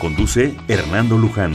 Conduce 0.00 0.54
Hernando 0.68 1.16
Luján. 1.16 1.54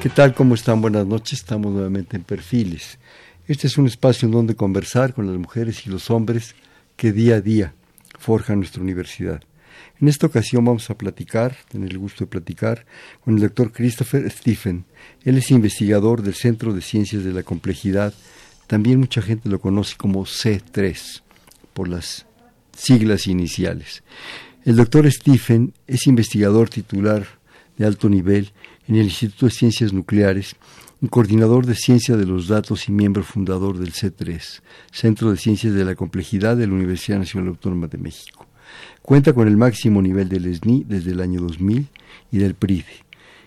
¿Qué 0.00 0.08
tal? 0.08 0.34
¿Cómo 0.34 0.54
están? 0.54 0.80
Buenas 0.80 1.06
noches. 1.06 1.40
Estamos 1.40 1.72
nuevamente 1.72 2.16
en 2.16 2.24
Perfiles. 2.24 2.98
Este 3.46 3.66
es 3.66 3.76
un 3.76 3.86
espacio 3.86 4.24
en 4.24 4.32
donde 4.32 4.54
conversar 4.54 5.12
con 5.12 5.26
las 5.26 5.36
mujeres 5.36 5.86
y 5.86 5.90
los 5.90 6.10
hombres 6.10 6.54
que 6.96 7.12
día 7.12 7.36
a 7.36 7.40
día 7.42 7.74
forjan 8.18 8.60
nuestra 8.60 8.80
universidad. 8.80 9.42
En 10.00 10.08
esta 10.08 10.26
ocasión 10.26 10.64
vamos 10.64 10.88
a 10.88 10.96
platicar, 10.96 11.54
tener 11.68 11.90
el 11.90 11.98
gusto 11.98 12.24
de 12.24 12.30
platicar, 12.30 12.86
con 13.22 13.34
el 13.34 13.40
doctor 13.40 13.70
Christopher 13.70 14.30
Stephen. 14.30 14.86
Él 15.24 15.36
es 15.36 15.50
investigador 15.50 16.22
del 16.22 16.34
Centro 16.34 16.72
de 16.72 16.80
Ciencias 16.80 17.22
de 17.22 17.32
la 17.32 17.42
Complejidad. 17.42 18.14
También 18.66 18.98
mucha 18.98 19.20
gente 19.20 19.50
lo 19.50 19.60
conoce 19.60 19.94
como 19.96 20.24
C3, 20.24 21.22
por 21.74 21.88
las 21.88 22.27
siglas 22.78 23.26
iniciales. 23.26 24.02
El 24.64 24.76
doctor 24.76 25.10
Stephen 25.10 25.74
es 25.86 26.06
investigador 26.06 26.68
titular 26.68 27.26
de 27.76 27.86
alto 27.86 28.08
nivel 28.08 28.52
en 28.86 28.96
el 28.96 29.04
Instituto 29.04 29.46
de 29.46 29.52
Ciencias 29.52 29.92
Nucleares, 29.92 30.56
coordinador 31.10 31.66
de 31.66 31.74
Ciencia 31.74 32.16
de 32.16 32.26
los 32.26 32.48
Datos 32.48 32.88
y 32.88 32.92
miembro 32.92 33.22
fundador 33.22 33.78
del 33.78 33.92
C3, 33.92 34.60
Centro 34.90 35.30
de 35.30 35.36
Ciencias 35.36 35.74
de 35.74 35.84
la 35.84 35.94
Complejidad 35.94 36.56
de 36.56 36.66
la 36.66 36.74
Universidad 36.74 37.18
Nacional 37.18 37.50
Autónoma 37.50 37.86
de 37.86 37.98
México. 37.98 38.46
Cuenta 39.02 39.32
con 39.32 39.48
el 39.48 39.56
máximo 39.56 40.02
nivel 40.02 40.28
del 40.28 40.54
SNI 40.54 40.84
desde 40.86 41.12
el 41.12 41.20
año 41.20 41.40
2000 41.40 41.88
y 42.32 42.38
del 42.38 42.54
PRIDE. 42.54 43.04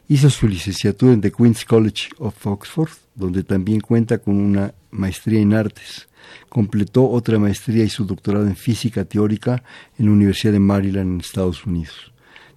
Hizo 0.08 0.30
su 0.30 0.48
licenciatura 0.48 1.14
en 1.14 1.22
The 1.22 1.32
Queen's 1.32 1.66
College 1.66 2.10
of 2.18 2.48
Oxford, 2.48 2.92
donde 3.16 3.44
también 3.44 3.80
cuenta 3.82 4.18
con 4.18 4.36
una 4.36 4.74
maestría 4.90 5.40
en 5.40 5.54
artes. 5.54 6.08
Completó 6.50 7.10
otra 7.10 7.40
maestría 7.40 7.84
y 7.84 7.90
su 7.90 8.06
doctorado 8.06 8.48
en 8.48 8.56
física 8.56 9.06
teórica 9.06 9.64
en 9.98 10.08
la 10.08 10.12
Universidad 10.12 10.54
de 10.54 10.60
Maryland 10.60 11.14
en 11.14 11.20
Estados 11.22 11.66
Unidos. 11.66 12.12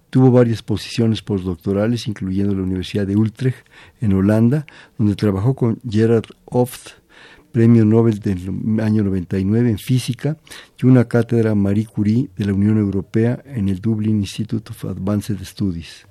Tuvo 0.09 0.31
varias 0.31 0.61
posiciones 0.61 1.21
postdoctorales, 1.21 2.07
incluyendo 2.07 2.55
la 2.55 2.63
Universidad 2.63 3.05
de 3.05 3.17
Utrecht 3.17 3.67
en 3.99 4.13
Holanda, 4.13 4.65
donde 4.97 5.15
trabajó 5.15 5.55
con 5.55 5.79
Gerard 5.89 6.25
Oft, 6.45 6.91
premio 7.51 7.83
Nobel 7.83 8.19
del 8.19 8.39
año 8.81 9.03
99 9.03 9.69
en 9.69 9.77
física, 9.77 10.37
y 10.81 10.85
una 10.85 11.09
cátedra 11.09 11.53
Marie 11.53 11.85
Curie 11.85 12.29
de 12.37 12.45
la 12.45 12.53
Unión 12.53 12.77
Europea 12.77 13.43
en 13.45 13.67
el 13.67 13.81
Dublin 13.81 14.19
Institute 14.19 14.71
of 14.71 14.85
Advanced 14.85 15.43
Studies. 15.43 16.07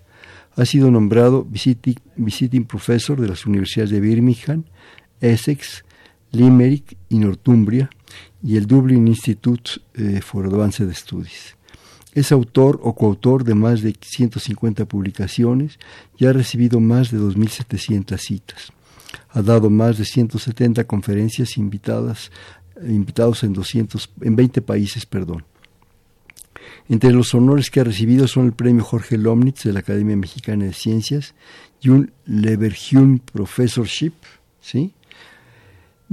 Ha 0.57 0.65
sido 0.67 0.91
nombrado 0.91 1.45
visiting, 1.45 1.97
visiting 2.17 2.65
professor 2.65 3.20
de 3.20 3.29
las 3.29 3.47
universidades 3.47 3.91
de 3.91 4.01
Birmingham, 4.01 4.65
Essex, 5.20 5.85
Limerick 6.34 6.96
y 7.08 7.18
Northumbria 7.18 7.90
y 8.42 8.56
el 8.56 8.66
Dublin 8.66 9.08
Institute 9.08 9.72
eh, 9.94 10.20
for 10.20 10.46
Advanced 10.46 10.92
Studies. 10.92 11.56
Es 12.12 12.30
autor 12.30 12.80
o 12.82 12.94
coautor 12.94 13.42
de 13.42 13.54
más 13.54 13.82
de 13.82 13.96
150 14.00 14.84
publicaciones 14.84 15.78
y 16.16 16.27
ha 16.27 16.32
recibido 16.32 16.78
más 16.78 17.10
de 17.10 17.18
2.700 17.18 18.18
citas. 18.18 18.72
Ha 19.30 19.42
dado 19.42 19.70
más 19.70 19.98
de 19.98 20.05
170 20.05 20.84
conferencias 20.84 21.56
invitadas, 21.56 22.30
invitados 22.86 23.42
en, 23.42 23.52
200, 23.52 24.11
en 24.20 24.36
20 24.36 24.62
países. 24.62 25.06
Perdón. 25.06 25.44
Entre 26.89 27.12
los 27.12 27.34
honores 27.34 27.70
que 27.70 27.80
ha 27.80 27.84
recibido 27.84 28.28
son 28.28 28.46
el 28.46 28.52
premio 28.52 28.84
Jorge 28.84 29.18
Lomnitz 29.18 29.64
de 29.64 29.73
la 29.73 29.80
Academia 29.80 30.17
Mexicana 30.17 30.67
de 30.67 30.73
Ciencias 30.73 31.34
y 31.80 31.89
un 31.89 32.12
Leverhulme 32.27 33.20
Professorship, 33.33 34.12
¿sí? 34.61 34.92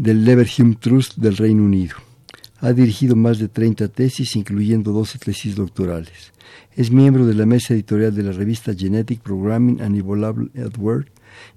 Del 0.01 0.25
Leverhulme 0.25 0.77
Trust 0.79 1.17
del 1.17 1.37
Reino 1.37 1.63
Unido. 1.63 1.95
Ha 2.59 2.73
dirigido 2.73 3.15
más 3.15 3.37
de 3.37 3.47
30 3.47 3.87
tesis, 3.89 4.35
incluyendo 4.35 4.91
12 4.91 5.19
tesis 5.19 5.55
doctorales. 5.55 6.33
Es 6.75 6.89
miembro 6.89 7.27
de 7.27 7.35
la 7.35 7.45
mesa 7.45 7.75
editorial 7.75 8.15
de 8.15 8.23
la 8.23 8.31
revista 8.31 8.73
Genetic 8.75 9.21
Programming 9.21 9.79
and 9.79 9.95
Evolvable 9.95 10.49
at 10.59 10.73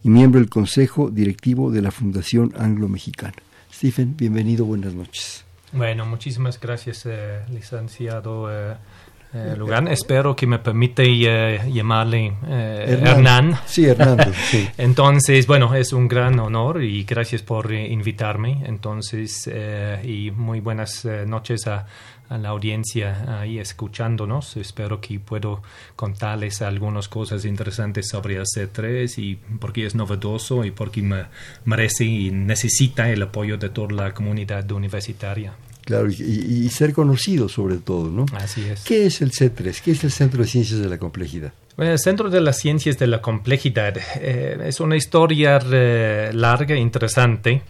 y 0.03 0.11
miembro 0.11 0.41
del 0.41 0.51
consejo 0.51 1.11
directivo 1.11 1.71
de 1.71 1.81
la 1.81 1.91
Fundación 1.91 2.53
Anglo-Mexicana. 2.59 3.33
Stephen, 3.73 4.15
bienvenido, 4.15 4.67
buenas 4.67 4.93
noches. 4.93 5.47
Bueno, 5.73 6.05
muchísimas 6.05 6.61
gracias, 6.61 7.07
eh, 7.07 7.41
licenciado 7.51 8.53
eh, 8.53 8.77
eh, 9.35 9.55
Lugan. 9.57 9.89
Espero 9.89 10.37
que 10.37 10.47
me 10.47 10.61
permite 10.61 11.03
eh, 11.05 11.61
llamarle 11.73 12.35
eh, 12.47 13.01
Hernán. 13.03 13.59
Sí, 13.67 13.85
Hernán. 13.87 14.33
Sí. 14.33 14.69
Entonces, 14.79 15.47
bueno, 15.47 15.75
es 15.75 15.93
un 15.93 16.07
gran 16.07 16.39
honor 16.39 16.83
y 16.83 17.03
gracias 17.03 17.43
por 17.43 17.73
eh, 17.73 17.89
invitarme. 17.89 18.63
Entonces, 18.65 19.51
y 20.05 20.31
muy 20.31 20.61
buenas 20.61 21.05
noches 21.05 21.67
a, 21.67 21.87
a 22.29 22.39
la 22.39 22.51
audiencia 22.51 23.41
ahí 23.41 23.59
escuchándonos. 23.59 24.57
Espero 24.57 25.01
que 25.01 25.19
puedo 25.19 25.63
contarles 25.97 26.63
algunas 26.63 27.09
cosas 27.09 27.45
interesantes 27.45 28.09
sobre 28.09 28.37
el 28.37 28.45
C3 28.45 29.19
y 29.19 29.37
por 29.59 29.73
qué 29.73 29.87
es 29.87 29.95
novedoso 29.95 30.65
y 30.65 30.71
por 30.71 30.91
qué 30.91 31.03
me 31.03 31.25
merece 31.65 32.05
y 32.05 32.31
necesita 32.31 33.11
el 33.11 33.23
apoyo 33.23 33.59
de 33.59 33.69
toda 33.69 33.93
la 33.93 34.15
comunidad 34.15 34.71
universitaria. 34.71 35.55
Claro, 35.85 36.09
y, 36.11 36.15
y, 36.15 36.69
ser 36.71 36.95
conocido 36.95 37.49
sobre 37.49 37.77
todo, 37.77 38.09
¿no? 38.11 38.25
Así 38.35 38.63
es. 38.63 38.85
¿Qué 38.85 39.05
es 39.05 39.21
el 39.21 39.33
C3? 39.33 39.83
¿Qué 39.83 39.91
es 39.91 40.03
el 40.03 40.11
Centro 40.11 40.43
de 40.43 40.49
Ciencias 40.49 40.81
de 40.81 40.89
la 40.89 40.99
Complejidad? 40.99 41.53
Bueno, 41.77 41.93
el 41.93 41.99
Centro 41.99 42.31
de 42.31 42.41
las 42.41 42.59
Ciencias 42.59 42.99
de 42.99 43.07
la 43.07 43.21
Complejidad 43.21 43.99
eh, 44.17 44.59
es 44.65 44.81
una 44.81 44.97
historia 44.97 45.59
eh, 45.71 46.31
larga 46.33 46.75
e 46.75 46.79
interesante. 46.79 47.63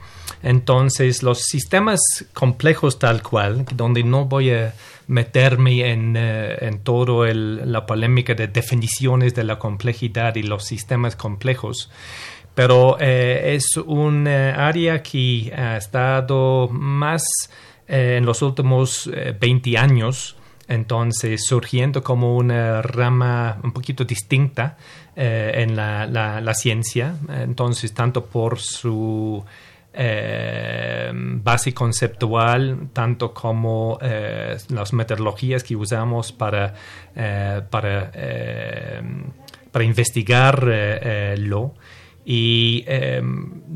Entonces, 0.43 1.23
los 1.23 1.41
sistemas 1.41 2.01
complejos 2.35 2.99
tal 2.99 3.23
cual, 3.23 3.65
donde 3.75 4.05
no 4.05 4.27
voy 4.27 4.51
a 4.51 4.75
meterme 5.07 5.91
en, 5.91 6.15
eh, 6.17 6.57
en 6.61 6.81
toda 6.81 7.33
la 7.33 7.87
polémica 7.87 8.35
de 8.35 8.47
definiciones 8.47 9.35
de 9.35 9.45
la 9.45 9.59
complejidad 9.59 10.37
y 10.37 10.43
los 10.43 10.65
sistemas 10.65 11.17
complejos, 11.17 11.91
pero 12.55 12.99
eh, 13.01 13.55
es 13.55 13.77
un 13.79 14.29
área 14.29 15.03
que 15.03 15.53
ha 15.57 15.79
estado 15.79 16.69
más 16.69 17.23
eh, 17.87 18.17
en 18.19 18.27
los 18.27 18.43
últimos 18.43 19.11
eh, 19.12 19.37
20 19.39 19.77
años, 19.77 20.37
entonces 20.69 21.45
surgiendo 21.45 22.03
como 22.03 22.37
una 22.37 22.81
rama 22.81 23.59
un 23.62 23.72
poquito 23.72 24.05
distinta 24.05 24.78
eh, 25.15 25.53
en 25.56 25.77
la, 25.77 26.55
ciencia, 26.55 27.15
entonces 27.28 27.93
tanto 27.93 28.25
por 28.25 28.59
su 28.59 29.45
eh, 29.93 31.12
base 31.15 31.75
conceptual, 31.75 32.89
tanto 32.95 33.34
como 33.34 33.99
las 34.01 34.93
metodologías 34.95 35.62
que 35.62 35.77
usamos 35.77 36.33
para, 36.33 36.75
para, 37.71 38.11
para 39.71 39.84
investigarlo. 39.84 41.75
Y 42.27 42.85
eh, 42.87 43.23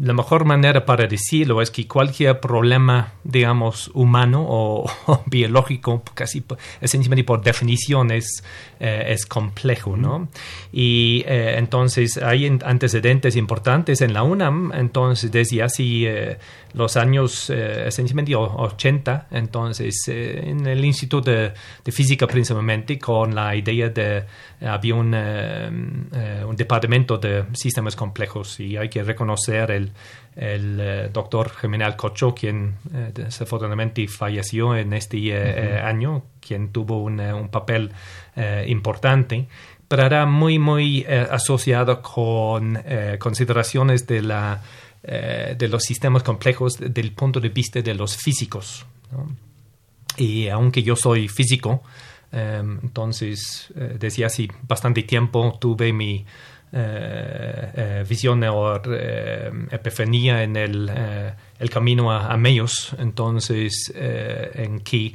la 0.00 0.14
mejor 0.14 0.46
manera 0.46 0.86
para 0.86 1.06
decirlo 1.06 1.60
es 1.60 1.70
que 1.70 1.86
cualquier 1.86 2.40
problema, 2.40 3.12
digamos, 3.22 3.90
humano 3.92 4.44
o, 4.48 4.90
o 5.06 5.22
biológico, 5.26 6.02
casi 6.14 6.42
esencialmente 6.80 7.24
por 7.24 7.42
definición 7.42 8.10
es, 8.10 8.42
eh, 8.80 9.04
es 9.08 9.26
complejo, 9.26 9.96
¿no? 9.98 10.28
Y 10.72 11.24
eh, 11.26 11.56
entonces 11.58 12.16
hay 12.16 12.46
antecedentes 12.46 13.36
importantes 13.36 14.00
en 14.00 14.14
la 14.14 14.22
UNAM, 14.22 14.72
entonces 14.74 15.30
desde 15.30 15.62
hace 15.62 16.38
los 16.72 16.96
años 16.96 17.50
esencialmente 17.50 18.34
80, 18.34 19.28
entonces 19.30 20.06
en 20.08 20.66
el 20.66 20.84
Instituto 20.84 21.30
de, 21.30 21.52
de, 21.84 21.92
Física 21.92 22.26
principalmente, 22.26 22.98
con 22.98 23.34
la 23.34 23.54
idea 23.56 23.88
de, 23.88 24.24
había 24.60 24.94
un, 24.94 25.14
un 25.14 26.56
departamento 26.56 27.18
de 27.18 27.44
sistemas 27.54 27.96
complejos 27.96 28.37
y 28.58 28.76
hay 28.76 28.88
que 28.88 29.02
reconocer 29.02 29.70
el, 29.70 29.90
el 30.36 30.80
uh, 30.80 31.12
doctor 31.12 31.50
Jiménez 31.50 31.94
Cocho, 31.96 32.34
quien 32.34 32.74
uh, 32.92 33.12
desafortunadamente 33.12 34.06
falleció 34.08 34.76
en 34.76 34.92
este 34.92 35.16
uh, 35.16 35.20
-huh. 35.20 35.84
año, 35.84 36.22
quien 36.40 36.70
tuvo 36.72 37.02
un, 37.02 37.20
un 37.20 37.48
papel 37.48 37.90
importante, 38.66 39.48
pero 39.88 40.06
era 40.06 40.26
muy, 40.26 40.58
muy 40.58 41.04
asociado 41.04 42.00
con 42.00 42.78
consideraciones 43.18 44.06
de, 44.06 44.22
la, 44.22 44.62
de 45.02 45.68
los 45.68 45.82
sistemas 45.82 46.22
complejos 46.22 46.78
desde 46.78 47.00
el 47.00 47.12
punto 47.12 47.40
de 47.40 47.48
vista 47.48 47.82
de 47.82 47.94
los 47.94 48.16
físicos. 48.16 48.86
¿no? 49.10 49.26
Y 50.16 50.48
aunque 50.48 50.82
yo 50.82 50.94
soy 50.94 51.26
físico, 51.28 51.82
entonces, 52.30 53.72
eh, 53.74 53.96
desde 53.98 54.24
hace 54.24 54.48
bastante 54.62 55.02
tiempo 55.02 55.56
tuve 55.58 55.92
mi 55.92 56.24
eh, 56.72 57.72
eh, 57.74 58.04
visión 58.08 58.42
o 58.44 58.76
epifanía 59.70 60.42
en 60.42 60.56
el, 60.56 60.90
el 61.58 61.70
camino 61.70 62.12
a, 62.12 62.32
a 62.32 62.38
entonces, 62.98 63.92
en 63.94 64.80
que 64.80 65.12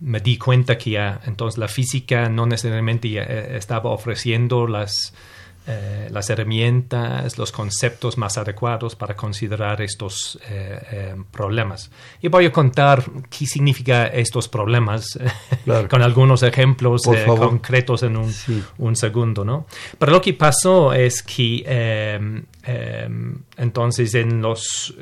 me 0.00 0.20
di 0.20 0.36
cuenta 0.36 0.76
que 0.76 0.96
entonces 1.26 1.58
la 1.58 1.68
física 1.68 2.28
no 2.28 2.46
necesariamente 2.46 3.56
estaba 3.56 3.90
ofreciendo 3.90 4.66
las 4.66 5.14
eh, 5.64 6.08
las 6.10 6.28
herramientas, 6.28 7.38
los 7.38 7.52
conceptos 7.52 8.18
más 8.18 8.36
adecuados 8.36 8.96
para 8.96 9.14
considerar 9.14 9.80
estos 9.80 10.36
eh, 10.50 10.80
eh, 10.90 11.14
problemas. 11.30 11.88
Y 12.20 12.26
voy 12.26 12.46
a 12.46 12.52
contar 12.52 13.04
qué 13.30 13.46
significa 13.46 14.08
estos 14.08 14.48
problemas 14.48 15.16
con 15.88 16.02
algunos 16.02 16.42
ejemplos 16.42 17.02
concretos 17.04 18.02
en 18.02 18.16
un, 18.16 18.34
segundo. 18.96 19.44
¿no? 19.44 19.66
Pero 20.00 20.10
lo 20.10 20.20
que 20.20 20.34
pasó 20.34 20.92
es 20.92 21.22
que 21.22 21.62
em, 21.64 22.42
em, 22.64 23.38
entonces 23.56 24.16
en 24.16 24.42
los 24.42 24.92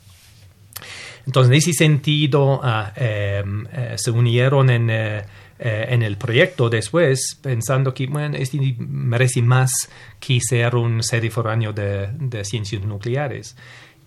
Entonces, 1.27 1.51
en 1.51 1.59
ese 1.59 1.73
sentido, 1.73 2.61
ah, 2.63 2.93
em, 2.95 3.67
eh, 3.73 3.95
se 3.97 4.13
unieron 4.13 4.71
en, 4.71 4.89
eh, 4.91 5.25
eh, 5.59 5.87
en, 5.89 6.03
el 6.03 6.17
proyecto 6.17 6.71
después, 6.71 7.39
pensando 7.43 7.93
que, 7.93 8.07
bueno, 8.07 8.37
este 8.37 8.77
merece 8.79 9.43
más 9.43 9.71
que 10.21 10.39
ser 10.41 10.77
un 10.77 11.03
sede 11.03 11.31
foráneo 11.31 11.73
de, 11.73 12.09
de 12.13 12.45
ciencias 12.45 12.83
nucleares. 12.83 13.57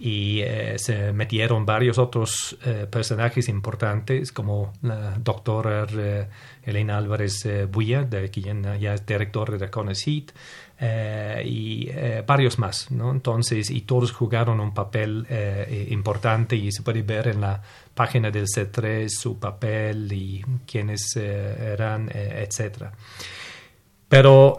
Y 0.01 0.41
se 0.77 1.11
metieron 1.11 1.65
varios 1.65 1.97
otros 1.97 2.57
personajes 2.89 3.49
importantes 3.49 4.31
como 4.31 4.71
la 4.81 5.17
doctora 5.19 5.85
Elena 6.63 6.97
Álvarez 6.97 7.45
Buya, 7.69 8.03
de 8.03 8.29
quien 8.29 8.63
ya 8.79 8.93
es 8.93 9.05
director 9.05 9.57
de 9.57 9.69
CONACYT, 9.69 10.31
eh, 10.81 11.43
y 11.45 11.89
eh, 11.89 12.23
varios 12.25 12.57
más, 12.57 12.89
¿no? 12.89 13.11
Entonces, 13.11 13.69
y 13.69 13.81
todos 13.81 14.13
jugaron 14.13 14.61
un 14.61 14.73
papel 14.73 15.25
eh, 15.29 15.87
importante 15.91 16.55
y 16.55 16.71
se 16.71 16.83
puede 16.83 17.01
ver 17.01 17.27
en 17.27 17.41
la 17.41 17.61
página 17.93 18.31
del 18.31 18.45
C3 18.45 19.09
su 19.09 19.37
papel 19.37 20.11
y 20.13 20.41
quiénes 20.65 21.17
eran, 21.17 22.09
etcétera. 22.13 22.93
Pero 24.07 24.57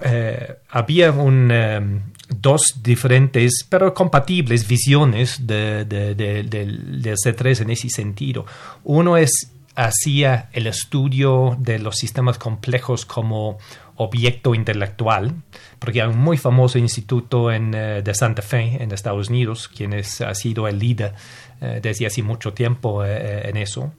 había 0.69 1.11
un, 1.11 2.13
dos 2.29 2.81
diferentes, 2.83 3.67
pero 3.69 3.95
compatibles 3.95 4.69
visiones 4.69 5.47
de, 5.47 5.87
del 5.87 7.03
C3 7.03 7.63
en 7.63 7.71
ese 7.71 7.89
sentido. 7.89 8.45
Uno 8.85 9.17
es 9.17 9.51
hacía 9.75 10.51
el 10.53 10.67
estudio 10.67 11.57
de 11.59 11.79
los 11.79 11.97
sistemas 11.97 12.39
complejos 12.39 13.07
como 13.07 13.59
objeto 14.03 14.55
intelectual, 14.55 15.35
porque 15.79 16.01
hay 16.01 16.09
un 16.09 16.19
muy 16.19 16.39
famoso 16.39 16.79
instituto 16.79 17.53
en, 17.53 17.75
eh, 17.75 18.01
de 18.03 18.15
Santa 18.15 18.41
Fe 18.41 18.83
en 18.83 18.93
Estados 18.93 19.29
Unidos, 19.29 19.69
quien 19.69 19.93
es, 19.93 20.23
ha 20.23 20.35
sido 20.35 20.67
el 20.69 20.79
líder 20.79 21.13
eh, 21.61 21.81
desde 21.83 22.07
hace 22.07 22.23
mucho 22.23 22.55
tiempo 22.55 23.05
eh, 23.05 23.49
en 23.49 23.59
eso. 23.59 23.93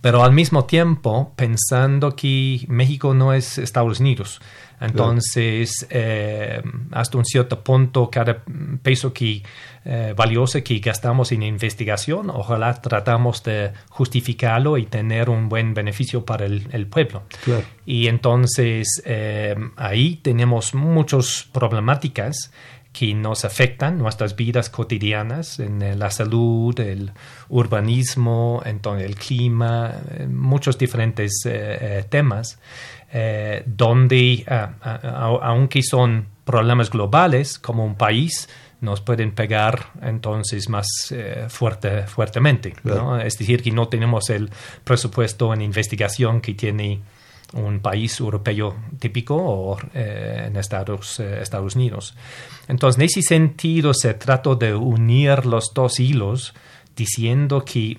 Pero 0.00 0.22
al 0.22 0.32
mismo 0.32 0.66
tiempo, 0.66 1.32
pensando 1.34 2.14
que 2.14 2.64
México 2.68 3.12
no 3.12 3.32
es 3.32 3.58
Estados 3.58 3.98
Unidos, 3.98 4.40
entonces, 4.80 5.86
eh, 5.90 6.62
hasta 6.92 7.18
un 7.18 7.24
cierto 7.24 7.62
punto, 7.62 8.10
cada 8.10 8.42
peso 8.82 9.12
que 9.12 9.42
eh, 9.84 10.14
valioso 10.16 10.62
que 10.62 10.78
gastamos 10.80 11.32
en 11.32 11.42
investigación, 11.42 12.28
ojalá 12.30 12.74
tratamos 12.74 13.42
de 13.42 13.72
justificarlo 13.88 14.76
y 14.76 14.86
tener 14.86 15.30
un 15.30 15.48
buen 15.48 15.72
beneficio 15.72 16.24
para 16.24 16.44
el, 16.44 16.86
pueblo. 16.88 17.22
Y 17.86 18.08
entonces, 18.08 19.02
eh, 19.06 19.54
ahí 19.76 20.16
tenemos 20.16 20.74
muchas 20.74 21.48
problemáticas 21.52 22.52
que 22.92 23.14
nos 23.14 23.44
afectan 23.44 23.98
nuestras 23.98 24.36
vidas 24.36 24.70
cotidianas 24.70 25.58
en 25.58 25.98
la 25.98 26.10
salud, 26.10 26.78
el 26.80 27.12
urbanismo, 27.50 28.62
entonces 28.64 29.06
el 29.06 29.16
clima, 29.16 29.94
muchos 30.28 30.78
diferentes 30.78 31.46
temas. 32.08 32.58
Eh, 33.18 33.62
donde, 33.64 34.44
ah, 34.46 34.74
ah, 34.82 35.38
aunque 35.44 35.82
son 35.82 36.26
problemas 36.44 36.90
globales, 36.90 37.58
como 37.58 37.82
un 37.82 37.94
país, 37.94 38.46
nos 38.82 39.00
pueden 39.00 39.32
pegar 39.32 39.86
entonces 40.02 40.68
más 40.68 40.86
eh, 41.12 41.46
fuerte, 41.48 42.02
fuertemente. 42.02 42.74
Es 43.24 43.38
decir, 43.38 43.62
que 43.62 43.70
no 43.70 43.88
tenemos 43.88 44.28
el 44.28 44.50
presupuesto 44.84 45.54
en 45.54 45.62
investigación 45.62 46.42
que 46.42 46.52
tiene 46.52 47.00
un 47.54 47.80
país 47.80 48.20
europeo 48.20 48.76
típico 48.98 49.34
o 49.34 49.78
eh, 49.94 50.48
en 50.48 50.56
Estados, 50.58 51.18
Estados 51.18 51.74
Unidos. 51.74 52.14
Entonces, 52.68 52.98
en 52.98 53.04
ese 53.06 53.22
sentido, 53.22 53.94
se 53.94 54.12
trata 54.12 54.56
de 54.56 54.74
unir 54.74 55.46
los 55.46 55.72
dos 55.72 56.00
hilos 56.00 56.52
diciendo 56.94 57.64
que 57.64 57.96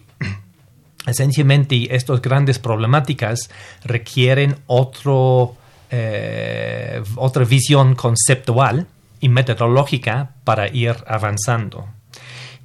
Esencialmente, 1.07 1.95
estas 1.95 2.21
grandes 2.21 2.59
problemáticas 2.59 3.49
requieren 3.85 4.57
otro, 4.67 5.55
eh, 5.89 7.01
otra 7.15 7.45
visión 7.45 7.95
conceptual 7.95 8.87
y 9.21 9.29
metodológica 9.29 10.31
para 10.43 10.67
ir 10.67 10.95
avanzando. 11.07 11.87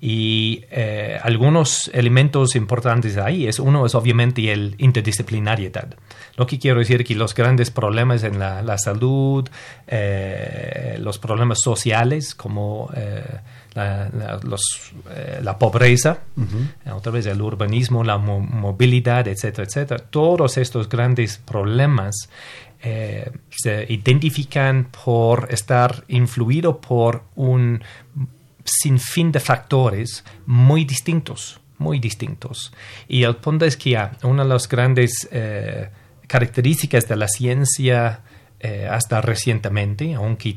Y 0.01 0.65
eh, 0.73 1.21
algunos 1.23 1.89
elementos 1.95 2.57
importantes 2.57 3.17
ahí 3.17 3.47
es 3.47 3.61
uno 3.61 3.87
es 3.87 3.95
obviamente 3.95 4.53
el 4.53 4.75
interdisciplinariedad. 4.79 5.95
Lo 6.37 6.45
que 6.49 6.59
quiero 6.59 6.81
decir 6.81 7.05
que 7.05 7.15
los 7.15 7.37
grandes 7.37 7.71
problemas 7.71 8.25
en 8.25 8.41
la, 8.41 8.77
salud, 8.79 9.49
eh, 9.87 10.97
los 10.99 11.21
problemas 11.21 11.61
sociales 11.63 12.35
como 12.35 12.91
eh, 13.75 14.09
la, 14.13 14.41
la, 15.43 15.59
pobreza, 15.59 16.19
otra 16.95 17.13
vez 17.13 17.27
el 17.27 17.41
urbanismo, 17.41 18.05
la 18.05 18.19
movilidad, 18.19 19.29
etcétera, 19.29 19.67
etcétera, 19.67 20.05
todos 20.11 20.59
estos 20.59 20.89
grandes 20.89 21.39
problemas 21.39 22.29
se 23.49 23.87
identifican 23.89 24.89
por 25.05 25.47
estar 25.53 26.03
influidos 26.09 26.79
por 26.79 27.23
un 27.37 27.81
sin 28.65 28.99
fin 28.99 29.33
de 29.33 29.41
factores 29.41 30.25
muy 30.47 30.85
distintos, 30.85 31.61
muy 31.79 31.99
distintos. 31.99 32.73
Y 33.09 33.23
el 33.25 33.37
punto 33.37 33.65
es 33.65 33.77
que 33.77 33.99
una 34.23 34.43
de 34.45 34.49
las 34.49 34.69
grandes 34.69 35.29
eh, 35.31 35.89
características 36.27 37.09
de 37.09 37.17
la 37.17 37.29
ciencia 37.29 38.21
eh, 38.61 38.89
hasta 38.91 39.21
recientemente, 39.21 40.15
aunque 40.15 40.57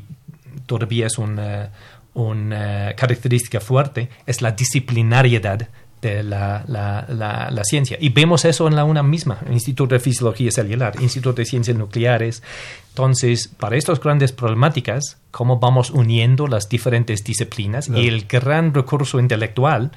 todavía 0.66 1.08
es 1.08 1.18
una, 1.18 1.72
una 2.16 2.94
característica 2.96 3.60
fuerte, 3.60 4.10
es 4.26 4.42
la 4.42 4.52
disciplinariedad 4.52 5.70
de 6.02 6.24
la, 6.24 6.64
la, 6.68 7.06
la, 7.52 7.64
ciencia. 7.64 7.98
Y 8.00 8.10
vemos 8.10 8.46
eso 8.46 8.68
en 8.68 8.76
la 8.76 8.84
UNAM 8.84 9.10
misma, 9.10 9.40
Instituto 9.52 9.96
de 9.96 10.00
Fisiología 10.00 10.52
Celular, 10.52 10.94
Instituto 11.02 11.34
de 11.34 11.46
Ciencias 11.46 11.76
Nucleares. 11.78 12.44
Entonces, 12.90 13.48
para 13.48 13.76
estas 13.76 14.00
grandes 14.00 14.32
problemáticas, 14.32 15.18
cómo 15.32 15.60
vamos 15.60 15.90
uniendo 15.92 16.48
las 16.48 16.70
diferentes 16.70 17.24
disciplinas 17.24 17.90
y 17.90 18.08
el 18.08 18.26
gran 18.28 18.74
recurso 18.74 19.20
intelectual 19.20 19.92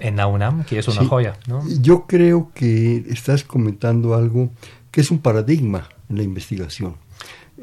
en 0.00 0.16
la 0.16 0.26
UNAM, 0.26 0.64
que 0.64 0.78
es 0.78 0.88
una 0.88 1.04
joya. 1.04 1.36
Yo 1.80 2.06
creo 2.06 2.50
que 2.54 3.04
estás 3.08 3.44
comentando 3.44 4.14
algo 4.14 4.50
que 4.90 5.00
es 5.00 5.10
un 5.10 5.20
paradigma 5.20 5.88
en 6.08 6.16
la 6.16 6.22
investigación. 6.22 6.96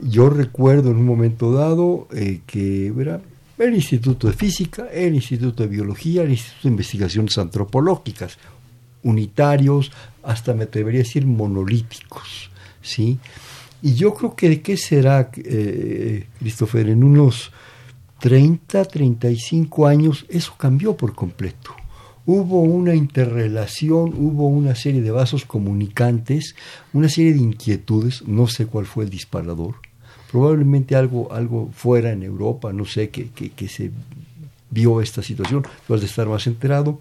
Yo 0.02 0.30
recuerdo 0.30 0.92
en 0.92 0.98
un 0.98 1.06
momento 1.06 1.54
dado 1.54 2.08
eh, 2.14 2.42
que 2.46 2.88
era 2.88 3.22
el 3.58 3.76
Instituto 3.76 4.28
de 4.28 4.34
Física, 4.34 4.88
el 4.92 5.16
Instituto 5.16 5.64
de 5.64 5.70
Biología, 5.70 6.24
el 6.24 6.32
Instituto 6.32 6.64
de 6.64 6.70
Investigaciones 6.70 7.38
Antropológicas, 7.38 8.38
unitarios, 9.04 9.92
hasta 10.24 10.54
me 10.54 10.64
atrevería 10.64 11.02
a 11.02 11.04
decir 11.04 11.26
monolíticos, 11.26 12.50
¿sí? 12.82 13.20
Y 13.82 13.94
yo 13.94 14.14
creo 14.14 14.36
que 14.36 14.50
de 14.50 14.62
qué 14.62 14.78
será, 14.78 15.30
eh, 15.36 16.28
Christopher, 16.40 16.90
en 16.90 17.04
unos 17.04 17.52
30, 18.20 18.86
35 18.86 19.88
años 19.88 20.26
eso 20.30 20.56
cambió 20.58 20.98
por 20.98 21.14
completo. 21.14 21.76
Hubo 22.26 22.62
una 22.62 22.96
interrelación, 22.96 24.16
hubo 24.18 24.48
una 24.48 24.74
serie 24.74 25.02
de 25.02 25.12
vasos 25.12 25.46
comunicantes, 25.46 26.56
una 26.92 27.08
serie 27.08 27.34
de 27.34 27.42
inquietudes, 27.42 28.28
no 28.28 28.48
sé 28.48 28.66
cuál 28.66 28.88
fue 28.88 29.04
el 29.04 29.12
disparador, 29.12 29.76
probablemente 30.36 30.98
algo, 30.98 31.32
algo 31.32 31.70
fuera 31.74 32.12
en 32.12 32.22
Europa, 32.22 32.74
no 32.74 32.84
sé, 32.84 33.10
que, 33.10 33.30
que, 33.30 33.68
se 33.70 33.90
vio 34.70 35.00
esta 35.00 35.24
situación, 35.24 35.64
tú 35.88 35.94
has 35.94 36.02
de 36.02 36.08
estar 36.08 36.28
más 36.28 36.46
enterado, 36.46 37.00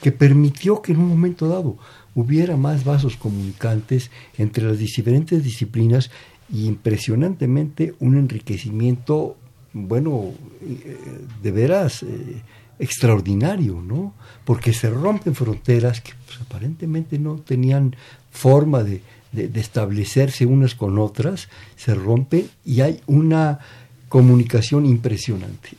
que 0.00 0.12
permitió 0.12 0.80
que 0.80 0.92
en 0.92 1.00
un 1.00 1.08
momento 1.08 1.46
dado 1.46 1.76
hubiera 2.14 2.56
más 2.56 2.84
vasos 2.84 3.18
comunicantes 3.18 4.10
entre 4.38 4.64
las 4.64 4.78
diferentes 4.78 5.44
disciplinas 5.44 6.10
y 6.50 6.64
impresionantemente 6.68 7.94
un 8.00 8.16
enriquecimiento, 8.16 9.36
bueno, 9.74 10.32
eh, 10.62 10.96
de 11.42 11.50
veras 11.50 12.02
eh, 12.02 12.40
extraordinario, 12.78 13.82
¿no? 13.82 14.14
Porque 14.46 14.72
se 14.72 14.88
rompen 14.88 15.34
fronteras 15.34 16.00
que 16.00 16.12
pues, 16.24 16.40
aparentemente 16.40 17.18
no 17.18 17.34
tenían 17.40 17.94
forma 18.30 18.82
de, 18.82 19.02
de, 19.32 19.50
establecerse 19.60 20.46
unas 20.46 20.74
con 20.74 20.98
otras, 20.98 21.48
se 21.76 21.94
rompe 21.94 22.46
y 22.64 22.80
hay 22.80 23.00
una 23.06 23.60
comunicación 24.08 24.86
impresionante. 24.86 25.70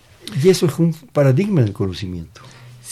Y 0.42 0.50
eso 0.50 0.66
es 0.66 0.80
un 0.80 0.94
paradigma 0.94 1.62
del 1.62 1.74
conocimiento. 1.74 2.42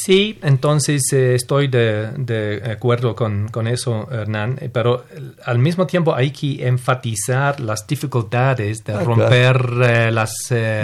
Sí, 0.01 0.39
entonces 0.43 1.11
eh, 1.11 1.35
estoy 1.35 1.67
de, 1.67 2.61
acuerdo 2.71 3.15
con, 3.15 3.67
eso, 3.67 4.07
Hernán, 4.09 4.57
eh, 4.61 4.69
pero 4.71 5.03
eh, 5.11 5.19
al 5.43 5.59
mismo 5.59 5.87
tiempo 5.87 6.15
hay 6.15 6.31
que 6.31 6.65
enfatizar 6.65 7.59
las 7.59 7.85
dificultades 7.85 8.85
de 8.85 8.93
ah, 8.93 9.03
romper 9.03 9.65
las 10.13 10.33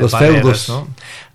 los 0.02 0.18
feudos. 0.18 0.84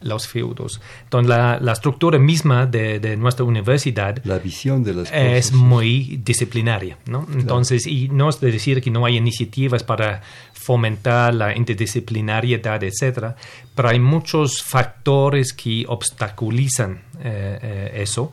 Los 0.02 0.28
feudos. 0.28 0.80
Entonces, 1.04 1.28
la, 1.28 1.72
estructura 1.72 2.18
misma 2.18 2.66
de, 2.66 3.16
nuestra 3.16 3.46
universidad 3.46 4.22
la 4.24 4.38
visión 4.38 4.84
de 4.84 4.92
las 4.92 5.10
es 5.10 5.52
muy 5.52 6.20
disciplinaria. 6.22 6.98
¿no? 7.06 7.26
Entonces, 7.32 7.86
y 7.86 8.08
no 8.08 8.28
es 8.28 8.40
de 8.40 8.52
decir 8.52 8.82
que 8.82 8.90
no 8.90 9.06
hay 9.06 9.16
iniciativas 9.16 9.82
para 9.82 10.20
fomentar 10.52 11.34
la 11.34 11.56
interdisciplinariedad, 11.56 12.82
etcétera, 12.84 13.34
pero 13.74 13.88
hay 13.88 13.98
muchos 13.98 14.62
factores 14.62 15.54
que 15.54 15.86
obstaculizan 15.88 16.92
eh, 16.92 16.98
eh, 16.98 17.09
eso. 17.22 18.32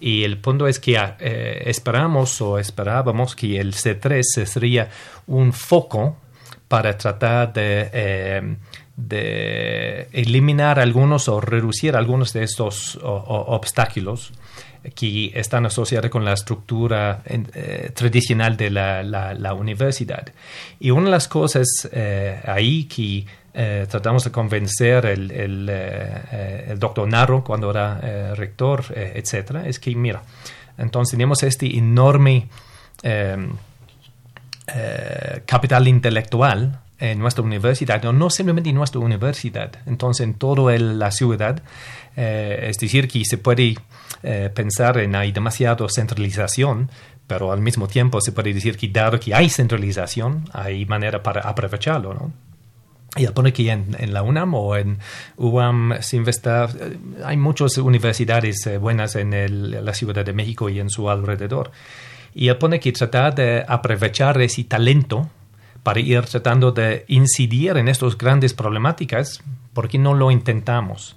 Y 0.00 0.24
el 0.24 0.38
punto 0.38 0.68
es 0.68 0.78
que 0.78 0.96
eh, 1.20 1.62
esperamos 1.66 2.40
o 2.40 2.58
esperábamos 2.58 3.34
que 3.34 3.58
el 3.58 3.74
C3 3.74 4.22
sería 4.22 4.88
un 5.26 5.52
foco 5.52 6.16
para 6.68 6.96
tratar 6.96 7.52
de, 7.52 8.56
de 8.96 10.08
eliminar 10.12 10.78
algunos 10.78 11.28
o 11.28 11.40
reducir 11.40 11.96
algunos 11.96 12.32
de 12.32 12.44
estos 12.44 12.98
obstáculos 13.02 14.32
que 14.94 15.32
están 15.34 15.66
asociados 15.66 16.10
con 16.10 16.24
la 16.24 16.32
estructura 16.32 17.22
eh, 17.26 17.90
tradicional 17.94 18.56
de 18.56 18.70
la, 18.70 19.54
universidad. 19.54 20.28
Y 20.78 20.90
una 20.90 21.06
de 21.06 21.10
las 21.10 21.28
cosas 21.28 21.66
eh, 21.92 22.40
ahí 22.44 22.84
que 22.84 23.24
eh, 23.60 23.86
tratamos 23.90 24.22
de 24.24 24.30
convencer 24.30 25.04
el, 25.06 25.30
el, 25.30 25.68
el 25.68 26.78
doctor 26.78 27.08
Narro 27.08 27.42
cuando 27.42 27.70
era 27.70 28.34
rector, 28.34 28.84
etcétera, 28.94 29.66
es 29.66 29.80
que, 29.80 29.94
mira, 29.94 30.22
entonces 30.78 31.10
tenemos 31.10 31.42
este 31.42 31.76
enorme 31.76 32.48
capital 35.46 35.88
intelectual 35.88 36.80
en 37.00 37.18
nuestra 37.18 37.42
universidad, 37.42 38.02
no, 38.02 38.30
simplemente 38.30 38.70
en 38.70 38.76
nuestra 38.76 39.00
universidad, 39.00 39.72
entonces 39.86 40.24
en 40.24 40.34
toda 40.34 40.78
la 40.78 41.10
ciudad, 41.10 41.62
es 42.16 42.78
decir, 42.78 43.08
que 43.08 43.22
se 43.24 43.38
puede 43.38 43.76
eh, 44.22 44.50
pensar 44.52 44.98
en 44.98 45.14
hay 45.14 45.30
demasiada 45.30 45.86
centralización, 45.88 46.90
pero 47.26 47.52
al 47.52 47.60
mismo 47.60 47.86
tiempo 47.86 48.20
se 48.20 48.32
puede 48.32 48.52
decir 48.52 48.76
que 48.76 48.88
dado 48.88 49.20
que 49.20 49.34
hay 49.34 49.48
centralización, 49.48 50.44
hay 50.52 50.86
manera 50.86 51.22
para 51.22 51.42
aprovecharlo, 51.42 52.14
¿no? 52.14 52.32
Y 53.18 53.24
él 53.24 53.32
pone 53.32 53.52
que 53.52 53.70
en, 53.70 54.12
la 54.12 54.22
UNAM 54.22 54.54
o 54.54 54.76
en 54.76 54.98
UAM 55.36 56.00
se 56.00 56.16
investa, 56.16 56.66
eh, 56.66 56.96
hay 57.24 57.36
muchas 57.36 57.76
universidades 57.78 58.66
eh, 58.66 58.78
buenas 58.78 59.16
en 59.16 59.84
la 59.84 59.92
Ciudad 59.92 60.24
de 60.24 60.32
México 60.32 60.68
y 60.68 60.80
en 60.80 60.88
su 60.88 61.10
alrededor. 61.10 61.72
Y 62.34 62.48
él 62.48 62.56
pone 62.56 62.78
que 62.78 62.92
tratar 62.92 63.34
de 63.34 63.64
aprovechar 63.66 64.40
ese 64.40 64.64
talento 64.64 65.28
para 65.82 66.00
ir 66.00 66.22
tratando 66.22 66.72
de 66.72 67.04
incidir 67.08 67.76
en 67.76 67.88
estas 67.88 68.16
grandes 68.18 68.54
problemáticas, 68.54 69.42
¿por 69.72 69.88
qué 69.88 69.98
no 69.98 70.14
lo 70.14 70.30
intentamos? 70.30 71.16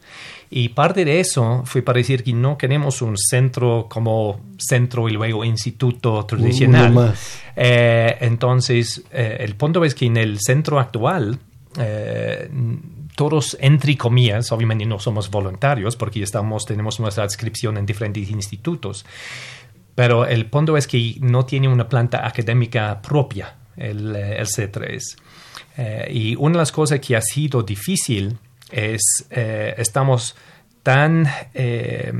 Y 0.53 0.69
parte 0.69 1.05
de 1.05 1.21
eso 1.21 1.63
fue 1.65 1.81
para 1.81 1.97
decir 1.97 2.23
que 2.23 2.33
no 2.33 2.57
queremos 2.57 3.01
un 3.01 3.17
centro 3.17 3.87
como 3.89 4.41
centro 4.57 5.07
y 5.07 5.13
luego 5.13 5.45
instituto 5.45 6.25
tradicional. 6.25 7.13
Eh, 7.55 8.17
entonces, 8.19 9.01
eh, 9.11 9.37
el 9.39 9.55
punto 9.55 9.85
es 9.85 9.95
que 9.95 10.05
en 10.05 10.17
el 10.17 10.39
centro 10.39 10.79
actual, 10.79 11.39
eh, 11.77 12.49
todos, 13.15 13.57
entre 13.59 13.97
comillas, 13.97 14.51
obviamente 14.51 14.85
no 14.85 14.99
somos 14.99 15.29
voluntarios 15.29 15.95
porque 15.95 16.23
estamos, 16.23 16.65
tenemos 16.65 16.99
nuestra 16.99 17.23
adscripción 17.23 17.77
en 17.77 17.85
diferentes 17.85 18.29
institutos, 18.29 19.05
pero 19.95 20.25
el 20.25 20.45
punto 20.47 20.77
es 20.77 20.87
que 20.87 21.17
no 21.19 21.45
tiene 21.45 21.67
una 21.67 21.87
planta 21.87 22.25
académica 22.25 23.01
propia, 23.01 23.55
el, 23.75 24.15
el 24.15 24.47
C3. 24.47 25.01
y 26.09 26.35
una 26.35 26.53
de 26.53 26.57
las 26.59 26.71
cosas 26.71 26.99
que 26.99 27.15
ha 27.15 27.21
sido 27.21 27.63
difícil 27.63 28.37
es, 28.71 29.27
eh, 29.29 29.75
estamos 29.77 30.35
tan 30.83 31.27
eh, 31.53 32.13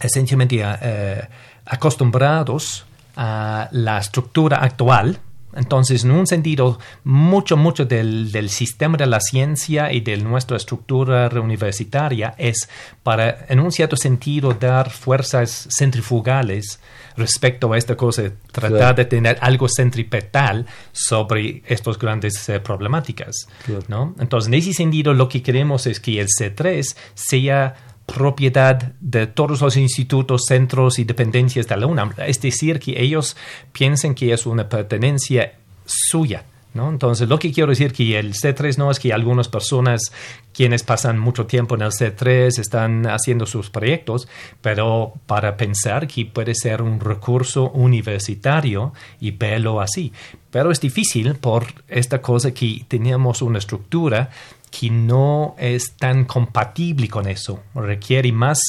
esencialmente 0.00 0.62
eh, 0.62 1.28
acostumbrados 1.64 2.86
a 3.16 3.68
la 3.72 3.98
estructura 3.98 4.58
actual 4.58 5.18
entonces, 5.56 6.04
en 6.04 6.10
un 6.10 6.26
sentido, 6.26 6.78
mucho, 7.04 7.56
mucho 7.56 7.84
del, 7.84 8.30
del, 8.30 8.50
sistema 8.50 8.96
de 8.96 9.06
la 9.06 9.20
ciencia 9.20 9.92
y 9.92 10.00
de 10.00 10.16
nuestra 10.18 10.56
estructura 10.56 11.28
universitaria 11.28 12.34
es 12.38 12.68
para, 13.02 13.46
en 13.48 13.60
un 13.60 13.72
cierto 13.72 13.96
sentido, 13.96 14.52
dar 14.52 14.90
fuerzas 14.90 15.66
centrifugales 15.70 16.80
respecto 17.16 17.72
a 17.72 17.78
esta 17.78 17.96
cosa, 17.96 18.30
tratar 18.52 18.94
de 18.94 19.06
tener 19.06 19.38
algo 19.40 19.68
centripetal 19.68 20.66
sobre 20.92 21.62
estas 21.66 21.98
grandes 21.98 22.48
eh, 22.48 22.60
problemáticas. 22.60 23.48
¿no? 23.88 24.14
Entonces, 24.18 24.48
en 24.48 24.54
ese 24.54 24.72
sentido, 24.74 25.14
lo 25.14 25.28
que 25.28 25.42
queremos 25.42 25.86
es 25.86 26.00
que 26.00 26.20
el 26.20 26.28
C3 26.28 26.96
sea 27.14 27.74
propiedad 28.06 28.94
de 29.00 29.26
todos 29.26 29.60
los 29.60 29.76
institutos, 29.76 30.42
centros 30.46 30.98
y 30.98 31.04
dependencias 31.04 31.66
de 31.66 31.76
la 31.76 31.86
UNAM. 31.86 32.12
Es 32.18 32.40
decir, 32.40 32.78
que 32.78 33.00
ellos 33.02 33.36
piensan 33.72 34.14
que 34.14 34.32
es 34.32 34.46
una 34.46 34.68
pertenencia 34.68 35.54
suya. 35.84 36.44
¿No? 36.74 36.90
Entonces, 36.90 37.26
lo 37.26 37.38
que 37.38 37.52
quiero 37.52 37.70
decir 37.70 37.94
que 37.94 38.18
el 38.18 38.34
C3 38.34 38.76
no 38.76 38.90
es 38.90 39.00
que 39.00 39.10
algunas 39.10 39.48
personas 39.48 40.12
quienes 40.52 40.82
pasan 40.82 41.18
mucho 41.18 41.46
tiempo 41.46 41.74
en 41.74 41.80
el 41.80 41.90
C3 41.90 42.58
están 42.58 43.06
haciendo 43.06 43.46
sus 43.46 43.70
proyectos, 43.70 44.28
pero 44.60 45.14
para 45.26 45.56
pensar 45.56 46.06
que 46.06 46.26
puede 46.26 46.54
ser 46.54 46.82
un 46.82 47.00
recurso 47.00 47.70
universitario 47.70 48.92
y 49.20 49.30
verlo 49.30 49.80
así. 49.80 50.12
Pero 50.50 50.70
es 50.70 50.78
difícil 50.78 51.36
por 51.36 51.66
esta 51.88 52.20
cosa 52.20 52.52
que 52.52 52.84
teníamos 52.88 53.40
una 53.40 53.58
estructura 53.58 54.28
que 54.70 54.90
no 54.90 55.54
es 55.58 55.96
tan 55.96 56.24
compatible 56.24 57.08
con 57.08 57.28
eso. 57.28 57.62
Requiere 57.74 58.32
más, 58.32 58.60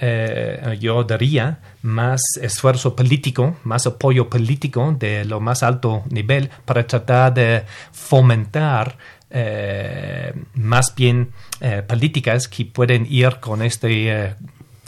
eh, 0.00 0.76
yo 0.80 1.04
diría, 1.04 1.60
más 1.82 2.20
esfuerzo 2.40 2.96
político, 2.96 3.56
más 3.64 3.86
apoyo 3.86 4.28
político 4.28 4.94
de 4.98 5.24
lo 5.24 5.40
más 5.40 5.62
alto 5.62 6.02
nivel 6.10 6.50
para 6.64 6.86
tratar 6.86 7.34
de 7.34 7.64
fomentar 7.92 8.96
eh, 9.30 10.34
más 10.54 10.94
bien 10.94 11.30
eh, 11.60 11.82
políticas 11.86 12.48
que 12.48 12.66
pueden 12.66 13.06
ir 13.08 13.40
con 13.40 13.62
este 13.62 14.36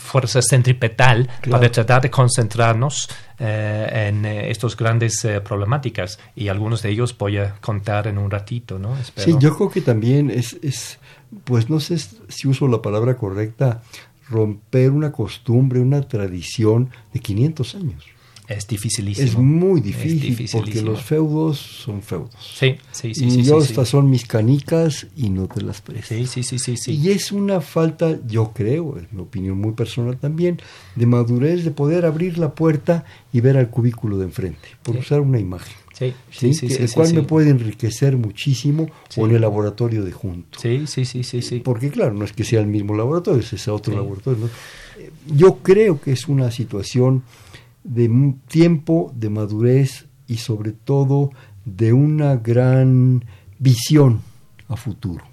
fuerza 0.04 0.42
centripetal 0.42 1.28
para 1.50 1.70
tratar 1.70 2.02
de 2.02 2.10
concentrarnos 2.10 3.08
eh, 3.38 4.08
en 4.08 4.26
eh, 4.26 4.50
estas 4.50 4.76
grandes 4.76 5.24
eh, 5.24 5.40
problemáticas 5.40 6.18
y 6.36 6.48
algunos 6.48 6.82
de 6.82 6.90
ellos 6.90 7.16
voy 7.16 7.38
a 7.38 7.54
contar 7.60 8.06
en 8.06 8.18
un 8.18 8.30
ratito, 8.30 8.78
¿no? 8.78 8.96
Sí, 9.16 9.34
yo 9.40 9.56
creo 9.56 9.70
que 9.70 9.80
también 9.80 10.30
es, 10.30 10.58
es, 10.62 10.98
pues 11.44 11.70
no 11.70 11.80
sé 11.80 11.98
si 12.28 12.46
uso 12.46 12.68
la 12.68 12.82
palabra 12.82 13.16
correcta, 13.16 13.82
romper 14.28 14.90
una 14.90 15.10
costumbre, 15.10 15.80
una 15.80 16.02
tradición 16.02 16.90
de 17.12 17.20
500 17.20 17.74
años. 17.74 18.13
Es 18.46 18.66
dificilísimo. 18.66 19.26
Es 19.26 19.36
muy 19.36 19.80
difícil 19.80 20.48
porque 20.52 20.82
los 20.82 21.02
feudos 21.02 21.58
son 21.58 22.02
feudos. 22.02 22.34
Sí, 22.38 22.76
sí, 22.92 23.14
sí. 23.14 23.24
Y 23.24 23.30
sí, 23.30 23.42
yo 23.42 23.60
sí, 23.60 23.70
estas 23.70 23.88
son 23.88 24.10
mis 24.10 24.26
canicas 24.26 25.06
y 25.16 25.30
no 25.30 25.46
te 25.46 25.62
las 25.62 25.80
presto. 25.80 26.14
Sí, 26.14 26.26
sí, 26.26 26.42
sí, 26.42 26.58
sí, 26.58 26.76
sí. 26.76 26.92
Y 26.92 27.10
es 27.10 27.32
una 27.32 27.62
falta, 27.62 28.18
yo 28.26 28.52
creo, 28.52 28.98
es 28.98 29.10
mi 29.12 29.22
opinión 29.22 29.58
muy 29.58 29.72
personal 29.72 30.18
también, 30.18 30.60
de 30.94 31.06
madurez 31.06 31.64
de 31.64 31.70
poder 31.70 32.04
abrir 32.04 32.36
la 32.36 32.54
puerta 32.54 33.04
y 33.32 33.40
ver 33.40 33.56
al 33.56 33.70
cubículo 33.70 34.18
de 34.18 34.24
enfrente, 34.24 34.68
por 34.82 34.96
usar 34.96 35.20
una 35.20 35.40
imagen. 35.40 35.74
Sí, 35.94 36.12
¿sí? 36.30 36.54
sí, 36.54 36.66
el 36.66 36.90
cual 36.92 37.14
me 37.14 37.22
puede 37.22 37.50
enriquecer 37.50 38.16
muchísimo 38.16 38.90
en 39.16 39.30
el 39.30 39.40
laboratorio 39.40 40.04
de 40.04 40.10
junto. 40.10 40.58
Sí, 40.58 40.86
sí, 40.86 41.04
sí, 41.04 41.22
sí, 41.22 41.40
sí. 41.40 41.60
Porque 41.60 41.90
claro, 41.90 42.12
no 42.14 42.24
es 42.24 42.32
que 42.32 42.42
sea 42.42 42.60
el 42.60 42.66
mismo 42.66 42.96
laboratorio, 42.96 43.40
es 43.40 43.52
ese 43.52 43.70
otro 43.70 43.94
laboratorio. 43.94 44.46
¿no? 44.46 45.36
Yo 45.36 45.58
creo 45.58 46.00
que 46.00 46.12
es 46.12 46.26
una 46.28 46.50
situación 46.50 47.22
de 47.84 48.34
tiempo, 48.48 49.12
de 49.14 49.30
madurez 49.30 50.06
y 50.26 50.38
sobre 50.38 50.72
todo 50.72 51.30
de 51.64 51.92
una 51.92 52.36
gran 52.36 53.24
visión 53.58 54.20
a 54.68 54.76
futuro. 54.76 55.24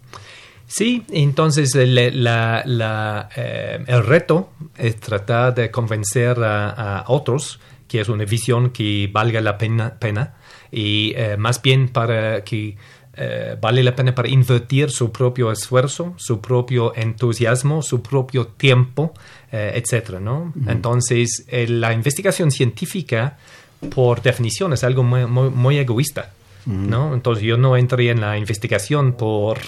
Sí, 0.67 1.03
entonces 1.09 1.75
la, 1.75 3.29
eh, 3.35 3.83
el 3.87 4.05
reto 4.05 4.51
es 4.77 4.97
tratar 4.99 5.55
de 5.55 5.69
convencer 5.71 6.41
a, 6.43 6.69
a 6.99 7.05
otros 7.07 7.59
que 7.91 7.99
es 7.99 8.07
una 8.07 8.23
visión 8.23 8.69
que 8.69 9.09
valga 9.11 9.41
la 9.41 9.57
pena, 9.57 9.99
pena 9.99 10.35
y 10.71 11.11
eh, 11.17 11.35
más 11.37 11.61
bien 11.61 11.89
para 11.89 12.41
que 12.45 12.77
eh, 13.23 13.55
vale 13.61 13.83
la 13.83 13.95
pena 13.95 14.15
para 14.15 14.27
invertir 14.27 14.89
su 14.89 15.11
propio 15.11 15.51
esfuerzo, 15.51 16.15
su 16.17 16.41
propio 16.41 16.95
entusiasmo, 16.95 17.83
su 17.83 18.01
propio 18.01 18.47
tiempo, 18.47 19.13
eh, 19.51 19.73
etcétera, 19.75 20.19
¿no? 20.19 20.51
Entonces, 20.67 21.45
eh, 21.47 21.67
la 21.67 21.93
investigación 21.93 22.49
científica, 22.49 23.37
por 23.93 24.23
definición, 24.23 24.73
es 24.73 24.83
algo 24.83 25.03
muy, 25.03 25.27
muy, 25.27 25.51
muy 25.51 25.77
egoísta. 25.77 26.33
¿No? 26.65 27.13
Entonces 27.13 27.43
yo 27.43 27.57
no 27.57 27.75
entré 27.75 28.09
en 28.09 28.21
la 28.21 28.37
investigación 28.37 29.13
por 29.13 29.59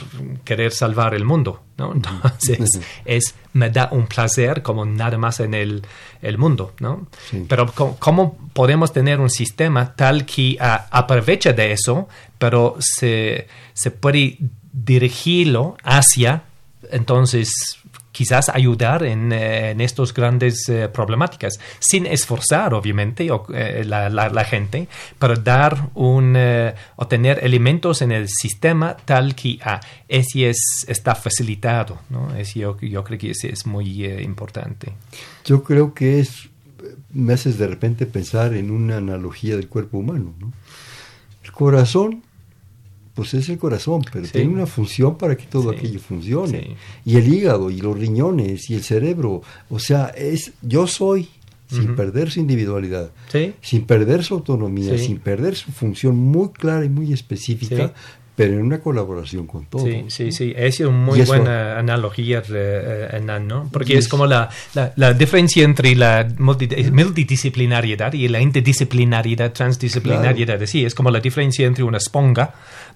querer 0.43 0.71
salvar 0.71 1.13
el 1.13 1.25
mundo, 1.25 1.61
¿no? 1.77 1.93
Entonces 1.93 2.79
es, 3.05 3.35
me 3.53 3.69
da 3.69 3.89
un 3.91 4.07
placer 4.07 4.61
como 4.61 4.85
nada 4.85 5.17
más 5.17 5.39
en 5.39 5.53
el, 5.53 5.83
el 6.21 6.37
mundo, 6.37 6.73
¿no? 6.79 7.07
Sí. 7.29 7.45
Pero 7.47 7.71
¿cómo 7.99 8.37
podemos 8.53 8.93
tener 8.93 9.19
un 9.19 9.29
sistema 9.29 9.95
tal 9.95 10.25
que 10.25 10.57
ah, 10.59 10.87
aproveche 10.91 11.53
de 11.53 11.71
eso, 11.71 12.07
pero 12.37 12.75
se, 12.79 13.47
se 13.73 13.91
puede 13.91 14.37
dirigirlo 14.71 15.77
hacia, 15.83 16.43
entonces 16.91 17.77
quizás 18.13 18.47
ayudar 18.47 19.03
en, 19.03 19.33
eh, 19.33 19.71
en 19.71 19.81
estas 19.81 20.13
grandes 20.13 20.69
eh, 20.69 20.87
problemáticas, 20.87 21.59
sin 21.79 22.05
esforzar, 22.05 22.73
obviamente, 22.73 23.29
o, 23.31 23.45
eh, 23.53 23.83
la, 23.85 24.09
la- 24.09 24.29
la 24.29 24.45
gente, 24.45 24.87
pero 25.19 25.35
dar 25.35 25.89
un, 25.95 26.37
o 26.95 27.07
tener 27.07 27.43
elementos 27.43 28.01
en 28.01 28.13
el 28.13 28.29
sistema 28.29 28.95
tal 28.95 29.35
que 29.35 29.59
ah, 29.65 29.81
ese 30.07 30.49
es, 30.49 30.85
está 30.87 31.15
facilitado. 31.15 31.97
¿no? 32.09 32.33
Es, 32.35 32.53
yo, 32.53 32.79
yo 32.79 33.03
creo 33.03 33.19
que 33.19 33.31
ese 33.31 33.51
es 33.51 33.65
muy 33.65 34.05
importante. 34.05 34.93
Yo 35.43 35.63
creo 35.63 35.93
que 35.93 36.19
es, 36.21 36.49
me 37.11 37.33
haces 37.33 37.57
de 37.57 37.67
repente 37.67 38.05
pensar 38.05 38.53
en 38.53 38.71
una 38.71 38.97
analogía 38.97 39.55
del 39.55 39.67
cuerpo 39.67 39.97
humano. 39.97 40.33
¿no? 40.39 40.53
El 41.43 41.51
corazón, 41.51 42.23
pues 43.13 43.33
es 43.35 43.47
el 43.49 43.57
corazón, 43.57 44.01
pero 44.11 44.25
Sí. 44.25 44.31
tiene 44.33 44.49
una 44.53 44.65
función 44.65 45.17
para 45.17 45.35
que 45.37 45.45
todo 45.45 45.71
Sí. 45.71 45.77
aquello 45.77 45.99
funcione. 45.99 46.59
Sí. 46.61 46.75
Y 47.11 47.17
el 47.17 47.33
hígado, 47.33 47.69
y 47.69 47.79
los 47.81 47.97
riñones, 47.97 48.69
y 48.69 48.75
el 48.75 48.83
cerebro. 48.83 49.41
O 49.69 49.79
sea, 49.79 50.07
es 50.17 50.53
yo 50.61 50.87
soy, 50.87 51.27
sin 51.69 51.85
Ujú. 51.85 51.95
perder 51.95 52.29
su 52.31 52.39
individualidad, 52.39 53.11
sin 53.61 53.85
perder 53.85 54.23
su 54.23 54.35
autonomía, 54.35 54.97
sin 54.97 55.19
perder 55.19 55.55
su 55.55 55.71
función 55.71 56.15
muy 56.15 56.49
clara 56.49 56.85
y 56.85 56.89
muy 56.89 57.11
específica, 57.13 57.93
pero 58.35 58.53
en 58.53 58.61
una 58.65 58.79
colaboración 58.79 59.45
con 59.45 59.65
todo. 59.65 59.85
Sí, 59.85 60.05
sí, 60.07 60.31
sí. 60.31 60.53
Es 60.55 60.79
una 60.79 60.89
muy 60.89 61.19
eso- 61.21 61.33
buena 61.33 61.77
analogía, 61.77 62.39
eh, 62.39 62.43
eh, 62.49 63.07
Hernán, 63.13 63.47
¿no? 63.47 63.69
Porque 63.71 63.93
es 63.93 64.05
es- 64.05 64.07
como 64.07 64.25
la, 64.25 64.49
la, 64.73 64.91
la 64.95 65.13
diferencia 65.13 65.63
entre 65.63 65.95
la 65.95 66.27
multi- 66.39 66.67
multidisciplinariedad 66.91 68.13
y 68.13 68.27
la 68.27 68.41
interdisciplinariedad, 68.41 69.51
transdisciplinariedad. 69.53 70.63
Sí, 70.65 70.83
es 70.85 70.95
como 70.95 71.11
la 71.11 71.19
diferencia 71.19 71.65
entre 71.67 71.83
una 71.83 71.97
esponja, 71.97 72.53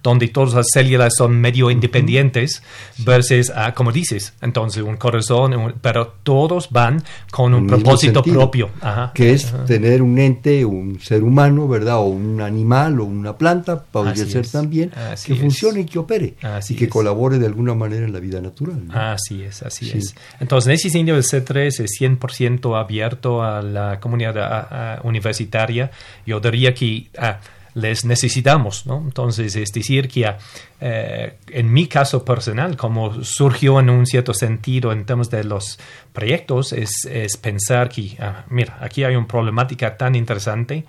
donde 0.08 0.30
todas 0.30 0.54
las 0.54 0.67
células 0.72 1.13
son 1.17 1.39
medio 1.41 1.70
independientes, 1.70 2.63
versus, 3.00 3.52
ah, 3.54 3.74
como 3.74 3.91
dices, 3.91 4.34
entonces 4.41 4.82
un 4.84 4.96
corazón, 4.96 5.54
un- 5.54 5.74
pero 5.82 6.13
todos 6.24 6.70
van 6.72 7.04
con 7.30 7.54
un 7.54 7.67
propósito 7.67 8.22
sentido, 8.24 8.39
propio. 8.39 8.70
Ajá. 8.82 9.12
que 9.13 9.34
es 9.34 9.46
Ajá. 9.54 9.65
tener 9.65 10.02
un 10.02 10.17
ente, 10.17 10.63
un 10.65 11.00
ser 11.02 11.24
humano, 11.24 11.67
¿verdad? 11.67 11.98
O 11.98 12.06
un 12.06 12.39
animal 12.41 13.00
o 13.02 13.04
una 13.06 13.38
planta, 13.38 13.84
podría 13.84 14.24
Así 14.24 14.32
ser 14.32 14.41
es, 14.46 14.52
también, 14.52 14.91
así 14.96 15.28
que 15.28 15.34
es. 15.34 15.39
funcione 15.39 15.82
y 15.82 15.86
que 15.86 16.00
opere 16.00 16.36
Así 16.41 16.74
y 16.74 16.78
que 16.78 16.86
es. 16.86 16.89
colabore 16.89 17.38
de 17.38 17.46
alguna 17.46 17.74
manera 17.76 18.06
en 18.06 18.13
la 18.13 18.20
vida 18.20 18.39
natural. 18.39 18.88
¿no? 18.88 18.93
Así 18.93 19.43
es, 19.43 19.62
así 19.63 19.89
Sí. 19.89 19.98
es. 19.98 20.15
Entonces, 20.39 20.67
en 20.70 20.74
ese 20.76 20.89
sentido, 20.89 21.17
el 21.17 21.24
C3 21.24 21.80
es 21.82 21.91
100% 22.00 22.76
abierto 22.78 23.43
a 23.43 23.62
la 23.62 24.00
comunidad 24.00 24.38
a- 24.38 24.96
a- 24.96 25.02
universitaria. 25.04 25.91
Yo 26.26 26.39
diría 26.39 26.74
que 26.74 27.08
ah, 27.17 27.39
les 27.77 28.05
necesitamos, 28.05 28.85
¿no? 28.87 28.97
Entonces, 28.97 29.55
es 29.55 29.71
decir, 29.71 30.07
que 30.09 30.33
eh, 30.81 31.37
en 31.51 31.71
mi 31.71 31.85
caso 31.87 32.25
personal, 32.25 32.75
como 32.75 33.23
surgió 33.23 33.79
en 33.79 33.89
un 33.91 34.05
cierto 34.07 34.33
sentido 34.33 34.91
en 34.91 35.05
temas 35.05 35.29
de 35.29 35.43
los 35.43 35.77
proyectos, 36.11 36.73
es, 36.73 37.05
es 37.09 37.37
pensar 37.37 37.89
que, 37.89 38.17
ah, 38.19 38.45
mira, 38.49 38.77
aquí 38.81 39.03
hay 39.03 39.15
una 39.15 39.27
problemática 39.27 39.95
tan 39.95 40.15
interesante. 40.15 40.85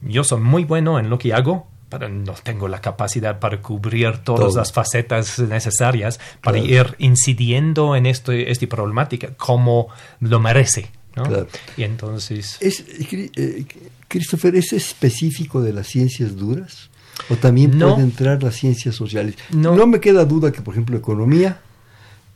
Yo 0.00 0.24
soy 0.24 0.40
muy 0.40 0.64
bueno 0.64 0.98
en 0.98 1.10
lo 1.10 1.18
que 1.18 1.34
hago, 1.34 1.66
pero 1.90 2.08
no 2.08 2.32
tengo 2.42 2.66
la 2.68 2.80
capacidad 2.80 3.38
para 3.38 3.60
cubrir 3.60 4.18
todas 4.24 4.48
Todo. 4.48 4.56
las 4.56 4.72
facetas 4.72 5.38
necesarias 5.38 6.18
para 6.40 6.58
Claro. 6.58 6.72
ir 6.74 6.94
incidiendo 6.98 7.94
en 7.94 8.06
este, 8.06 8.50
esta 8.50 8.66
problemática 8.66 9.28
como 9.36 9.88
lo 10.20 10.40
merece. 10.40 10.88
¿No? 11.16 11.24
Claro. 11.24 11.48
Y 11.76 11.82
entonces, 11.82 12.56
Es, 12.60 12.84
eh, 12.88 13.64
Christopher, 14.08 14.54
¿es 14.56 14.72
específico 14.72 15.60
de 15.62 15.72
las 15.72 15.86
ciencias 15.86 16.36
duras? 16.36 16.90
¿O 17.28 17.36
también 17.36 17.76
No. 17.78 17.92
puede 17.94 18.04
entrar 18.06 18.42
las 18.42 18.54
ciencias 18.56 18.94
sociales? 18.94 19.36
No. 19.50 19.86
me 19.86 20.00
queda 20.00 20.24
duda 20.24 20.50
que, 20.52 20.62
por 20.62 20.74
ejemplo, 20.74 20.96
economía, 20.96 21.60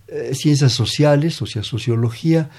eh, 0.08 0.32
ciencias 0.34 0.72
sociales, 0.72 1.40
o 1.42 1.46
sea, 1.46 1.62
sociología, 1.62 2.50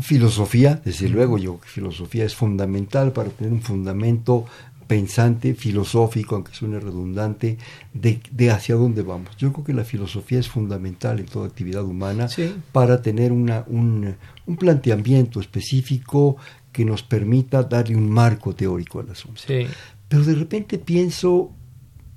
filosofía, 0.00 0.80
desde 0.84 1.08
luego, 1.08 1.38
yo 1.38 1.52
creo 1.56 1.60
que 1.60 1.68
filosofía 1.68 2.24
es 2.24 2.34
fundamental 2.34 3.12
para 3.12 3.30
tener 3.30 3.52
un 3.52 3.62
fundamento 3.62 4.44
pensante, 4.86 5.54
filosófico, 5.54 6.34
aunque 6.36 6.54
suene 6.54 6.78
redundante, 6.80 7.58
de, 7.92 8.20
de 8.30 8.50
hacia 8.50 8.74
dónde 8.76 9.02
vamos. 9.02 9.36
Yo 9.36 9.52
creo 9.52 9.64
que 9.64 9.72
la 9.72 9.84
filosofía 9.84 10.38
es 10.38 10.48
fundamental 10.48 11.18
en 11.20 11.26
toda 11.26 11.46
actividad 11.46 11.84
humana 11.84 12.28
Sí. 12.28 12.54
para 12.72 13.02
tener 13.02 13.32
una, 13.32 13.64
un, 13.66 14.14
un 14.46 14.56
planteamiento 14.56 15.40
específico 15.40 16.36
que 16.72 16.84
nos 16.84 17.02
permita 17.02 17.62
darle 17.62 17.96
un 17.96 18.08
marco 18.10 18.54
teórico 18.54 19.00
al 19.00 19.10
asunto. 19.10 19.40
sí, 19.46 19.66
Pero 20.08 20.24
de 20.24 20.34
repente 20.34 20.78
pienso 20.78 21.50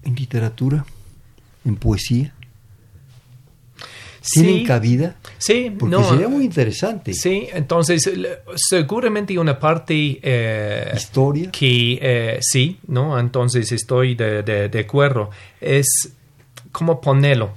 en 0.03 0.15
literatura, 0.15 0.85
en 1.65 1.75
poesía. 1.75 2.33
¿Tienen 4.33 4.65
cabida? 4.65 5.15
Sí, 5.37 5.73
Porque 5.77 5.95
no, 5.95 6.09
sería 6.09 6.27
muy 6.27 6.43
interesante. 6.45 7.13
Sí, 7.13 7.47
entonces 7.53 8.09
seguramente 8.55 9.37
una 9.37 9.59
parte 9.59 10.19
eh, 10.21 10.91
Historia. 10.95 11.51
que 11.51 11.99
eh, 12.01 12.37
sí, 12.41 12.79
¿no? 12.87 13.17
Entonces 13.19 13.71
estoy 13.71 14.15
de, 14.15 14.43
de- 14.43 14.69
de 14.69 14.79
acuerdo. 14.79 15.29
Es 15.61 16.13
cómo 16.71 17.01
ponerlo. 17.01 17.51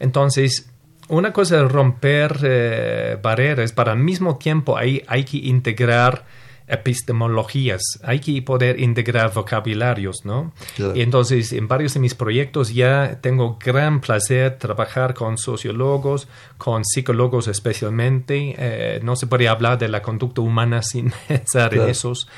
Entonces, 0.00 0.68
una 1.08 1.32
cosa 1.32 1.62
es 1.64 1.70
romper 1.70 2.38
eh, 2.42 3.18
barreras, 3.22 3.72
pero 3.72 3.90
al 3.92 3.98
mismo 3.98 4.36
tiempo 4.38 4.76
hay, 4.76 5.02
hay 5.06 5.24
que 5.24 5.36
integrar 5.38 6.24
epistemologías, 6.66 7.82
hay 8.02 8.20
que 8.20 8.40
poder 8.40 8.80
integrar 8.80 9.32
vocabularios, 9.32 10.24
¿no? 10.24 10.52
Claro. 10.76 10.96
Y 10.96 11.02
entonces, 11.02 11.52
en 11.52 11.68
varios 11.68 11.94
de 11.94 12.00
mis 12.00 12.14
proyectos 12.14 12.72
ya 12.72 13.18
tengo 13.20 13.58
gran 13.62 14.00
placer 14.00 14.58
trabajar 14.58 15.14
con 15.14 15.36
sociólogos, 15.36 16.26
con 16.56 16.84
psicólogos 16.84 17.48
especialmente. 17.48 18.54
Eh, 18.56 19.00
no 19.02 19.14
se 19.16 19.26
puede 19.26 19.48
hablar 19.48 19.78
de 19.78 19.88
la 19.88 20.00
conducta 20.00 20.40
humana 20.40 20.82
sin 20.82 21.12
pensar 21.28 21.74
en 21.74 21.88
esos. 21.88 22.28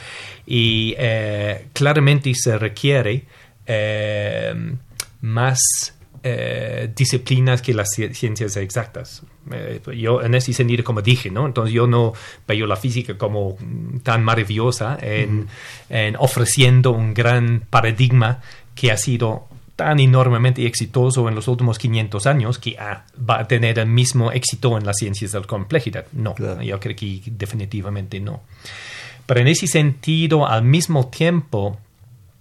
Y 0.45 0.95
eh, 0.99 1.69
claramente 1.73 2.33
se 2.35 2.59
requiere 2.59 3.25
eh, 3.67 4.55
más 5.21 5.96
eh, 6.29 6.93
disciplinas 6.97 7.63
que 7.63 7.73
las 7.75 7.89
ci- 7.97 8.13
ciencias 8.13 8.57
exactas. 8.57 9.23
Eh, 9.53 9.81
yo 9.97 10.23
en 10.23 10.35
ese 10.35 10.53
sentido, 10.53 10.83
como 10.83 11.03
dije, 11.03 11.31
¿no? 11.31 11.47
Entonces 11.47 11.73
yo 11.73 11.87
no 11.87 12.13
veo 12.49 12.67
la 12.67 12.77
física 12.77 13.17
como 13.17 13.57
tan 14.03 14.25
maravillosa 14.25 14.99
en, 15.01 15.47
en 15.89 16.17
ofreciendo 16.19 16.91
un 16.91 17.15
gran 17.15 17.63
paradigma 17.71 18.41
que 18.75 18.91
ha 18.91 18.97
sido 18.97 19.47
tan 19.77 20.01
enormemente 20.01 20.67
exitoso 20.67 21.29
en 21.29 21.35
los 21.35 21.49
últimos 21.49 21.79
500 21.79 22.27
años 22.27 22.59
que 22.59 22.77
ah, 22.79 23.05
va 23.19 23.41
a 23.41 23.47
tener 23.47 23.79
el 23.79 23.87
mismo 23.87 24.33
éxito 24.33 24.77
en 24.79 24.87
las 24.87 24.97
ciencias 24.97 25.33
de 25.33 25.41
la 25.41 25.47
complejidad. 25.47 26.07
No, 26.13 26.35
Claro. 26.35 26.63
yo 26.63 26.81
creo 26.81 26.97
que 26.97 27.21
definitivamente 27.27 28.19
no. 28.21 28.41
Pero 29.27 29.41
en 29.41 29.49
ese 29.49 29.67
sentido, 29.67 30.47
al 30.47 30.63
mismo 30.65 31.09
tiempo, 31.09 31.79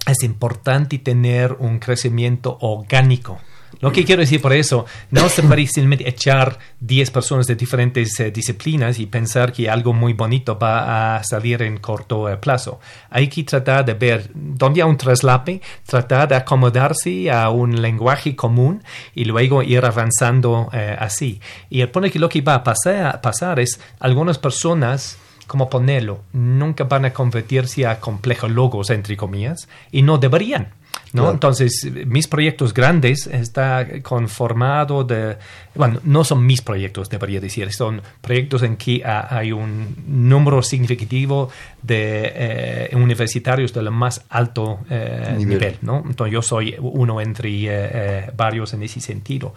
es 0.08 0.24
importante 0.24 0.98
tener 1.00 1.54
un 1.60 1.80
crecimiento 1.80 2.58
orgánico. 2.62 3.39
Lo 3.80 3.92
que 3.92 4.06
quiero 4.06 4.22
decir 4.22 4.42
por 4.42 4.54
eso, 4.54 4.86
no 5.12 5.28
se 5.30 5.44
puede 5.44 5.68
simplemente 5.68 6.08
echar 6.08 6.58
10 6.80 7.12
personas 7.12 7.48
de 7.48 7.56
diferentes 7.56 8.20
eh, 8.20 8.32
disciplinas 8.32 9.00
y 9.00 9.06
pensar 9.06 9.52
que 9.52 9.70
algo 9.70 9.94
muy 9.94 10.14
bonito 10.14 10.58
va 10.58 11.18
a 11.18 11.24
salir 11.24 11.62
en 11.62 11.78
corto 11.78 12.30
eh, 12.30 12.38
plazo. 12.38 12.80
Hay 13.10 13.28
que 13.28 13.44
tratar 13.44 13.86
de 13.86 13.94
ver 13.94 14.30
dónde 14.34 14.82
hay 14.82 14.90
un 14.90 14.98
traslape, 14.98 15.62
tratar 15.86 16.28
de 16.28 16.36
acomodarse 16.36 17.32
a 17.32 17.50
un 17.50 17.82
lenguaje 17.82 18.36
común 18.36 18.84
y 19.14 19.26
luego 19.26 19.62
ir 19.64 19.84
avanzando 19.86 20.70
eh, 20.74 20.96
así. 20.98 21.40
Y 21.70 21.82
el 21.82 21.90
punto 21.90 22.10
que 22.10 22.20
lo 22.20 22.30
que 22.30 22.42
va 22.42 22.56
a 22.56 22.64
pasar, 22.64 23.22
pasar 23.22 23.60
es 23.60 23.80
algunas 24.00 24.38
personas 24.38 25.18
como 25.48 25.70
ponerlo, 25.70 26.22
nunca 26.34 26.84
van 26.86 27.06
a 27.06 27.14
convertirse 27.14 27.86
a 27.86 28.00
complejólogos, 28.00 28.90
entre 28.90 29.16
comillas, 29.16 29.68
y 29.92 30.02
no 30.02 30.18
deberían. 30.18 30.70
¿no? 31.14 31.22
Claro. 31.22 31.34
Entonces, 31.34 31.90
mis 32.08 32.28
proyectos 32.28 32.74
grandes 32.74 33.28
está 33.28 34.02
conformado 34.02 35.04
de, 35.04 35.38
bueno, 35.74 36.00
no 36.04 36.24
son 36.24 36.46
mis 36.46 36.62
proyectos, 36.62 37.10
debería 37.10 37.40
decir, 37.40 37.72
son 37.72 38.02
proyectos 38.22 38.64
en 38.64 38.76
que 38.76 39.02
ah, 39.06 39.28
hay 39.30 39.52
un 39.52 39.96
número 40.08 40.62
significativo 40.62 41.50
de 41.82 42.32
eh, 42.36 42.90
universitarios 42.96 43.74
del 43.74 43.92
más 43.92 44.26
alto 44.30 44.80
eh, 44.90 45.36
Nivel. 45.38 45.48
nivel. 45.48 45.78
¿no? 45.82 46.04
Entonces, 46.06 46.34
yo 46.34 46.42
soy 46.42 46.76
uno 46.80 47.22
entre 47.22 47.50
eh, 47.66 48.32
varios 48.36 48.74
en 48.74 48.84
ese 48.84 49.00
sentido. 49.00 49.54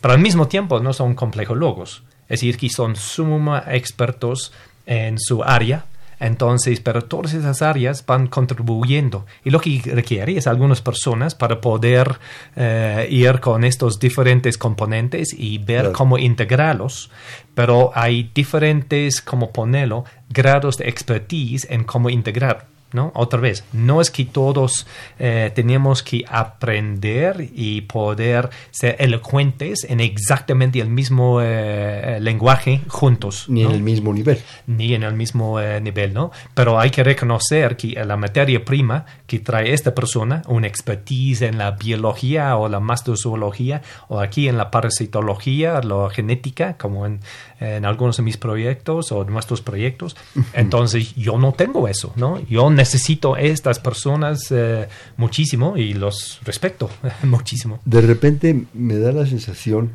Pero 0.00 0.14
al 0.14 0.20
mismo 0.20 0.48
tiempo 0.48 0.80
no 0.80 0.92
son 0.92 1.14
complejólogos, 1.14 2.02
es 2.24 2.40
decir, 2.40 2.56
que 2.56 2.70
son 2.70 2.96
suma 2.96 3.64
expertos 3.68 4.52
en 4.86 5.18
su 5.18 5.42
área. 5.42 5.84
Entonces, 6.20 6.80
pero 6.80 7.02
todas 7.02 7.34
esas 7.34 7.60
áreas 7.60 8.06
van 8.06 8.28
contribuyendo. 8.28 9.26
Y 9.44 9.50
lo 9.50 9.60
que 9.60 9.82
requiere 9.84 10.36
es 10.38 10.46
algunas 10.46 10.80
personas 10.80 11.34
para 11.34 11.60
poder 11.60 12.18
eh, 12.56 13.08
ir 13.10 13.40
con 13.40 13.64
estos 13.64 13.98
diferentes 13.98 14.56
componentes 14.56 15.34
y 15.36 15.58
ver 15.58 15.80
Claro. 15.80 15.92
cómo 15.92 16.16
integrarlos. 16.16 17.10
Pero 17.54 17.90
hay 17.94 18.30
diferentes, 18.34 19.20
como 19.20 19.50
ponerlo, 19.50 20.04
grados 20.30 20.78
de 20.78 20.88
expertise 20.88 21.66
en 21.68 21.84
cómo 21.84 22.08
integrar. 22.08 22.68
¿No? 22.94 23.12
Otra 23.14 23.40
vez, 23.40 23.64
no 23.72 24.00
es 24.00 24.10
que 24.10 24.24
todos 24.24 24.86
eh, 25.18 25.50
tenemos 25.54 26.02
que 26.02 26.24
aprender 26.28 27.50
y 27.54 27.82
poder 27.82 28.48
ser 28.70 28.96
elocuentes 29.00 29.84
en 29.88 30.00
exactamente 30.00 30.80
el 30.80 30.88
mismo 30.88 31.40
eh, 31.42 32.18
lenguaje 32.20 32.80
juntos. 32.88 33.46
Ni 33.48 33.64
¿no? 33.64 33.70
en 33.70 33.74
el 33.74 33.82
mismo 33.82 34.14
nivel. 34.14 34.40
ni 34.66 34.94
en 34.94 35.02
el 35.02 35.14
mismo 35.14 35.60
eh, 35.60 35.80
nivel, 35.80 36.14
¿no? 36.14 36.30
Pero 36.54 36.78
hay 36.78 36.90
que 36.90 37.02
reconocer 37.02 37.76
que 37.76 38.02
la 38.04 38.16
materia 38.16 38.64
prima 38.64 39.04
que 39.26 39.40
trae 39.40 39.72
esta 39.72 39.94
persona, 39.94 40.42
una 40.46 40.68
expertise 40.68 41.42
en 41.42 41.58
la 41.58 41.72
biología 41.72 42.56
o 42.56 42.68
la 42.68 42.78
mastozoología, 42.78 43.82
o 44.08 44.20
aquí 44.20 44.48
en 44.48 44.56
la 44.56 44.70
parasitología, 44.70 45.80
la 45.82 46.08
genética, 46.10 46.76
como 46.76 47.06
en, 47.06 47.20
en 47.60 47.84
algunos 47.84 48.16
de 48.16 48.22
mis 48.22 48.36
proyectos 48.36 49.12
o 49.12 49.24
nuestros 49.24 49.62
proyectos, 49.62 50.16
entonces 50.52 51.14
yo 51.14 51.38
no 51.38 51.52
tengo 51.52 51.88
eso, 51.88 52.12
¿no? 52.16 52.40
Yo 52.48 52.70
necesito 52.70 53.36
estas 53.36 53.78
personas 53.78 54.50
eh, 54.50 54.88
muchísimo 55.16 55.76
y 55.76 55.94
los 55.94 56.40
respeto 56.44 56.90
muchísimo. 57.22 57.80
De 57.84 58.00
repente 58.00 58.64
me 58.74 58.98
da 58.98 59.12
la 59.12 59.26
sensación 59.26 59.92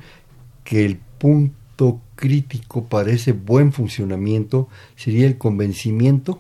que 0.64 0.86
el 0.86 0.98
punto 1.18 2.02
crítico 2.16 2.86
para 2.86 3.12
ese 3.12 3.32
buen 3.32 3.72
funcionamiento 3.72 4.68
sería 4.96 5.28
el 5.28 5.38
convencimiento 5.38 6.38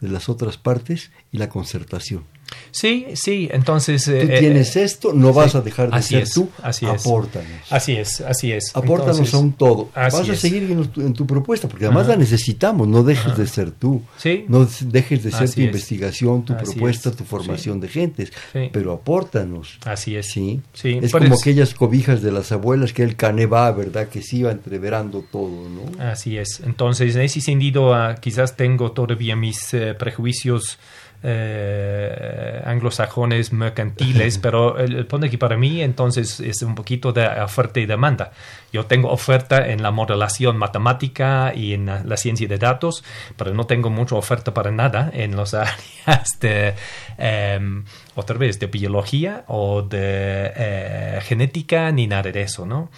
de 0.00 0.08
las 0.08 0.28
otras 0.28 0.56
partes 0.56 1.10
y 1.32 1.38
la 1.38 1.48
concertación. 1.48 2.24
Sí, 2.70 3.06
sí, 3.14 3.48
entonces... 3.52 4.04
Tú 4.04 4.12
eh, 4.12 4.36
tienes 4.40 4.76
eh, 4.76 4.84
esto, 4.84 5.12
no 5.12 5.28
sí, 5.30 5.34
vas 5.36 5.54
a 5.54 5.60
dejar 5.60 5.90
de 5.90 5.96
así 5.96 6.14
ser 6.14 6.22
es, 6.22 6.32
tú, 6.32 6.48
así 6.62 6.86
es. 6.86 6.92
apórtanos. 7.06 7.48
Así 7.70 7.92
es, 7.96 8.20
así 8.20 8.52
es. 8.52 8.70
Apórtanos 8.74 9.16
Entonces, 9.18 9.34
a 9.34 9.38
un 9.38 9.52
todo. 9.52 9.88
así 9.94 10.16
Vas 10.18 10.28
a 10.28 10.32
es. 10.32 10.40
seguir 10.40 10.62
en 10.70 10.86
tu, 10.88 11.00
en 11.00 11.12
tu 11.12 11.26
propuesta, 11.26 11.68
porque 11.68 11.86
además 11.86 12.04
Ajá. 12.04 12.12
la 12.12 12.18
necesitamos. 12.18 12.86
No 12.88 13.02
dejes 13.02 13.36
de 13.36 13.46
ser 13.46 13.70
tú. 13.70 14.02
Sí. 14.16 14.44
No 14.48 14.66
dejes 14.82 15.22
de 15.24 15.30
ser 15.30 15.42
Así 15.44 15.54
tu 15.54 15.60
es. 15.62 15.66
investigación, 15.66 16.44
tu 16.44 16.56
propuesta, 16.56 17.10
es. 17.10 17.16
tu 17.16 17.24
formación 17.24 17.76
Sí. 17.76 17.80
de 17.80 17.88
gentes. 17.88 18.32
Sí. 18.52 18.68
Pero 18.72 18.92
apórtanos. 18.92 19.78
Así 19.84 20.16
es. 20.16 20.26
Sí. 20.26 20.60
Sí, 20.72 20.98
es 21.02 21.12
como 21.12 21.34
aquellas 21.34 21.74
cobijas 21.74 22.22
de 22.22 22.32
las 22.32 22.52
abuelas 22.52 22.92
que 22.92 23.02
el 23.02 23.16
cané 23.16 23.46
va, 23.46 23.70
¿verdad? 23.72 24.08
Que 24.08 24.22
se 24.22 24.36
iba 24.36 24.50
entreverando 24.50 25.24
todo, 25.30 25.68
¿no? 25.68 26.02
Así 26.02 26.36
es. 26.38 26.60
Entonces, 26.64 27.14
en 27.16 27.22
ese 27.22 27.40
sentido, 27.40 27.94
ah, 27.94 28.16
quizás 28.20 28.56
tengo 28.56 28.92
todavía 28.92 29.36
mis 29.36 29.72
eh, 29.74 29.94
prejuicios 29.94 30.78
eh, 31.22 32.62
anglosajones 32.64 33.52
mercantiles, 33.52 34.38
pero 34.42 34.78
el, 34.78 34.96
el 34.96 35.06
punto 35.06 35.26
aquí 35.26 35.36
para 35.36 35.56
mí 35.56 35.82
entonces 35.82 36.40
es 36.40 36.62
un 36.62 36.74
poquito 36.74 37.12
de 37.12 37.26
oferta 37.42 37.80
y 37.80 37.86
demanda. 37.86 38.32
Yo 38.72 38.86
tengo 38.86 39.10
oferta 39.10 39.68
en 39.68 39.82
la 39.82 39.90
modelación 39.90 40.56
matemática 40.56 41.52
y 41.54 41.74
en 41.74 41.86
la, 41.86 42.16
ciencia 42.16 42.46
de 42.46 42.58
datos, 42.58 43.02
pero 43.36 43.54
no 43.54 43.66
tengo 43.66 43.90
mucha 43.90 44.14
oferta 44.14 44.52
para 44.54 44.70
nada 44.70 45.10
en 45.12 45.36
las 45.36 45.54
áreas 45.54 46.28
de, 46.40 46.74
em, 47.18 47.84
otra 48.14 48.36
vez, 48.36 48.58
de 48.58 48.66
biología 48.66 49.44
o 49.48 49.82
de 49.82 50.52
eh, 50.54 51.20
genética 51.22 51.90
ni 51.92 52.06
nada 52.06 52.30
de 52.30 52.42
eso, 52.42 52.66
¿no? 52.66 52.90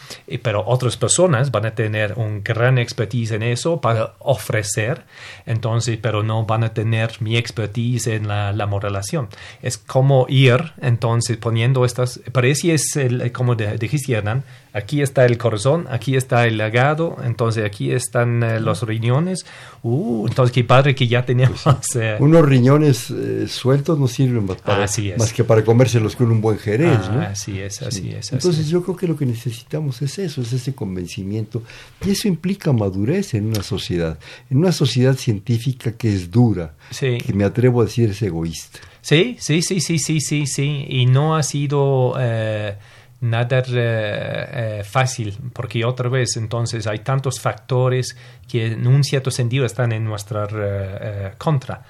Pero 0.42 0.64
otras 0.66 0.96
personas 0.96 1.50
van 1.50 1.66
a 1.66 1.74
tener 1.74 2.14
un 2.16 2.42
gran 2.42 2.78
expertise 2.78 3.32
en 3.32 3.42
eso 3.42 3.80
para 3.80 4.14
ofrecer, 4.18 5.04
entonces, 5.46 5.98
pero 6.02 6.22
no 6.22 6.44
van 6.44 6.64
a 6.64 6.74
tener 6.74 7.12
mi 7.20 7.36
expertise 7.36 8.08
en 8.08 8.28
la, 8.28 8.52
la 8.52 8.66
modelación. 8.66 9.28
Es 9.62 9.78
como 9.78 10.26
ir, 10.28 10.72
entonces, 10.80 11.36
poniendo 11.36 11.84
estas, 11.84 12.20
parece 12.32 12.74
es 12.74 12.98
como 13.32 13.54
dijiste, 13.54 14.12
Hernán, 14.12 14.44
aquí 14.72 15.02
está 15.02 15.26
el 15.26 15.38
corazón, 15.38 15.86
aquí 15.90 16.16
está 16.16 16.46
el 16.46 16.54
hígado, 16.54 17.16
entonces 17.24 17.64
aquí 17.64 17.92
están 17.92 18.42
eh, 18.42 18.60
los 18.60 18.82
riñones. 18.82 19.44
Uh, 19.82 20.26
entonces 20.28 20.52
qué 20.52 20.64
padre 20.64 20.94
que 20.94 21.08
ya 21.08 21.24
teníamos. 21.26 21.62
eh, 21.96 22.16
Unos 22.20 22.44
riñones 22.46 23.10
eh, 23.10 23.46
sueltos 23.48 23.98
no 23.98 24.08
sirven 24.08 24.46
más, 24.46 24.56
para, 24.62 24.84
Así 24.84 25.10
es. 25.10 25.18
más 25.18 25.32
que 25.32 25.44
para 25.44 25.64
comérselos 25.64 26.16
con 26.16 26.30
un 26.30 26.40
buen 26.40 26.58
jerez, 26.58 26.98
ah, 27.02 27.12
¿no? 27.14 27.20
Así 27.22 27.58
es, 27.60 27.82
así 27.82 28.02
Sí. 28.02 28.10
es. 28.10 28.26
así 28.26 28.34
Entonces 28.36 28.64
es. 28.66 28.68
yo 28.70 28.82
creo 28.82 28.96
que 28.96 29.06
lo 29.08 29.16
que 29.16 29.26
necesitamos 29.26 30.00
es 30.02 30.18
eso, 30.18 30.40
es 30.42 30.52
ese 30.52 30.74
convencimiento. 30.74 31.62
Y 32.06 32.10
eso 32.10 32.28
implica 32.28 32.72
madurez 32.72 33.34
en 33.34 33.46
una 33.46 33.62
sociedad, 33.62 34.18
en 34.50 34.58
una 34.58 34.72
sociedad 34.72 35.16
científica 35.16 35.92
que 35.92 36.08
es 36.14 36.30
dura, 36.30 36.74
Sí. 36.90 37.18
que 37.18 37.32
me 37.32 37.44
atrevo 37.44 37.80
a 37.82 37.84
decir 37.84 38.10
es 38.10 38.22
egoísta. 38.22 38.78
Sí, 39.00 39.36
sí, 39.40 39.62
sí, 39.62 39.80
sí, 39.80 39.98
sí, 39.98 40.20
sí, 40.20 40.46
sí. 40.46 40.86
Y 40.88 41.06
no 41.06 41.34
ha 41.36 41.42
sido 41.42 42.14
eh, 42.20 42.76
nada 43.22 43.62
eh, 43.68 43.70
eh, 43.70 44.84
fácil, 44.84 45.38
porque 45.52 45.84
otra 45.84 46.08
vez, 46.08 46.36
entonces, 46.36 46.86
hay 46.86 46.98
tantos 46.98 47.40
factores 47.40 48.16
que 48.48 48.66
en 48.66 48.86
un 48.86 49.04
cierto 49.04 49.30
sentido 49.30 49.64
están 49.64 49.92
en 49.92 50.04
nuestra 50.04 50.46
eh, 50.52 51.32
contra. 51.38 51.82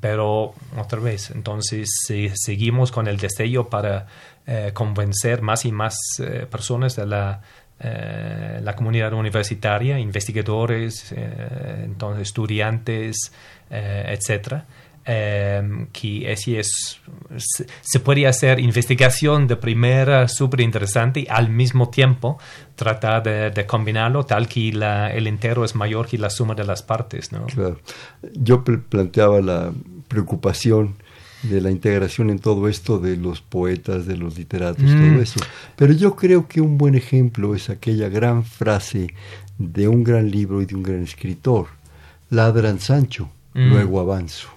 Pero 0.00 0.54
otra 0.78 1.00
vez, 1.00 1.30
entonces 1.30 1.88
si 2.06 2.30
seguimos 2.34 2.92
con 2.92 3.08
el 3.08 3.16
deseo 3.16 3.68
para 3.68 4.06
convencer 4.72 5.42
más 5.42 5.64
y 5.64 5.72
más 5.72 5.96
personas 6.48 6.94
de 6.94 7.06
la 7.06 7.40
la 7.80 8.76
comunidad 8.76 9.14
universitaria, 9.14 9.98
investigadores, 9.98 11.12
entonces 11.12 12.28
estudiantes, 12.28 13.32
etcétera 13.70 14.66
Em, 15.08 15.86
que 15.92 16.32
así 16.32 16.56
es, 16.56 17.00
se, 17.80 18.00
puede 18.00 18.26
hacer 18.26 18.58
investigación 18.58 19.46
de 19.46 19.54
primera 19.54 20.26
súper 20.26 20.62
interesante 20.62 21.20
y 21.20 21.26
al 21.30 21.48
mismo 21.48 21.90
tiempo 21.90 22.40
tratar 22.74 23.22
de, 23.22 23.66
combinarlo 23.66 24.26
tal 24.26 24.48
que 24.48 24.70
el 24.70 25.26
entero 25.28 25.64
es 25.64 25.76
mayor 25.76 26.08
que 26.08 26.18
la 26.18 26.28
suma 26.28 26.56
de 26.56 26.64
las 26.64 26.82
partes. 26.82 27.30
¿no? 27.30 27.46
Claro. 27.46 27.78
Yo 28.32 28.64
planteaba 28.64 29.40
la 29.40 29.72
preocupación 30.08 30.96
de 31.44 31.60
la 31.60 31.70
integración 31.70 32.28
en 32.30 32.40
todo 32.40 32.66
esto 32.66 32.98
de 32.98 33.16
los 33.16 33.40
poetas, 33.40 34.06
de 34.06 34.16
los 34.16 34.36
literatos, 34.36 34.86
todo 34.86 34.96
mm. 34.96 35.20
eso. 35.20 35.38
Pero 35.76 35.92
yo 35.92 36.16
creo 36.16 36.48
que 36.48 36.60
un 36.60 36.78
buen 36.78 36.96
ejemplo 36.96 37.54
es 37.54 37.70
aquella 37.70 38.08
gran 38.08 38.42
frase 38.42 39.14
de 39.56 39.86
un 39.86 40.02
gran 40.02 40.32
libro 40.32 40.60
y 40.62 40.66
de 40.66 40.74
un 40.74 40.82
gran 40.82 41.04
escritor, 41.04 41.68
Ladran 42.28 42.80
Sancho 42.80 43.30
luego 43.56 44.00
avanzo. 44.00 44.48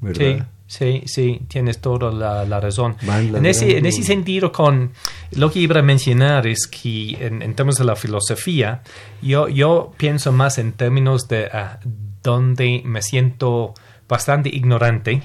¿verdad? 0.00 0.46
Sí, 0.70 1.02
sí, 1.06 1.40
tienes 1.48 1.80
toda 1.80 2.12
la, 2.12 2.60
razón. 2.60 2.96
En 3.02 3.44
ese, 3.44 3.78
en 3.78 3.86
ese 3.86 4.04
sentido, 4.04 4.52
con 4.52 4.92
lo 5.32 5.50
que 5.50 5.58
iba 5.58 5.80
a 5.80 5.82
mencionar 5.82 6.46
es 6.46 6.68
que 6.68 7.16
en, 7.18 7.54
términos 7.56 7.78
de 7.78 7.84
la 7.84 7.96
filosofía, 7.96 8.80
yo, 9.20 9.48
yo 9.48 9.92
pienso 9.96 10.30
más 10.30 10.58
en 10.58 10.72
términos 10.74 11.26
de 11.26 11.50
uh, 11.52 11.88
donde 12.22 12.82
me 12.84 13.02
siento 13.02 13.74
bastante 14.08 14.48
ignorante, 14.48 15.24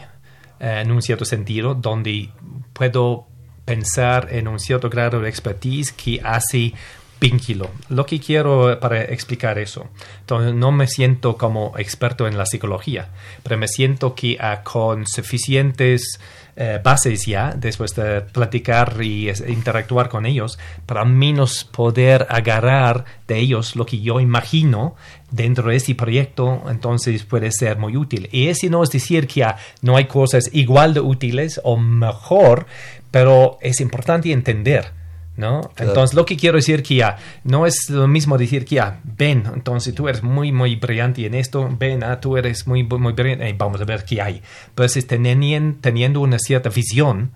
eh, 0.59 0.81
en 0.83 0.91
un 0.91 1.03
cierto 1.03 1.25
sentido, 1.25 1.75
donde 1.75 2.31
puedo 2.73 3.27
pensar 3.65 4.29
en 4.31 4.47
un 4.47 4.59
cierto 4.59 4.89
grado 4.89 5.21
de 5.21 5.29
expertise 5.29 5.91
que 5.91 6.21
hace 6.23 6.73
vínculo. 7.19 7.69
Lo 7.89 8.06
que 8.06 8.19
quiero 8.19 8.80
para 8.80 9.04
explicar 9.04 9.58
eso, 9.60 9.88
entonces 10.21 10.54
no 10.54 10.71
me 10.71 10.88
siento 10.88 11.38
como 11.38 11.73
experto 11.78 12.28
en 12.28 12.38
la 12.38 12.45
psicología, 12.45 13.10
pero 13.43 13.58
me 13.58 13.67
siento 13.67 14.15
que 14.15 14.38
ah, 14.39 14.62
con 14.63 15.08
suficientes 15.08 16.19
eh, 16.58 16.80
bases 16.82 17.25
ya, 17.25 17.54
después 17.54 17.93
de 17.95 18.21
platicar 18.21 19.01
y 19.01 19.30
interactuar 19.47 20.08
con 20.08 20.25
ellos, 20.25 20.58
para 20.86 21.04
menos 21.04 21.65
poder 21.65 22.28
agarrar 22.30 23.04
de 23.28 23.39
ellos 23.39 23.75
lo 23.75 23.86
que 23.86 23.99
yo 23.99 24.21
imagino 24.21 24.95
dentro 25.32 25.69
de 25.69 25.75
este 25.75 25.95
proyecto, 25.95 26.63
entonces 26.69 27.23
puede 27.23 27.51
ser 27.51 27.78
muy 27.78 27.97
útil. 27.97 28.30
Y 28.32 28.47
ese 28.47 28.69
no 28.69 28.84
es 28.84 28.89
decir 28.89 29.28
que 29.28 29.43
ah, 29.43 29.58
no 29.82 29.97
hay 29.97 30.06
cosas 30.06 30.49
igual 30.54 30.93
de 30.93 31.01
útiles 31.01 31.60
o 31.63 31.75
mejor, 31.75 32.67
pero 33.12 33.58
es 33.62 33.82
importante 33.82 34.32
entender 34.32 35.05
¿no? 35.38 35.71
Entonces, 35.78 36.15
lo 36.15 36.26
que 36.26 36.38
quiero 36.38 36.58
decir 36.58 36.84
que 36.84 36.95
ya 36.95 37.17
no 37.43 37.65
es 37.65 37.89
lo 37.89 38.08
mismo 38.08 38.38
decir 38.38 38.65
que 38.65 38.76
ya, 38.76 39.00
ven, 39.04 39.43
entonces 39.54 39.93
tú 39.93 40.08
eres 40.08 40.24
muy, 40.24 40.52
muy 40.52 40.76
brillante 40.76 41.26
en 41.26 41.36
esto, 41.36 41.69
ven, 41.78 42.04
ah, 42.04 42.19
tú 42.19 42.38
eres 42.38 42.67
muy, 42.67 42.84
muy 42.84 43.13
brillante, 43.13 43.54
vamos 43.58 43.82
a 43.82 43.86
ver 43.86 44.06
qué 44.06 44.21
hay. 44.21 44.41
Pues 44.74 44.98
es 44.98 45.08
teniendo, 45.08 45.78
teniendo 45.82 46.21
una 46.21 46.39
cierta 46.39 46.69
visión 46.69 47.32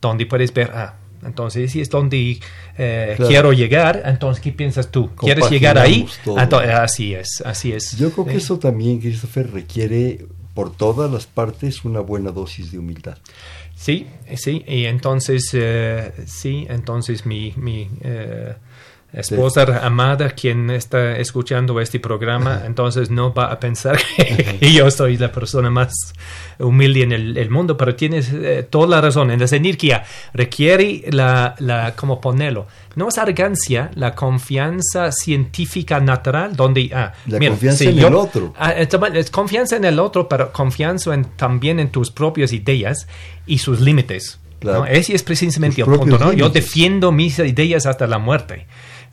donde 0.00 0.26
puedes 0.26 0.52
ver, 0.54 0.70
ah, 0.74 0.94
entonces 1.24 1.70
si 1.70 1.80
es 1.80 1.88
donde 1.88 2.40
eh, 2.78 3.14
quiero 3.28 3.52
llegar, 3.52 4.02
entonces 4.04 4.42
¿qué 4.42 4.52
piensas 4.52 4.90
tú? 4.90 5.10
¿Quieres 5.14 5.48
llegar 5.50 5.78
ahí? 5.78 6.06
así 6.74 7.14
es, 7.14 7.42
así 7.44 7.72
es. 7.72 7.96
Yo 7.96 8.10
creo 8.10 8.26
que 8.26 8.36
eso 8.36 8.58
también, 8.58 8.98
Christopher, 8.98 9.50
requiere 9.52 10.26
por 10.54 10.74
todas 10.74 11.10
las 11.10 11.26
partes 11.26 11.84
una 11.84 12.00
buena 12.00 12.30
dosis 12.30 12.72
de 12.72 12.78
humildad. 12.78 13.16
Sí, 13.82 14.06
sí, 14.36 14.64
y 14.68 14.84
entonces, 14.84 15.50
eh, 15.54 16.12
sí, 16.26 16.68
entonces 16.70 17.26
mi, 17.26 17.52
mi 17.56 17.90
esposa 19.12 19.84
amada, 19.84 20.30
quien 20.30 20.70
está 20.70 21.16
escuchando 21.18 21.78
este 21.80 22.00
programa, 22.00 22.62
entonces 22.64 23.10
no 23.10 23.32
va 23.32 23.52
a 23.52 23.60
pensar 23.60 23.98
que 24.16 24.72
yo 24.72 24.90
soy 24.90 25.18
la 25.18 25.30
persona 25.30 25.70
más 25.70 25.92
humilde 26.58 27.02
en 27.02 27.12
el, 27.12 27.50
mundo, 27.50 27.76
pero 27.76 27.94
tienes 27.94 28.30
eh, 28.32 28.66
toda 28.68 28.86
la 28.86 29.00
razón. 29.00 29.30
En 29.30 29.40
la 29.40 29.46
energía 29.50 30.04
requiere 30.32 31.02
la, 31.10 31.54
la, 31.58 31.94
¿cómo 31.94 32.20
ponerlo? 32.20 32.66
No 32.94 33.08
es 33.08 33.18
arrogancia, 33.18 33.90
la 33.94 34.14
confianza 34.14 35.12
científica 35.12 36.00
natural, 36.00 36.56
donde... 36.56 36.90
Ah, 36.94 37.12
la 37.26 37.38
confianza 37.38 37.84
en 37.84 37.98
el 37.98 38.14
otro. 38.14 38.54
Ah, 38.56 38.72
es 38.72 39.30
confianza 39.30 39.76
en 39.76 39.84
el 39.84 39.98
otro, 39.98 40.28
pero 40.28 40.52
confianza 40.52 41.12
en, 41.14 41.24
también 41.24 41.80
en 41.80 41.90
tus 41.90 42.10
propias 42.10 42.52
ideas 42.52 43.06
y 43.46 43.58
sus 43.58 43.80
límites. 43.80 44.38
Ese 44.88 45.14
es 45.14 45.22
precisamente 45.22 45.82
el 45.82 45.86
punto, 45.86 46.18
¿no? 46.18 46.32
Yo 46.32 46.48
defiendo 46.48 47.12
mis 47.12 47.38
ideas 47.38 47.86
hasta 47.86 48.06
la 48.06 48.18
muerte. 48.18 48.66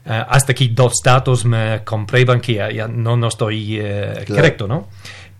Eh, 0.04 0.24
hasta 0.28 0.54
que 0.54 0.68
dos 0.68 0.94
datos 1.04 1.44
me 1.44 1.82
comprueban 1.84 2.40
que 2.40 2.54
ya, 2.54 2.88
no, 2.88 3.16
no 3.16 3.28
estoy 3.28 3.78
eh, 3.78 4.24
correcto, 4.26 4.66
¿no? 4.66 4.88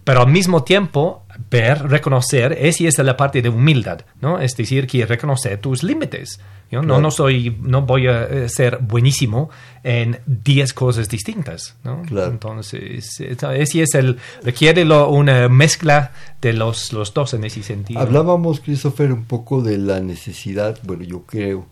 Pero 0.04 0.22
al 0.22 0.28
mismo 0.28 0.64
tiempo, 0.64 1.24
ver, 1.50 1.88
reconocer, 1.88 2.56
esa 2.60 2.84
es 2.84 2.98
la 2.98 3.16
parte 3.16 3.42
de 3.42 3.48
humildad, 3.48 4.00
¿no? 4.20 4.38
Es 4.38 4.56
decir, 4.56 4.86
que 4.86 5.06
reconocer 5.06 5.58
tus 5.60 5.82
límites. 5.82 6.40
Yo 6.70 6.82
no, 6.82 7.00
no, 7.00 7.10
soy, 7.10 7.56
no 7.60 7.82
voy 7.82 8.06
a 8.06 8.24
eh, 8.24 8.48
ser 8.48 8.78
buenísimo 8.78 9.50
en 9.82 10.20
10 10.26 10.72
cosas 10.72 11.08
distintas, 11.08 11.76
¿no? 11.82 12.02
Entonces, 12.10 13.20
ese 13.20 13.82
es 13.82 13.94
el, 13.94 14.18
requiere 14.42 14.84
una 14.84 15.48
mezcla 15.48 16.12
de 16.40 16.52
los, 16.52 16.92
los 16.92 17.12
dos 17.12 17.34
en 17.34 17.44
ese 17.44 17.62
sentido. 17.62 18.00
Hablábamos, 18.00 18.60
Christopher, 18.60 19.12
un 19.12 19.24
poco 19.24 19.62
de 19.62 19.78
la 19.78 20.00
necesidad, 20.00 20.78
bueno, 20.84 21.02
yo 21.02 21.22
creo, 21.22 21.66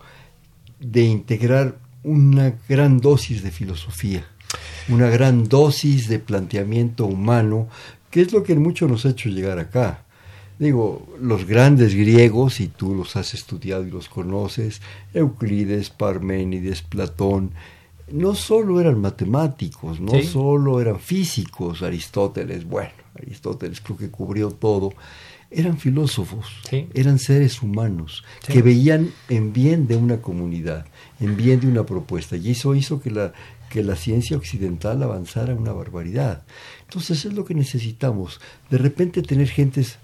de 0.79 1.03
integrar 1.03 1.75
una 2.03 2.53
gran 2.67 2.99
dosis 2.99 3.43
de 3.43 3.51
filosofía, 3.51 4.25
una 4.87 5.09
gran 5.09 5.47
dosis 5.47 6.07
de 6.07 6.19
planteamiento 6.19 7.05
humano, 7.05 7.67
que 8.09 8.21
es 8.21 8.33
lo 8.33 8.43
que 8.43 8.55
mucho 8.55 8.87
nos 8.87 9.05
ha 9.05 9.09
hecho 9.09 9.29
llegar 9.29 9.59
acá. 9.59 10.05
Digo, 10.57 11.07
los 11.21 11.45
grandes 11.45 11.95
griegos, 11.95 12.59
y 12.59 12.67
tú 12.67 12.93
los 12.93 13.15
has 13.15 13.33
estudiado 13.33 13.87
y 13.87 13.91
los 13.91 14.09
conoces, 14.09 14.81
Euclides, 15.13 15.89
Parménides, 15.89 16.81
Platón, 16.81 17.51
no 18.11 18.35
solo 18.35 18.81
eran 18.81 18.99
matemáticos, 18.99 19.99
no 19.99 20.21
solo 20.21 20.81
eran 20.81 20.99
físicos, 20.99 21.81
Aristóteles, 21.81 22.65
bueno, 22.65 22.91
Aristóteles 23.15 23.81
creo 23.81 23.97
que 23.97 24.09
cubrió 24.09 24.51
todo, 24.51 24.93
eran 25.51 25.77
filósofos, 25.77 26.47
eran 26.93 27.19
seres 27.19 27.61
humanos 27.61 28.23
que 28.45 28.61
veían 28.61 29.11
en 29.29 29.51
bien 29.51 29.87
de 29.87 29.95
una 29.95 30.21
comunidad, 30.21 30.85
en 31.19 31.35
bien 31.35 31.59
de 31.59 31.67
una 31.67 31.85
propuesta. 31.85 32.35
Y 32.35 32.51
eso 32.51 32.75
hizo 32.75 33.01
que 33.01 33.11
la, 33.11 33.33
que 33.69 33.83
la 33.83 33.95
ciencia 33.95 34.37
occidental 34.37 35.01
avanzara 35.03 35.53
una 35.53 35.73
barbaridad. 35.73 36.43
Entonces 36.83 37.25
es 37.25 37.33
lo 37.33 37.45
que 37.45 37.55
necesitamos. 37.55 38.39
De 38.69 38.77
repente 38.77 39.21
tener 39.21 39.47
gentes 39.47 39.97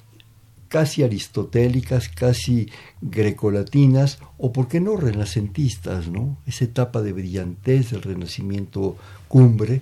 casi 0.67 1.04
aristotélicas, 1.04 2.10
casi 2.10 2.69
grecolatinas, 3.01 4.19
o 4.38 4.51
por 4.51 4.67
qué 4.67 4.82
no 4.82 4.97
renacentistas, 4.97 6.08
¿no? 6.08 6.38
Esa 6.47 6.65
etapa 6.65 7.01
de 7.01 7.13
brillantez 7.13 7.91
del 7.91 8.01
renacimiento 8.01 8.97
cumbre, 9.28 9.82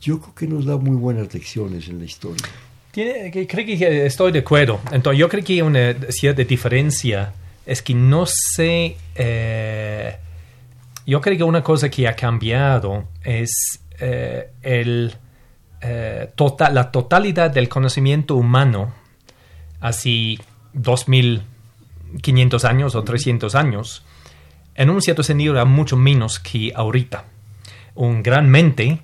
yo 0.00 0.20
creo 0.20 0.34
que 0.34 0.46
nos 0.46 0.66
da 0.66 0.76
muy 0.76 0.96
buenas 0.96 1.32
lecciones 1.32 1.88
en 1.88 1.98
la 1.98 2.04
historia. 2.04 2.44
Creo 2.92 3.30
que 3.32 4.06
estoy 4.06 4.32
de 4.32 4.40
acuerdo. 4.40 4.80
Entonces, 4.92 5.18
yo 5.18 5.28
creo 5.28 5.42
que 5.42 5.62
una 5.62 5.94
cierta 6.10 6.44
diferencia 6.44 7.32
es 7.66 7.82
que 7.82 7.94
no 7.94 8.24
sé. 8.26 8.96
Eh, 9.16 10.16
yo 11.06 11.20
creo 11.20 11.36
que 11.36 11.44
una 11.44 11.62
cosa 11.62 11.88
que 11.88 12.08
ha 12.08 12.16
cambiado 12.16 13.04
es 13.22 13.80
eh, 14.00 14.50
el, 14.62 15.14
eh, 15.80 16.30
total, 16.34 16.74
la 16.74 16.90
totalidad 16.90 17.50
del 17.50 17.68
conocimiento 17.68 18.36
humano 18.36 18.92
así 19.80 20.38
2500 20.72 22.64
años 22.64 22.94
o 22.94 23.04
300 23.04 23.54
años. 23.54 24.02
En 24.74 24.90
un 24.90 25.02
cierto 25.02 25.22
sentido 25.22 25.54
era 25.54 25.64
mucho 25.64 25.96
menos 25.96 26.40
que 26.40 26.72
ahorita. 26.74 27.24
Un 27.94 28.22
gran 28.22 28.48
mente 28.48 29.00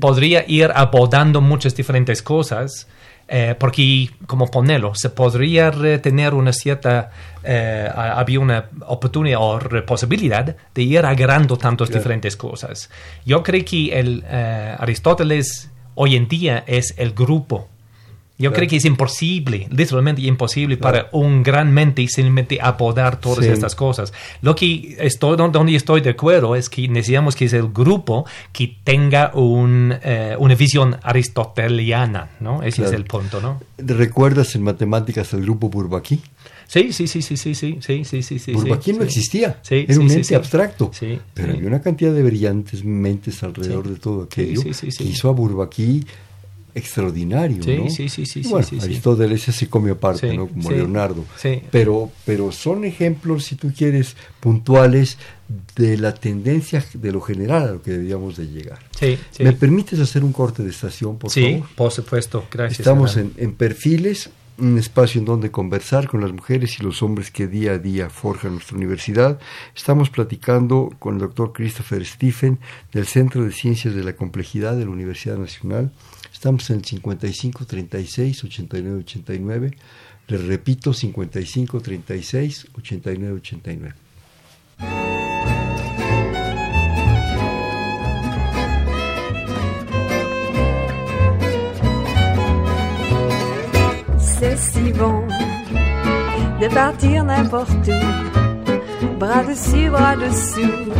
podría 0.00 0.44
ir 0.48 0.70
abordando 0.74 1.40
muchas 1.40 1.74
diferentes 1.76 2.22
cosas 2.22 2.88
eh, 3.34 3.54
porque, 3.58 4.10
como 4.26 4.50
ponerlo, 4.50 4.94
se 4.94 5.08
podría 5.08 5.70
tener 6.02 6.34
una 6.34 6.52
cierta, 6.52 7.10
eh, 7.42 7.88
había 7.90 8.38
una 8.38 8.68
oportunidad 8.86 9.38
o 9.40 9.58
posibilidad 9.86 10.54
de 10.74 10.82
ir 10.82 10.98
agarrando 10.98 11.56
tantas 11.56 11.88
diferentes 11.88 12.36
cosas. 12.36 12.90
Yo 13.24 13.42
creo 13.42 13.64
que 13.64 13.98
el 13.98 14.22
eh, 14.28 14.76
Aristóteles 14.78 15.70
hoy 15.94 16.16
en 16.16 16.28
día 16.28 16.62
es 16.66 16.92
el 16.98 17.14
grupo 17.14 17.70
yo 18.42 18.52
creo 18.52 18.68
que 18.68 18.76
es 18.76 18.84
imposible, 18.84 19.68
literalmente 19.70 20.22
imposible 20.22 20.76
para 20.76 21.08
un 21.12 21.42
gran 21.42 21.72
mente 21.72 22.06
simplemente 22.08 22.58
apodar 22.60 23.20
todas 23.20 23.44
estas 23.46 23.74
cosas. 23.74 24.12
Lo 24.42 24.54
que 24.54 24.96
estoy, 24.98 25.36
donde 25.36 25.74
estoy 25.74 26.00
de 26.00 26.10
acuerdo 26.10 26.56
es 26.56 26.68
que 26.68 26.88
necesitamos 26.88 27.36
que 27.36 27.48
sea 27.48 27.60
el 27.60 27.68
grupo 27.68 28.26
que 28.52 28.76
tenga 28.82 29.30
un, 29.34 29.94
eh, 30.02 30.34
una 30.38 30.54
visión 30.54 30.96
aristoteliana, 31.02 32.30
¿no? 32.40 32.62
Ese 32.62 32.84
es 32.84 32.92
el 32.92 33.04
punto, 33.04 33.40
¿no? 33.40 33.60
¿Recuerdas 33.78 34.54
en 34.56 34.62
matemáticas 34.62 35.32
el 35.32 35.42
grupo 35.42 35.68
Bourbaki? 35.68 36.20
Sí, 36.66 36.92
sí, 36.92 37.06
sí, 37.06 37.22
sí, 37.22 37.36
sí, 37.36 37.54
sí, 37.54 37.78
sí, 37.80 38.04
sí, 38.04 38.22
sí, 38.22 38.38
sí. 38.38 38.52
Bourbaki 38.52 38.94
no 38.94 39.04
existía, 39.04 39.60
era 39.68 40.00
un 40.00 40.10
ente 40.10 40.34
abstracto, 40.34 40.90
pero 41.34 41.52
había 41.52 41.68
una 41.68 41.80
cantidad 41.80 42.12
de 42.12 42.22
brillantes 42.22 42.82
mentes 42.84 43.42
alrededor 43.42 43.88
de 43.88 43.96
todo 43.96 44.22
aquello 44.22 44.62
Sí, 44.62 44.74
sí, 44.74 44.90
sí, 44.90 44.90
sí. 44.90 45.04
que 45.04 45.10
hizo 45.10 45.28
a 45.28 45.32
Bourbaki 45.32 46.04
extraordinario, 46.74 47.62
Sí, 47.62 47.76
¿no? 47.78 47.90
sí, 47.90 48.08
sí, 48.08 48.26
sí, 48.26 48.42
sí, 48.42 48.48
bueno, 48.50 48.66
sí, 48.66 48.78
sí. 48.80 48.84
Aristóteles 48.86 49.42
se 49.42 49.68
comió 49.68 49.94
aparte, 49.94 50.30
Sí, 50.30 50.36
¿no? 50.36 50.46
Como 50.48 50.68
sí, 50.70 50.74
Leonardo. 50.76 51.24
sí. 51.36 51.62
Pero, 51.70 52.10
pero 52.24 52.50
son 52.52 52.84
ejemplos, 52.84 53.44
si 53.44 53.56
tú 53.56 53.72
quieres, 53.76 54.16
puntuales 54.40 55.18
de 55.76 55.98
la 55.98 56.14
tendencia 56.14 56.84
de 56.94 57.12
lo 57.12 57.20
general 57.20 57.62
a 57.62 57.72
lo 57.72 57.82
que 57.82 57.90
debíamos 57.92 58.36
de 58.36 58.46
llegar. 58.46 58.78
Sí, 58.98 59.18
sí. 59.30 59.44
¿Me 59.44 59.52
permites 59.52 59.98
hacer 60.00 60.24
un 60.24 60.32
corte 60.32 60.62
de 60.62 60.70
estación, 60.70 61.18
por 61.18 61.30
Sí, 61.30 61.52
favor? 61.54 61.68
por 61.76 61.90
supuesto, 61.92 62.44
gracias. 62.50 62.80
Estamos 62.80 63.16
en 63.16 63.52
Perfiles, 63.54 64.30
un 64.58 64.78
espacio 64.78 65.18
en 65.18 65.24
donde 65.24 65.50
conversar 65.50 66.06
con 66.08 66.20
las 66.20 66.30
mujeres 66.32 66.78
y 66.78 66.82
los 66.82 67.02
hombres 67.02 67.30
que 67.30 67.46
día 67.48 67.72
a 67.72 67.78
día 67.78 68.10
forjan 68.10 68.52
nuestra 68.52 68.76
universidad. 68.76 69.38
Estamos 69.74 70.10
platicando 70.10 70.90
con 70.98 71.14
el 71.14 71.20
doctor 71.20 71.52
Christopher 71.52 72.04
Stephen 72.04 72.58
del 72.92 73.06
Centro 73.06 73.44
de 73.44 73.50
Ciencias 73.52 73.94
de 73.94 74.04
la 74.04 74.14
Complejidad 74.14 74.76
de 74.76 74.84
la 74.84 74.90
Universidad 74.90 75.36
Nacional. 75.38 75.90
Estamos 76.42 76.68
en 76.70 76.78
el 76.78 76.84
55 76.84 77.66
36 77.66 78.42
89 78.42 78.98
89. 78.98 79.70
Les 80.26 80.44
repito, 80.44 80.92
55 80.92 81.80
36 81.80 82.66
89 82.76 83.36
89. 83.36 83.94
C'est 94.18 94.56
si 94.56 94.92
bon 94.94 95.28
de 96.60 96.68
partir 96.74 97.22
n'importe 97.22 97.88
où, 97.88 99.18
bras 99.20 99.44
dessus, 99.44 99.88
bras 99.90 100.16
dessous, 100.16 100.90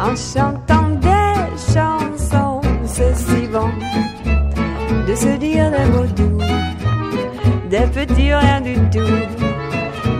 en 0.00 0.16
chantant 0.16 0.75
des 7.76 7.86
petits 8.06 8.32
rien 8.32 8.60
du 8.60 8.74
tout, 8.94 9.16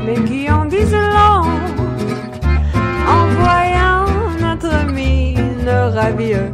mais 0.05 0.19
qui 0.29 0.51
en 0.51 0.65
disent 0.67 1.01
long 1.17 1.45
en 3.17 3.25
voyant 3.43 4.07
notre 4.47 4.75
mine 4.93 5.71
ravieuse. 5.99 6.53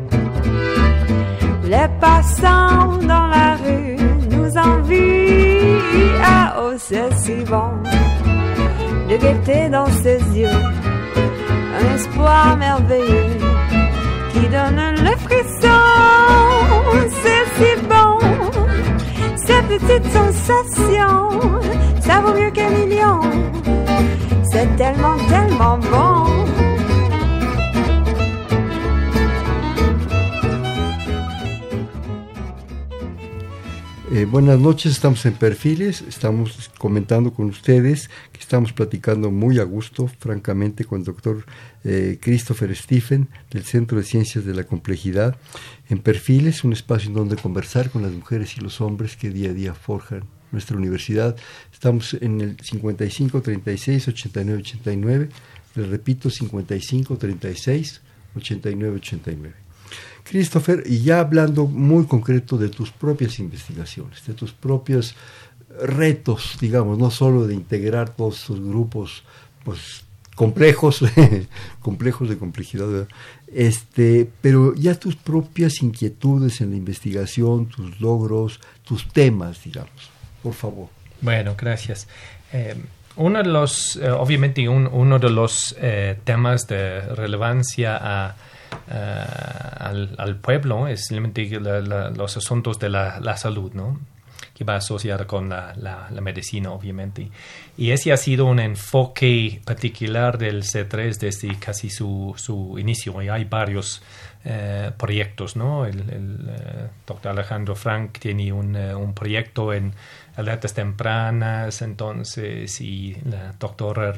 Les 1.65 1.89
passants 2.01 2.99
dans 3.13 3.29
la 3.39 3.51
rue 3.63 3.97
nous 4.35 4.51
envient. 4.71 5.81
Ah 6.25 6.55
oh, 6.61 6.73
c'est 6.87 7.13
si 7.23 7.37
bon 7.53 7.73
de 9.09 9.17
gaieté 9.23 9.69
dans 9.71 9.91
ses 10.03 10.21
yeux. 10.41 10.61
Un 11.79 11.85
espoir 11.95 12.57
merveilleux 12.57 13.39
qui 14.33 14.43
donne 14.57 14.83
le 15.07 15.15
frisson. 15.25 15.83
C'est 17.23 17.45
si 17.57 17.71
bon, 17.91 18.02
ces 19.73 19.79
petites 19.79 20.13
sensations. 20.13 21.61
Ça 22.01 22.21
vaut 22.21 22.35
mieux 22.35 22.51
qu'un 22.51 22.71
million. 22.71 23.21
C'est 24.51 24.77
tellement, 24.77 25.17
tellement 25.29 25.79
bon. 25.79 26.12
Eh, 34.15 34.27
buenas 34.27 34.61
noches, 34.61 34.93
estamos 34.93 35.25
en 35.25 35.33
Perfiles, 35.33 36.05
estamos 36.07 36.71
comentando 36.77 37.33
con 37.33 37.47
ustedes, 37.47 38.11
que 38.31 38.41
estamos 38.41 38.75
platicando 38.75 39.31
muy 39.31 39.59
a 39.59 39.63
gusto, 39.63 40.07
francamente, 40.07 40.85
con 40.85 40.99
el 40.99 41.07
doctor 41.07 41.47
eh, 41.83 42.19
Christopher 42.21 42.77
Stephen 42.77 43.31
del 43.51 43.63
Centro 43.63 43.97
de 43.97 44.05
Ciencias 44.05 44.45
de 44.45 44.53
la 44.53 44.65
Complejidad. 44.65 45.39
En 45.89 46.01
Perfiles, 46.01 46.63
un 46.63 46.75
espacio 46.75 47.09
en 47.09 47.15
donde 47.15 47.37
conversar 47.37 47.89
con 47.89 48.03
las 48.03 48.13
mujeres 48.13 48.55
y 48.59 48.61
los 48.61 48.83
hombres 48.83 49.17
que 49.17 49.31
día 49.31 49.49
a 49.49 49.55
día 49.55 49.73
forjan 49.73 50.25
nuestra 50.51 50.77
universidad. 50.77 51.35
Estamos 51.73 52.13
en 52.13 52.43
el 52.43 52.61
55 52.61 53.41
36 53.41 54.09
89 54.09 54.61
89, 54.61 55.29
les 55.75 55.89
repito, 55.89 56.29
55 56.29 57.17
36 57.17 58.03
89 58.37 58.97
89. 58.97 59.62
Christopher, 60.25 60.83
y 60.87 61.01
ya 61.03 61.21
hablando 61.21 61.67
muy 61.67 62.07
concreto 62.07 62.57
de 62.57 62.69
tus 62.69 62.91
propias 62.91 63.39
investigaciones, 63.39 64.25
de 64.27 64.35
tus 64.35 64.53
propios 64.53 65.15
retos, 65.81 66.57
digamos, 66.61 66.99
no 66.99 67.11
solo 67.11 67.47
de 67.47 67.55
integrar 67.55 68.11
todos 68.11 68.41
estos 68.41 68.61
grupos 68.61 69.25
pues 69.65 70.05
complejos, 70.35 71.01
complejos 71.81 72.29
de 72.29 72.39
complejidad, 72.39 73.07
este, 73.53 74.29
pero 74.41 74.75
ya 74.75 74.95
tus 74.95 75.17
propias 75.17 75.83
inquietudes 75.83 76.61
en 76.61 76.71
la 76.71 76.77
investigación, 76.77 77.67
tus 77.67 78.01
logros, 78.01 78.61
tus 78.85 79.09
temas, 79.13 79.63
digamos, 79.65 80.11
por 80.43 80.55
favor. 80.55 80.89
Bueno, 81.21 81.55
gracias. 81.59 82.09
Eh, 82.53 82.75
uno 83.17 83.43
de 83.43 83.49
los, 83.49 83.97
eh, 83.97 84.11
obviamente, 84.11 84.67
un- 84.69 84.89
uno 84.91 85.19
de 85.19 85.31
los 85.31 85.75
eh, 85.79 86.19
temas 86.25 86.67
de 86.67 87.01
relevancia 87.15 87.99
a, 88.01 88.37
a- 88.91 89.89
al, 89.89 90.15
al 90.19 90.37
pueblo 90.37 90.89
es 90.89 91.07
simplemente 91.07 91.61
la- 91.61 91.81
la- 91.81 92.11
los 92.11 92.37
asuntos 92.37 92.79
de 92.79 92.89
la, 92.89 93.21
la 93.21 93.37
salud, 93.37 93.73
¿no? 93.75 94.01
Que 94.55 94.65
va 94.65 94.77
asociada 94.77 95.27
con 95.27 95.49
la, 95.49 95.75
medicina, 96.21 96.71
obviamente. 96.73 97.31
Y 97.79 97.91
ese 97.91 98.13
ha 98.13 98.17
sido 98.17 98.45
un 98.47 98.61
enfoque 98.61 99.61
particular 99.65 100.37
del 100.37 100.63
C3 100.63 101.17
desde 101.19 101.57
casi 101.59 101.89
su, 101.89 102.35
su 102.37 102.79
inicio. 102.79 103.21
Y 103.23 103.29
hay 103.29 103.45
varios 103.45 104.03
eh, 104.45 104.91
proyectos, 104.99 105.57
¿no? 105.57 105.87
El, 105.87 106.01
el, 106.11 106.49
eh, 106.51 106.89
doctor 107.07 107.33
Alejandro 107.33 107.75
Frank 107.75 108.19
tiene 108.19 108.53
un, 108.53 108.77
eh, 108.77 108.95
un 108.95 109.15
proyecto 109.15 109.73
en 109.73 109.95
alertas 110.37 110.75
tempranas, 110.75 111.81
entonces, 111.83 112.81
y 112.81 113.17
la 113.25 113.53
doctora 113.59 114.11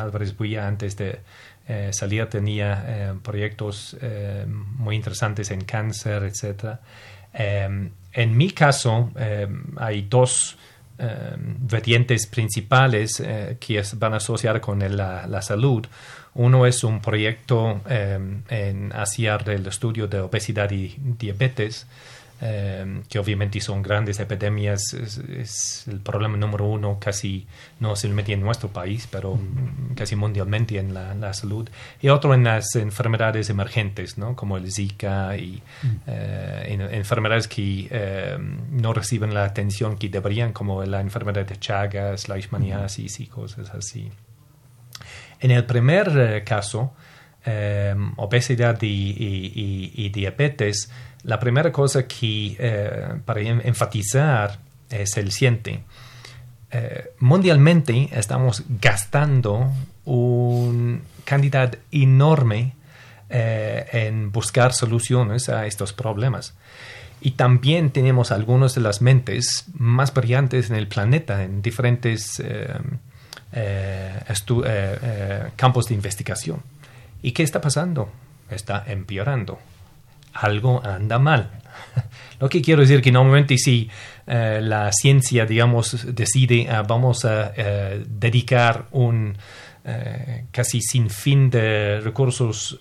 Álvarez 0.00 0.36
Buya 0.36 0.66
antes 0.66 0.96
de 0.96 1.20
eh, 1.68 1.90
tenía 2.30 2.84
eh, 2.86 3.14
proyectos 3.22 3.96
eh, 4.00 4.46
muy 4.48 4.96
interesantes 4.96 5.50
en 5.50 5.60
cáncer, 5.62 6.24
etc. 6.24 6.78
Eh, 7.34 7.90
en 8.12 8.36
mi 8.36 8.50
caso, 8.50 9.12
hay 9.76 10.02
dos 10.08 10.56
vertientes 10.98 12.26
principales 12.26 13.22
que 13.60 13.82
van 13.96 14.14
a 14.14 14.16
asociar 14.16 14.60
con 14.60 14.80
la, 14.96 15.42
salud. 15.42 15.86
Uno 16.34 16.66
es 16.66 16.82
un 16.82 17.00
proyecto 17.00 17.82
en 17.88 18.92
hacia 18.92 19.36
el 19.36 19.66
estudio 19.66 20.08
de 20.08 20.20
obesidad 20.20 20.70
y 20.72 20.96
diabetes, 20.98 21.86
eh, 22.40 23.02
que 23.08 23.18
obviamente 23.18 23.60
son 23.60 23.82
grandes 23.82 24.20
epidemias, 24.20 24.92
es, 24.94 25.18
es 25.18 25.84
el 25.88 26.00
problema 26.00 26.36
número 26.36 26.66
uno 26.66 26.98
casi 27.00 27.46
no 27.80 27.96
solamente 27.96 28.32
en 28.32 28.40
nuestro 28.40 28.68
país, 28.68 29.08
pero 29.10 29.38
casi 29.96 30.14
mundialmente 30.16 30.78
en 30.78 30.94
la, 30.94 31.14
la 31.14 31.32
salud. 31.34 31.68
Y 32.00 32.08
otro 32.08 32.34
en 32.34 32.44
las 32.44 32.74
enfermedades 32.76 33.50
emergentes, 33.50 34.18
¿no? 34.18 34.36
como 34.36 34.56
el 34.56 34.70
Zika 34.70 35.36
y 35.36 35.62
eh, 36.06 36.64
en- 36.68 36.80
enfermedades 36.82 37.48
que 37.48 37.88
eh, 37.90 38.38
no 38.70 38.92
reciben 38.92 39.34
la 39.34 39.44
atención 39.44 39.96
que 39.98 40.08
deberían, 40.08 40.52
como 40.52 40.84
la 40.84 41.00
enfermedad 41.00 41.44
de 41.46 41.56
Chagas, 41.58 42.28
la 42.28 42.36
leishmaniasis 42.36 43.20
y 43.20 43.26
cosas 43.26 43.70
así. 43.70 44.10
En 45.40 45.50
el 45.50 45.64
primer 45.64 46.08
eh, 46.16 46.44
caso, 46.44 46.92
eh, 47.46 47.94
obesidad 48.16 48.80
y, 48.82 48.86
y- 48.86 49.52
y- 49.54 49.92
y 50.06 50.08
diabetes, 50.10 50.90
la 51.24 51.38
primera 51.40 51.70
cosa 51.72 52.06
que 52.06 52.56
eh, 52.58 53.08
para 53.24 53.40
en- 53.40 53.62
enfatizar 53.66 54.58
es 54.90 55.16
el 55.16 55.32
siguiente. 55.32 55.82
Eh, 56.70 57.10
mundialmente 57.18 58.08
estamos 58.12 58.62
gastando 58.80 59.72
una 60.04 61.00
cantidad 61.24 61.74
enorme 61.92 62.72
eh, 63.30 63.86
en 63.92 64.32
buscar 64.32 64.72
soluciones 64.72 65.48
a 65.48 65.66
estos 65.66 65.92
problemas. 65.92 66.54
Y 67.20 67.32
también 67.32 67.90
tenemos 67.90 68.30
algunas 68.30 68.74
de 68.74 68.80
las 68.80 69.02
mentes 69.02 69.64
más 69.74 70.14
brillantes 70.14 70.70
en 70.70 70.76
el 70.76 70.86
planeta 70.86 71.42
en 71.42 71.62
diferentes 71.62 72.40
campos 75.56 75.86
de 75.88 75.94
investigación. 75.94 76.62
¿Y 77.22 77.32
qué 77.32 77.42
está 77.42 77.60
pasando? 77.60 78.10
Está 78.50 78.84
empeorando. 78.86 79.58
Algo 80.40 80.84
anda 80.84 81.18
mal. 81.18 81.50
Lo 82.40 82.48
que 82.48 82.62
quiero 82.62 82.82
decir 82.82 83.02
que 83.02 83.10
normalmente 83.12 83.58
si 83.58 83.88
eh, 84.26 84.60
la 84.62 84.90
ciencia, 84.92 85.46
digamos, 85.46 86.14
decide 86.14 86.68
ah, 86.70 86.82
vamos 86.82 87.24
a 87.24 87.52
eh, 87.56 88.04
dedicar 88.06 88.86
un 88.92 89.36
eh, 89.84 90.44
casi 90.50 90.80
sin 90.80 91.10
fin 91.10 91.50
de 91.50 92.00
recursos 92.00 92.80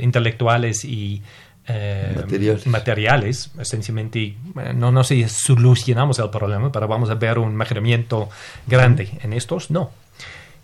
intelectuales 0.00 0.84
y 0.84 1.22
Materiales. 1.66 2.66
materiales, 2.66 3.50
esencialmente, 3.58 4.36
no, 4.74 4.92
no 4.92 5.02
sé 5.02 5.14
si 5.14 5.28
solucionamos 5.28 6.18
el 6.18 6.28
problema, 6.28 6.70
pero 6.70 6.86
vamos 6.86 7.08
a 7.08 7.14
ver 7.14 7.38
un 7.38 7.56
mejoramiento 7.56 8.28
grande. 8.66 9.08
En 9.22 9.32
estos, 9.32 9.70
no. 9.70 9.90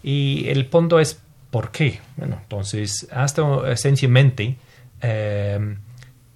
Y 0.02 0.48
el 0.48 0.66
punto 0.66 1.00
es, 1.00 1.18
¿por 1.50 1.70
qué? 1.70 2.00
Bueno, 2.16 2.38
entonces, 2.42 3.08
hasta 3.10 3.72
esencialmente, 3.72 4.56
eh, 5.00 5.76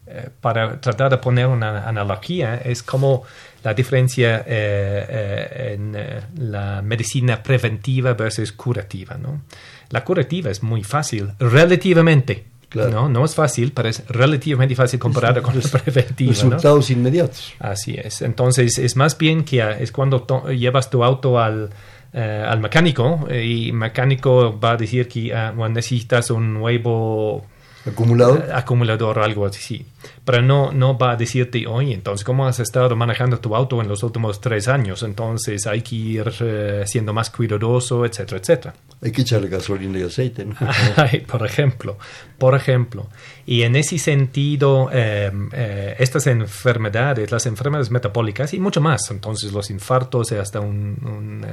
eh, 0.06 0.28
para 0.40 0.80
tratar 0.80 1.10
de 1.10 1.18
poner 1.18 1.46
una 1.46 1.88
analogía, 1.88 2.56
es 2.56 2.82
como 2.82 3.24
la 3.62 3.72
diferencia 3.72 4.44
eh, 4.46 5.06
eh, 5.08 5.72
en 5.74 6.50
la 6.50 6.82
medicina 6.82 7.42
preventiva 7.42 8.12
versus 8.12 8.52
curativa, 8.52 9.16
¿no? 9.16 9.42
La 9.88 10.04
curativa 10.04 10.50
es 10.50 10.62
muy 10.62 10.84
fácil, 10.84 11.32
relativamente. 11.38 12.44
Claro. 12.68 12.90
¿no? 12.90 13.08
no 13.08 13.24
es 13.24 13.36
fácil, 13.36 13.72
pero 13.72 13.88
es 13.88 14.04
relativamente 14.08 14.74
fácil 14.74 14.98
comparado 14.98 15.40
con 15.42 15.54
la 15.56 15.62
preventiva. 15.62 16.32
¿no? 16.32 16.34
Resultados 16.34 16.90
inmediatos. 16.90 17.54
Así 17.60 17.94
es. 17.94 18.20
Entonces, 18.20 18.78
es 18.78 18.96
más 18.96 19.16
bien 19.16 19.44
que 19.44 19.62
ah, 19.62 19.78
es 19.78 19.92
cuando 19.92 20.26
llevas 20.48 20.90
tu 20.90 21.04
auto 21.04 21.38
al, 21.38 21.70
eh, 22.12 22.44
al 22.46 22.58
mecánico 22.60 23.28
y 23.30 23.68
el 23.68 23.74
mecánico 23.74 24.58
va 24.58 24.72
a 24.72 24.76
decir 24.76 25.06
que 25.06 25.32
ah, 25.32 25.54
necesitas 25.70 26.32
un 26.32 26.52
nuevo 26.52 27.46
Acumulado. 27.86 28.38
eh, 28.38 28.50
acumulador 28.52 29.18
algo 29.18 29.46
así. 29.46 29.84
Pero 30.24 30.40
no, 30.42 30.72
no 30.72 30.96
va 30.96 31.12
a 31.12 31.16
decirte, 31.16 31.66
oye, 31.66 31.92
entonces, 31.92 32.24
¿cómo 32.24 32.46
has 32.46 32.58
estado 32.60 32.96
manejando 32.96 33.38
tu 33.38 33.54
auto 33.54 33.80
en 33.82 33.88
los 33.88 34.02
últimos 34.02 34.40
tres 34.40 34.68
años? 34.68 35.02
Entonces, 35.02 35.66
hay 35.66 35.82
que 35.82 35.96
ir 35.96 36.32
eh, 36.40 36.84
siendo 36.86 37.12
más 37.12 37.30
cuidadoso, 37.30 38.04
etcétera, 38.06 38.38
etcétera. 38.40 38.74
Hay 39.02 39.12
que 39.12 39.20
echarle 39.22 39.48
gasolina 39.48 39.98
y 39.98 40.02
aceite, 40.02 40.46
¿no? 40.46 40.54
Por 41.26 41.44
ejemplo, 41.44 41.98
por 42.38 42.54
ejemplo. 42.54 43.08
Y 43.44 43.62
en 43.62 43.76
ese 43.76 43.98
sentido, 43.98 44.88
eh, 44.90 45.30
eh, 45.52 45.96
estas 45.98 46.26
enfermedades, 46.26 47.30
las 47.30 47.44
enfermedades 47.44 47.90
metabólicas 47.90 48.54
y 48.54 48.60
mucho 48.60 48.80
más, 48.80 49.10
entonces 49.10 49.52
los 49.52 49.70
infartos 49.70 50.32
hasta 50.32 50.60
un, 50.60 50.96
un, 51.04 51.46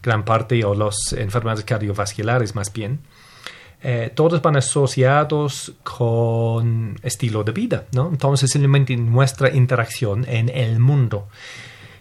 gran 0.00 0.24
parte, 0.24 0.64
o 0.64 0.74
las 0.74 1.12
enfermedades 1.12 1.64
cardiovasculares 1.64 2.54
más 2.54 2.72
bien, 2.72 3.00
eh, 3.82 4.12
todos 4.14 4.40
van 4.42 4.56
asociados 4.56 5.72
con 5.82 6.96
estilo 7.02 7.42
de 7.42 7.52
vida, 7.52 7.86
¿no? 7.92 8.08
Entonces, 8.08 8.50
simplemente 8.50 8.96
nuestra 8.96 9.52
interacción 9.54 10.24
en 10.28 10.48
el 10.48 10.78
mundo. 10.78 11.28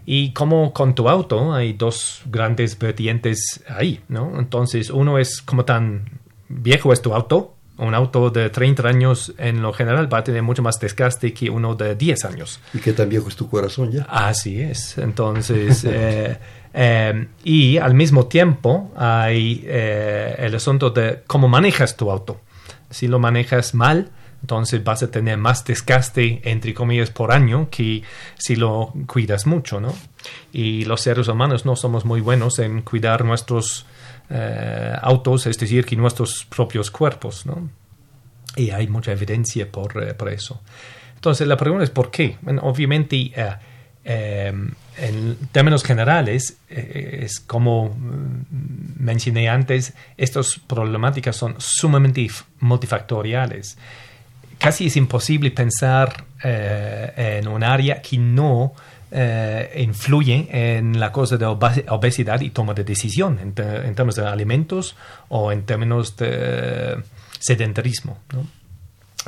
Y 0.05 0.31
como 0.33 0.73
con 0.73 0.93
tu 0.93 1.09
auto, 1.09 1.53
hay 1.53 1.73
dos 1.73 2.21
grandes 2.25 2.77
vertientes 2.77 3.63
ahí, 3.67 4.01
¿no? 4.09 4.39
Entonces, 4.39 4.89
uno 4.89 5.17
es 5.17 5.41
como 5.41 5.65
tan 5.65 6.19
viejo 6.49 6.93
es 6.93 7.01
tu 7.01 7.13
auto. 7.13 7.55
Un 7.77 7.95
auto 7.95 8.29
de 8.29 8.51
30 8.51 8.87
años 8.87 9.33
en 9.39 9.63
lo 9.63 9.73
general 9.73 10.11
va 10.11 10.19
a 10.19 10.23
tener 10.23 10.43
mucho 10.43 10.61
más 10.61 10.79
desgaste 10.79 11.33
que 11.33 11.49
uno 11.49 11.73
de 11.73 11.95
10 11.95 12.25
años. 12.25 12.59
Y 12.75 12.79
que 12.79 12.93
tan 12.93 13.09
viejo 13.09 13.27
es 13.27 13.35
tu 13.35 13.49
corazón 13.49 13.91
ya. 13.91 14.03
Así 14.03 14.61
es. 14.61 14.99
Entonces, 14.99 15.83
eh, 15.87 16.37
eh, 16.73 17.27
y 17.43 17.77
al 17.77 17.93
mismo 17.93 18.27
tiempo 18.27 18.91
hay 18.95 19.63
eh, 19.65 20.35
el 20.39 20.55
asunto 20.55 20.89
de 20.89 21.23
cómo 21.27 21.47
manejas 21.47 21.97
tu 21.97 22.11
auto. 22.11 22.41
Si 22.89 23.07
lo 23.07 23.19
manejas 23.19 23.73
mal, 23.73 24.11
entonces 24.41 24.83
vas 24.83 25.03
a 25.03 25.11
tener 25.11 25.37
más 25.37 25.63
desgaste, 25.65 26.41
entre 26.43 26.73
comillas, 26.73 27.11
por 27.11 27.31
año 27.31 27.69
que 27.69 28.03
si 28.37 28.55
lo 28.55 28.93
cuidas 29.05 29.45
mucho, 29.45 29.79
¿no? 29.79 29.93
Y 30.51 30.85
los 30.85 31.01
seres 31.01 31.27
humanos 31.27 31.65
no 31.65 31.75
somos 31.75 32.05
muy 32.05 32.21
buenos 32.21 32.57
en 32.59 32.81
cuidar 32.81 33.23
nuestros 33.23 33.85
eh, 34.29 34.95
autos, 35.01 35.45
es 35.45 35.57
decir, 35.59 35.85
que 35.85 35.95
nuestros 35.95 36.45
propios 36.45 36.89
cuerpos, 36.89 37.45
¿no? 37.45 37.69
Y 38.55 38.71
hay 38.71 38.87
mucha 38.87 39.11
evidencia 39.11 39.71
por, 39.71 40.03
eh, 40.03 40.13
por 40.15 40.29
eso. 40.29 40.61
Entonces, 41.15 41.47
la 41.47 41.55
pregunta 41.55 41.83
es 41.83 41.91
¿por 41.91 42.09
qué? 42.09 42.37
Obviamente, 42.61 43.31
eh, 44.03 44.53
en 44.97 45.37
términos 45.51 45.83
generales, 45.83 46.57
eh, 46.69 47.21
es 47.23 47.39
como 47.39 47.89
mm, 47.89 49.03
mencioné 49.03 49.49
antes, 49.49 49.93
estas 50.17 50.59
problemáticas 50.67 51.35
son 51.35 51.55
sumamente 51.57 52.27
multifactoriales. 52.59 53.77
Casi 54.57 54.87
es 54.87 54.95
imposible 54.97 55.51
pensar 55.51 56.25
eh, 56.43 57.39
en 57.39 57.47
un 57.47 57.63
área 57.63 58.01
que 58.01 58.17
no 58.17 58.73
eh, 59.11 59.83
influye 59.83 60.47
en 60.51 60.99
la 60.99 61.11
cosa 61.11 61.37
de 61.37 61.45
obes- 61.45 61.83
obesidad 61.89 62.39
y 62.41 62.51
toma 62.51 62.73
de 62.73 62.83
decisión 62.83 63.39
en, 63.39 63.53
términos 63.53 64.15
de 64.15 64.25
alimentos 64.25 64.95
o 65.29 65.51
en 65.51 65.63
términos 65.63 66.15
de 66.15 66.97
sedentarismo. 67.39 68.19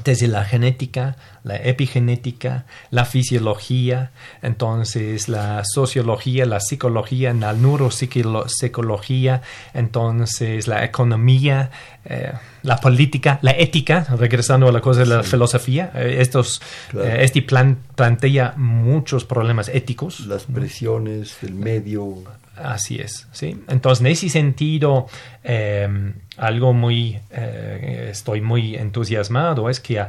Desde 0.03 0.27
la 0.27 0.43
genética, 0.43 1.17
la 1.43 1.55
epigenética, 1.57 2.65
la 2.89 3.05
fisiología, 3.05 4.11
entonces 4.41 5.29
la 5.29 5.63
sociología, 5.65 6.45
la 6.47 6.59
psicología, 6.59 7.31
la 7.33 7.53
neuropsicología, 7.53 9.41
entonces 9.73 10.67
la 10.67 10.83
economía, 10.83 11.69
eh, 12.05 12.33
la 12.63 12.77
política, 12.77 13.39
la 13.41 13.51
ética, 13.51 14.07
regresando 14.17 14.67
a 14.67 14.71
la 14.71 14.81
cosa 14.81 15.01
de 15.01 15.05
la 15.05 15.23
filosofía, 15.23 15.91
eh, 15.95 16.17
estos, 16.19 16.61
Claro. 16.89 17.07
eh, 17.07 17.23
este 17.23 17.41
plan 17.43 17.77
plantea 17.95 18.53
muchos 18.57 19.25
problemas 19.25 19.69
éticos. 19.69 20.21
Las 20.21 20.43
presiones 20.45 21.37
del 21.41 21.53
medio. 21.53 22.23
Así 22.55 22.99
es, 22.99 23.27
sí. 23.31 23.63
Entonces, 23.67 24.01
en 24.01 24.07
ese 24.11 24.29
sentido, 24.29 25.07
eh, 25.43 26.13
algo 26.37 26.73
muy, 26.73 27.19
eh, 27.31 28.09
estoy 28.11 28.41
muy 28.41 28.75
entusiasmado 28.75 29.69
es 29.69 29.79
que, 29.79 30.05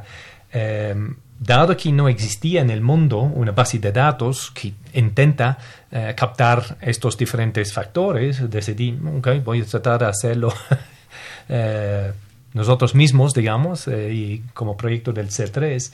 eh, 0.52 0.94
dado 1.38 1.76
que 1.76 1.90
no 1.90 2.08
existía 2.08 2.60
en 2.60 2.70
el 2.70 2.82
mundo 2.82 3.20
una 3.20 3.52
base 3.52 3.78
de 3.78 3.92
datos 3.92 4.50
que 4.50 4.74
intenta 4.92 5.58
eh, 5.90 6.14
captar 6.16 6.76
estos 6.82 7.16
diferentes 7.16 7.72
factores, 7.72 8.48
decidí, 8.50 8.98
ok, 9.18 9.42
voy 9.42 9.62
a 9.62 9.64
tratar 9.64 10.00
de 10.00 10.06
hacerlo 10.06 10.52
eh, 11.48 12.12
nosotros 12.52 12.94
mismos, 12.94 13.32
digamos, 13.32 13.88
y 13.88 14.42
como 14.52 14.76
proyecto 14.76 15.12
del 15.12 15.28
C3. 15.28 15.92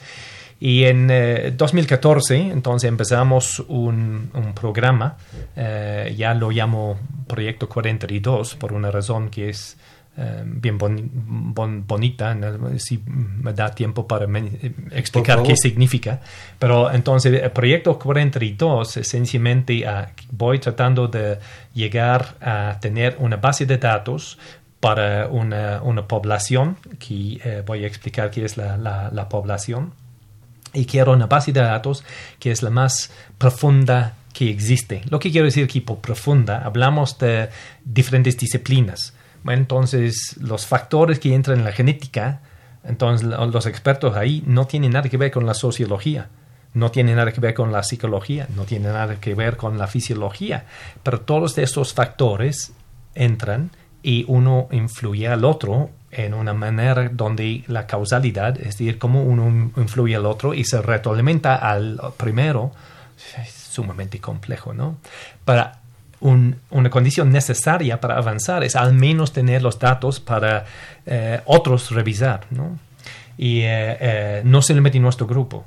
Y 0.63 0.83
en 0.83 1.09
eh, 1.09 1.53
2014, 1.57 2.37
entonces 2.51 2.87
empezamos 2.87 3.59
un, 3.67 4.29
un 4.35 4.53
programa, 4.53 5.17
eh, 5.55 6.13
ya 6.15 6.35
lo 6.35 6.51
llamo 6.51 6.99
Proyecto 7.27 7.67
42, 7.67 8.55
por 8.55 8.71
una 8.71 8.91
razón 8.91 9.29
que 9.31 9.49
es 9.49 9.75
eh, 10.17 10.43
bien 10.45 10.77
boni- 10.77 11.09
bon- 11.11 11.83
bonita, 11.87 12.35
¿no? 12.35 12.77
si 12.77 13.01
me 13.07 13.53
da 13.53 13.71
tiempo 13.71 14.05
para 14.05 14.25
eh, 14.25 14.71
explicar 14.91 15.41
qué 15.41 15.55
significa. 15.57 16.19
Pero 16.59 16.91
entonces, 16.91 17.41
el 17.41 17.49
Proyecto 17.51 17.97
42, 17.97 18.97
esencialmente, 18.97 19.87
ah, 19.87 20.11
voy 20.29 20.59
tratando 20.59 21.07
de 21.07 21.39
llegar 21.73 22.35
a 22.39 22.77
tener 22.79 23.15
una 23.17 23.37
base 23.37 23.65
de 23.65 23.79
datos 23.79 24.37
para 24.79 25.27
una, 25.27 25.81
una 25.81 26.07
población, 26.07 26.77
que 26.99 27.63
voy 27.65 27.83
a 27.83 27.87
explicar 27.87 28.29
qué 28.29 28.45
es 28.45 28.57
la, 28.57 28.77
la- 28.77 29.09
la 29.11 29.27
población 29.27 29.93
y 30.73 30.85
quiero 30.85 31.11
una 31.13 31.27
base 31.27 31.51
de 31.51 31.61
datos 31.61 32.03
que 32.39 32.51
es 32.51 32.63
la 32.63 32.69
más 32.69 33.11
profunda 33.37 34.13
que 34.33 34.49
existe. 34.49 35.01
Lo 35.09 35.19
que 35.19 35.31
quiero 35.31 35.45
decir 35.45 35.67
que 35.67 35.81
por 35.81 35.99
profunda, 35.99 36.63
hablamos 36.65 37.17
de 37.19 37.49
diferentes 37.83 38.37
disciplinas. 38.37 39.13
Entonces, 39.47 40.37
los 40.39 40.65
factores 40.65 41.19
que 41.19 41.33
entran 41.33 41.59
en 41.59 41.65
la 41.65 41.71
genética, 41.71 42.41
entonces 42.83 43.27
lo- 43.27 43.45
los 43.47 43.65
expertos 43.65 44.15
ahí 44.15 44.43
no 44.45 44.65
tienen 44.67 44.91
nada 44.91 45.09
que 45.09 45.17
ver 45.17 45.31
con 45.31 45.45
la 45.45 45.53
sociología, 45.53 46.29
no 46.73 46.89
tienen 46.91 47.17
nada 47.17 47.31
que 47.33 47.41
ver 47.41 47.53
con 47.53 47.71
la 47.71 47.83
psicología, 47.83 48.47
no 48.55 48.63
tienen 48.63 48.93
nada 48.93 49.15
que 49.15 49.35
ver 49.35 49.57
con 49.57 49.77
la 49.77 49.87
fisiología, 49.87 50.65
pero 51.03 51.19
todos 51.21 51.57
estos 51.57 51.93
factores 51.93 52.71
entran 53.13 53.71
y 54.03 54.23
uno 54.27 54.67
influye 54.71 55.27
al 55.27 55.43
otro 55.43 55.89
en 56.11 56.33
una 56.33 56.53
manera 56.53 57.09
donde 57.09 57.63
la 57.67 57.87
causalidad, 57.87 58.57
es 58.57 58.65
decir, 58.77 58.97
cómo 58.97 59.23
uno 59.23 59.71
influye 59.77 60.15
al 60.15 60.25
otro 60.25 60.53
y 60.53 60.63
se 60.65 60.81
retroalimenta 60.81 61.55
al 61.55 61.99
primero, 62.17 62.71
es 63.41 63.51
sumamente 63.51 64.19
complejo, 64.19 64.73
¿no? 64.73 64.97
Para 65.45 65.79
un- 66.19 66.57
una 66.69 66.89
condición 66.89 67.31
necesaria 67.31 67.99
para 68.01 68.17
avanzar 68.17 68.63
es 68.63 68.75
al 68.75 68.93
menos 68.93 69.31
tener 69.33 69.61
los 69.63 69.79
datos 69.79 70.19
para 70.19 70.65
eh, 71.05 71.39
otros 71.45 71.91
revisar, 71.91 72.41
¿no? 72.51 72.77
Y 73.37 73.61
eh, 73.61 73.97
eh, 73.99 74.41
no 74.43 74.61
solamente 74.61 74.97
en 74.97 75.03
nuestro 75.03 75.25
grupo. 75.25 75.65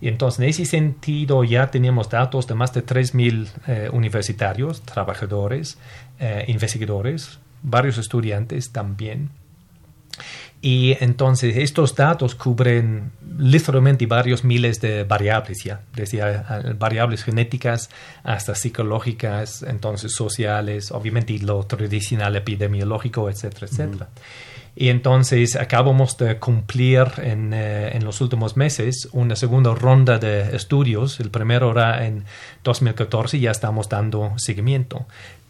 Y 0.00 0.08
entonces, 0.08 0.40
en 0.40 0.48
ese 0.50 0.64
sentido, 0.66 1.42
ya 1.42 1.70
teníamos 1.70 2.08
datos 2.10 2.46
de 2.46 2.54
más 2.54 2.72
de 2.74 2.82
3.000 2.82 3.48
eh, 3.66 3.88
universitarios, 3.92 4.82
trabajadores, 4.82 5.78
eh, 6.20 6.44
investigadores, 6.48 7.38
varios 7.62 7.96
estudiantes 7.98 8.70
también. 8.72 9.30
Y 10.62 10.96
entonces 11.00 11.56
estos 11.56 11.94
datos 11.94 12.34
cubren 12.34 13.12
literalmente 13.38 14.06
varios 14.06 14.42
miles 14.42 14.80
de 14.80 15.04
variables 15.04 15.62
ya, 15.62 15.82
desde 15.94 16.42
variables 16.78 17.22
genéticas 17.24 17.90
hasta 18.24 18.54
psicológicas, 18.54 19.62
entonces 19.62 20.12
sociales, 20.12 20.90
obviamente 20.90 21.38
lo 21.38 21.62
tradicional 21.64 22.36
epidemiológico, 22.36 23.28
etcétera, 23.28 23.66
etcétera. 23.70 24.08
Y 24.78 24.90
entonces 24.90 25.56
acabamos 25.56 26.18
de 26.18 26.38
cumplir 26.38 27.06
en, 27.22 27.54
eh, 27.54 27.96
en, 27.96 28.04
los 28.04 28.20
últimos 28.20 28.58
meses 28.58 29.08
una 29.12 29.34
segunda 29.34 29.74
ronda 29.74 30.18
de 30.18 30.54
estudios. 30.54 31.18
El 31.18 31.30
primero 31.30 31.70
era 31.70 32.06
en 32.06 32.24
2014 32.62 33.38
y 33.38 33.40
ya 33.40 33.52
estamos 33.52 33.88
dando 33.88 34.34
seguimiento. 34.36 35.06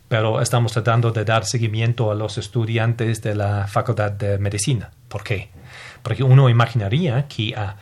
Pero 0.08 0.40
estamos 0.40 0.72
tratando 0.72 1.10
de 1.10 1.24
dar 1.24 1.44
seguimiento 1.44 2.10
a 2.10 2.14
los 2.14 2.38
estudiantes 2.38 3.22
de 3.22 3.34
la 3.34 3.66
Facultad 3.66 4.12
de 4.12 4.38
Medicina. 4.38 4.90
¿Por 5.08 5.24
qué? 5.24 5.50
Porque 6.02 6.22
uno 6.22 6.48
imaginaría 6.48 7.26
que 7.26 7.54
a 7.56 7.76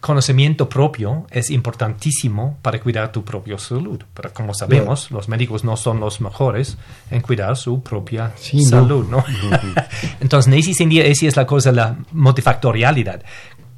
conocimiento 0.00 0.68
propio 0.68 1.26
es 1.30 1.50
importantísimo 1.50 2.58
para 2.62 2.80
cuidar 2.80 3.10
tu 3.10 3.24
propia 3.24 3.58
salud. 3.58 4.00
Pero 4.14 4.32
como 4.32 4.54
sabemos, 4.54 5.10
los 5.10 5.28
médicos 5.28 5.64
no 5.64 5.76
son 5.76 5.98
los 5.98 6.20
mejores 6.20 6.76
en 7.10 7.20
cuidar 7.22 7.56
su 7.56 7.82
propia 7.82 8.32
salud, 8.36 9.06
¿no? 9.08 9.24
Entonces, 10.20 10.68
esa 10.68 11.26
es 11.26 11.36
la 11.36 11.46
cosa, 11.46 11.72
la 11.72 11.96
multifactorialidad. 12.12 13.22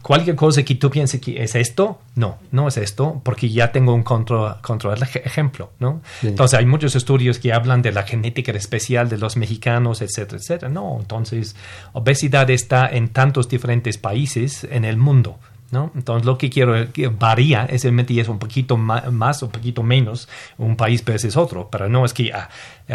Cualquier 0.09 0.37
cosa 0.37 0.63
que 0.63 0.75
tú 0.77 0.89
pienses 0.89 1.21
que 1.21 1.43
es 1.43 1.55
esto, 1.55 1.99
no, 2.15 2.39
no 2.51 2.69
es 2.69 2.79
esto, 2.79 3.21
porque 3.23 3.51
ya 3.51 3.73
tengo 3.73 3.93
un 3.93 4.03
contra, 4.03 4.57
contra 4.63 4.95
ejemplo, 4.95 5.73
¿no? 5.81 6.01
Entonces, 6.23 6.59
hay 6.59 6.65
muchos 6.65 6.97
estudios 6.97 7.39
que 7.39 7.53
hablan 7.53 7.83
de 7.83 7.93
la 7.93 8.05
genética 8.05 8.53
especial 8.53 9.11
de 9.11 9.19
los 9.19 9.37
mexicanos, 9.37 10.01
etcétera, 10.01 10.39
etcétera. 10.39 10.71
No, 10.71 10.97
entonces, 10.99 11.57
obesidad 11.93 12.49
está 12.49 12.89
en 12.89 13.11
tantos 13.11 13.51
diferentes 13.51 13.99
países 13.99 14.65
en 14.71 14.87
el 14.87 14.97
mundo. 14.97 15.39
¿No? 15.71 15.93
Entonces 15.95 16.25
lo 16.25 16.39
que 16.39 16.49
quiero 16.49 16.91
que 16.95 17.09
varía 17.09 17.67
es 17.67 17.85
el 17.85 18.01
es 18.19 18.29
un 18.29 18.39
poquito 18.39 18.79
más, 18.79 19.43
o 19.43 19.47
un 19.47 19.53
poquito 19.53 19.83
menos 19.83 20.27
un 20.57 20.77
país 20.77 21.05
versus 21.05 21.37
otro, 21.37 21.69
pero 21.71 21.91
no 21.91 22.07
es 22.07 22.15
que 22.15 22.33
ah, 22.33 22.49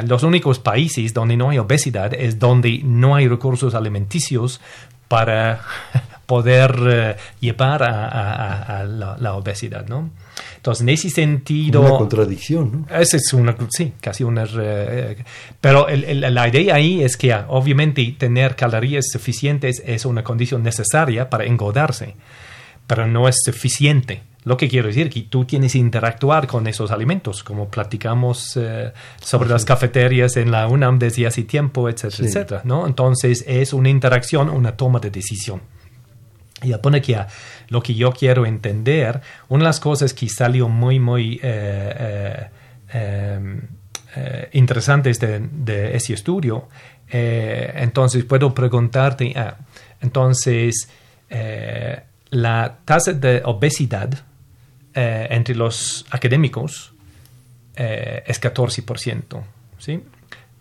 los 0.07 0.23
únicos 0.23 0.57
países 0.57 1.13
donde 1.13 1.37
no 1.37 1.51
hay 1.51 1.59
obesidad 1.59 2.15
es 2.15 2.39
donde 2.39 2.81
no 2.83 3.13
hay 3.13 3.27
recursos 3.27 3.75
alimenticios 3.75 4.59
para 5.07 5.61
poder 6.25 6.75
eh, 6.87 7.15
llevar 7.39 7.83
a, 7.83 8.83
la, 8.85 9.33
obesidad, 9.33 9.87
¿no? 9.87 10.09
Entonces, 10.55 10.81
en 10.81 10.89
ese 10.89 11.09
sentido... 11.09 11.81
Una 11.81 11.97
contradicción, 11.97 12.85
¿no? 12.89 12.95
Esa 12.95 13.17
es 13.17 13.33
una, 13.33 13.55
sí, 13.69 13.93
casi 13.99 14.23
una... 14.23 14.45
Eh, 14.57 15.17
pero 15.59 15.87
la 15.89 16.47
idea 16.47 16.75
ahí 16.75 17.03
es 17.03 17.17
que, 17.17 17.33
obviamente, 17.47 18.15
tener 18.17 18.55
calorías 18.55 19.05
suficientes 19.11 19.81
es 19.85 20.05
una 20.05 20.23
condición 20.23 20.63
necesaria 20.63 21.29
para 21.29 21.45
engordarse 21.45 22.15
pero 22.87 23.07
no 23.07 23.27
es 23.27 23.37
suficiente. 23.43 24.21
Lo 24.43 24.57
que 24.57 24.67
quiero 24.67 24.87
decir 24.87 25.07
es 25.07 25.13
que 25.13 25.21
tú 25.21 25.45
tienes 25.45 25.71
que 25.71 25.77
interactuar 25.77 26.47
con 26.47 26.67
esos 26.67 26.91
alimentos, 26.91 27.43
como 27.43 27.69
platicamos 27.69 28.57
eh, 28.57 28.91
sobre 29.21 29.49
las 29.49 29.63
cafeterías 29.63 30.35
en 30.35 30.51
la 30.51 30.67
UNAM 30.67 30.99
desde 30.99 31.25
hace 31.25 31.43
tiempo, 31.43 31.87
etcétera, 31.87 32.27
etcétera, 32.27 32.61
¿no? 32.65 32.85
Entonces 32.85 33.45
es 33.47 33.71
una 33.71 33.89
interacción, 33.89 34.49
una 34.49 34.75
toma 34.75 34.99
de 34.99 35.11
decisión. 35.11 35.61
Y 36.63 36.73
pone 36.75 37.01
que 37.01 37.17
lo 37.69 37.81
que 37.81 37.93
yo 37.93 38.11
quiero 38.11 38.45
entender, 38.45 39.21
una 39.49 39.63
de 39.63 39.67
las 39.67 39.79
cosas 39.79 40.13
que 40.13 40.29
salió 40.29 40.69
muy, 40.69 40.99
muy 40.99 41.39
eh, 41.43 42.49
eh, 42.93 43.45
em, 43.45 43.61
interesantes 44.53 45.19
de, 45.19 45.95
ese 45.95 46.13
estudio, 46.13 46.67
entonces 47.09 48.23
puedo 48.23 48.53
preguntarte, 48.53 49.33
ah, 49.35 49.57
entonces, 50.01 50.87
la 52.29 52.77
tasa 52.85 53.13
de 53.13 53.41
obesidad 53.45 54.23
eh, 54.95 55.27
entre 55.31 55.55
los 55.55 56.05
académicos 56.11 56.93
eh, 57.75 58.23
es 58.27 58.39
14%. 58.39 59.41
¿sí? 59.79 60.03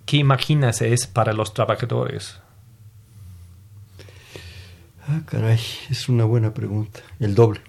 ¿Qué 0.07 0.17
imaginas 0.17 0.81
es 0.81 1.07
para 1.07 1.35
los 1.35 1.53
trabajadores? 1.53 2.39
Ah, 5.09 5.21
caray, 5.27 5.61
es 5.91 6.09
una 6.09 6.25
buena 6.25 6.55
pregunta. 6.55 7.01
El 7.19 7.35
doble. 7.35 7.61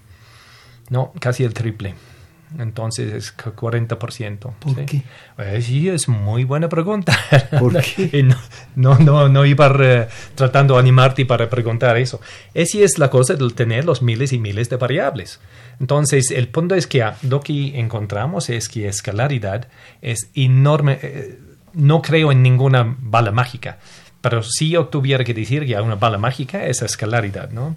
No, 0.90 1.12
casi 1.18 1.44
el 1.44 1.54
triple. 1.54 1.94
Entonces 2.58 3.12
es 3.12 3.36
40%. 3.36 4.38
¿Por 4.38 4.74
¿sí? 4.74 4.86
qué? 4.86 5.02
Eh, 5.38 5.60
sí, 5.60 5.88
es 5.88 6.08
muy 6.08 6.44
buena 6.44 6.68
pregunta. 6.68 7.18
¿Por 7.58 7.80
qué? 7.82 8.22
no, 8.76 8.98
no, 8.98 9.28
no, 9.28 9.44
iba 9.44 9.74
eh, 9.80 10.08
tratando 10.34 10.74
de 10.74 10.80
animarte 10.80 11.26
para 11.26 11.50
preguntar 11.50 11.96
eso. 11.96 12.20
Esa 12.52 12.78
es 12.78 12.98
la 12.98 13.10
cosa 13.10 13.34
de 13.34 13.50
tener 13.50 13.84
los 13.84 14.02
miles 14.02 14.32
y 14.32 14.38
miles 14.38 14.70
de 14.70 14.76
variables. 14.76 15.40
Entonces, 15.80 16.30
el 16.30 16.48
punto 16.48 16.74
es 16.74 16.86
que 16.86 17.02
ah, 17.02 17.16
lo 17.22 17.40
que 17.40 17.78
encontramos 17.78 18.50
es 18.50 18.68
que 18.68 18.86
escalaridad 18.86 19.66
es 20.00 20.30
enorme. 20.34 20.98
Eh, 21.02 21.38
no 21.72 22.02
creo 22.02 22.30
en 22.30 22.42
ninguna 22.42 22.96
bala 23.00 23.32
mágica, 23.32 23.78
pero 24.24 24.42
si 24.42 24.70
yo 24.70 24.86
tuviera 24.86 25.22
que 25.22 25.34
decir 25.34 25.66
que 25.66 25.76
hay 25.76 25.82
una 25.82 25.96
bala 25.96 26.16
mágica, 26.16 26.64
es 26.64 26.80
escalaridad, 26.80 27.50
¿no? 27.50 27.76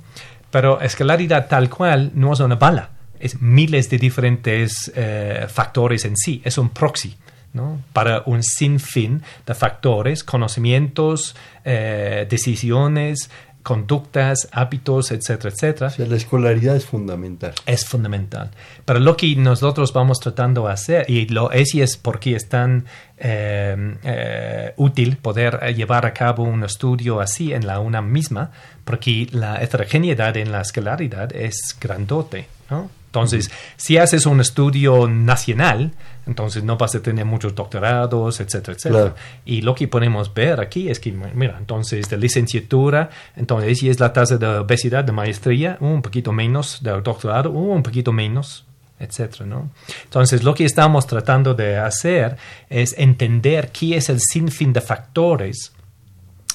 Pero 0.49 0.79
escalaridad 0.79 1.49
tal 1.49 1.69
cual 1.69 2.11
no 2.15 2.31
es 2.31 2.39
una 2.39 2.55
bala 2.55 2.91
es 3.19 3.41
miles 3.41 3.89
de 3.89 3.97
diferentes 3.97 4.91
eh, 4.95 5.47
factores 5.49 6.05
en 6.05 6.15
sí, 6.15 6.41
es 6.45 6.57
un 6.57 6.69
proxy. 6.69 7.17
¿no? 7.53 7.81
para 7.91 8.21
un 8.27 8.43
sinfín 8.43 9.23
de 9.45 9.55
factores, 9.55 10.23
conocimientos, 10.23 11.35
eh, 11.65 12.27
decisiones, 12.29 13.31
conductas, 13.67 14.47
hábitos, 14.53 15.11
etcétera, 15.11 15.49
etcétera. 15.53 15.87
O 15.87 15.89
sea, 15.89 16.05
la 16.05 16.15
escolaridad 16.15 16.77
es 16.77 16.85
fundamental. 16.85 17.53
Es 17.65 17.83
fundamental. 17.83 18.49
Pero 18.85 19.01
lo 19.01 19.17
que 19.17 19.35
nosotros 19.35 19.91
vamos 19.91 20.21
tratando 20.21 20.67
de 20.67 20.71
hacer, 20.71 21.09
y 21.09 21.27
lo 21.27 21.51
ese 21.51 21.83
es 21.83 21.97
porque 21.97 22.37
es 22.37 22.47
tan 22.47 22.85
eh, 23.17 24.73
útil 24.77 25.17
poder 25.17 25.59
llevar 25.75 26.05
a 26.05 26.13
cabo 26.13 26.43
un 26.43 26.63
estudio 26.63 27.19
así 27.19 27.51
en 27.51 27.67
la 27.67 27.81
una 27.81 28.01
misma, 28.01 28.51
porque 28.85 29.27
la 29.31 29.61
heterogeneidad 29.61 30.37
en 30.37 30.53
la 30.53 30.61
escolaridad 30.61 31.35
es 31.35 31.75
grandote, 31.77 32.47
¿no? 32.69 32.89
Entonces, 33.17 33.49
si 33.77 33.97
haces 33.97 34.27
un 34.27 34.39
estudio 34.41 35.07
nacional, 35.07 35.91
entonces 36.27 36.63
no 36.63 36.77
vas 36.77 36.93
a 36.93 37.01
tener 37.01 37.25
muchos 37.25 37.55
doctorados, 37.55 38.39
etcétera, 38.39 38.73
etcétera. 38.73 39.15
Y 39.43 39.61
lo 39.61 39.73
que 39.73 39.87
podemos 39.87 40.31
ver 40.33 40.59
aquí 40.59 40.89
es 40.89 40.99
que, 40.99 41.11
mira, 41.11 41.55
entonces 41.57 42.07
de 42.09 42.17
licenciatura, 42.17 43.09
entonces 43.35 43.79
si 43.79 43.89
es 43.89 43.99
la 43.99 44.13
tasa 44.13 44.37
de 44.37 44.45
obesidad, 44.45 45.03
de 45.03 45.13
maestría, 45.13 45.77
un 45.79 46.03
poquito 46.03 46.31
menos, 46.31 46.83
de 46.83 46.91
doctorado, 47.01 47.49
un 47.49 47.81
poquito 47.81 48.13
menos, 48.13 48.65
etcétera, 48.99 49.45
¿no? 49.45 49.71
Entonces, 50.03 50.43
lo 50.43 50.53
que 50.53 50.65
estamos 50.65 51.07
tratando 51.07 51.55
de 51.55 51.77
hacer 51.77 52.37
es 52.69 52.93
entender 52.97 53.71
qué 53.71 53.97
es 53.97 54.09
el 54.09 54.19
sinfín 54.19 54.73
de 54.73 54.81
factores 54.81 55.71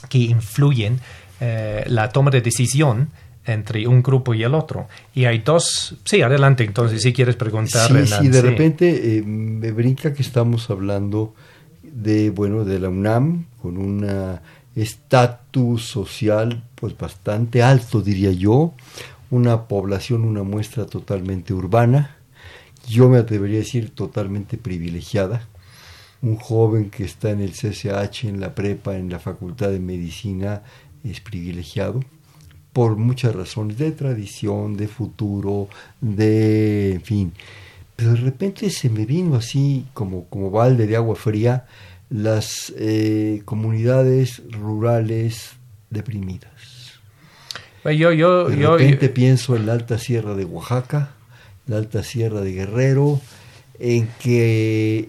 que 0.08 0.18
influyen 0.18 1.00
eh, 1.40 1.82
la 1.88 2.08
toma 2.08 2.30
de 2.30 2.40
decisión 2.40 3.10
entre 3.44 3.86
un 3.86 4.02
grupo 4.02 4.34
y 4.34 4.42
el 4.42 4.54
otro. 4.54 4.88
Y 5.14 5.24
hay 5.24 5.38
dos, 5.38 5.96
sí, 6.04 6.22
adelante, 6.22 6.64
entonces 6.64 7.02
si 7.02 7.12
quieres 7.12 7.36
preguntar. 7.36 7.90
Sí, 7.90 8.06
sí, 8.06 8.28
de 8.28 8.42
repente 8.42 9.18
eh, 9.18 9.22
me 9.22 9.72
brinca 9.72 10.12
que 10.14 10.22
estamos 10.22 10.70
hablando 10.70 11.34
de, 11.82 12.30
bueno, 12.30 12.64
de 12.64 12.78
la 12.78 12.88
UNAM 12.88 13.46
con 13.60 13.76
un 13.78 14.06
estatus 14.74 15.84
social 15.84 16.64
pues 16.74 16.96
bastante 16.96 17.62
alto, 17.62 18.00
diría 18.00 18.32
yo, 18.32 18.74
una 19.30 19.66
población, 19.66 20.24
una 20.24 20.42
muestra 20.42 20.86
totalmente 20.86 21.52
urbana, 21.52 22.16
yo 22.88 23.08
me 23.08 23.18
atrevería 23.18 23.58
a 23.58 23.60
decir 23.60 23.90
totalmente 23.90 24.56
privilegiada, 24.56 25.48
un 26.22 26.36
joven 26.36 26.90
que 26.90 27.04
está 27.04 27.30
en 27.30 27.40
el 27.40 27.52
CCH, 27.52 28.24
en 28.24 28.40
la 28.40 28.54
prepa, 28.54 28.96
en 28.96 29.10
la 29.10 29.18
Facultad 29.18 29.70
de 29.70 29.80
Medicina, 29.80 30.62
es 31.04 31.20
privilegiado 31.20 32.00
por 32.72 32.96
muchas 32.96 33.34
razones, 33.34 33.78
de 33.78 33.92
tradición, 33.92 34.76
de 34.76 34.88
futuro, 34.88 35.68
de, 36.00 36.92
en 36.92 37.02
fin. 37.02 37.32
Pero 37.96 38.12
de 38.12 38.16
repente 38.16 38.70
se 38.70 38.88
me 38.88 39.04
vino 39.04 39.36
así 39.36 39.86
como, 39.92 40.24
como 40.24 40.50
balde 40.50 40.86
de 40.86 40.96
agua 40.96 41.16
fría 41.16 41.66
las 42.08 42.72
eh, 42.76 43.42
comunidades 43.44 44.42
rurales 44.50 45.52
deprimidas. 45.90 46.50
Yo, 47.84 48.12
yo, 48.12 48.48
de 48.48 48.56
repente 48.56 49.08
pienso 49.08 49.56
en 49.56 49.66
la 49.66 49.72
alta 49.72 49.98
sierra 49.98 50.34
de 50.34 50.44
Oaxaca, 50.44 51.14
la 51.66 51.78
alta 51.78 52.04
sierra 52.04 52.40
de 52.40 52.52
Guerrero, 52.52 53.20
en 53.78 54.08
que 54.20 55.08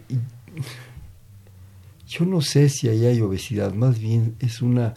yo 2.07 2.25
no 2.25 2.41
sé 2.41 2.69
si 2.69 2.89
ahí 2.89 3.05
hay 3.05 3.21
obesidad, 3.21 3.73
más 3.73 3.99
bien 3.99 4.35
es 4.39 4.61
una... 4.61 4.95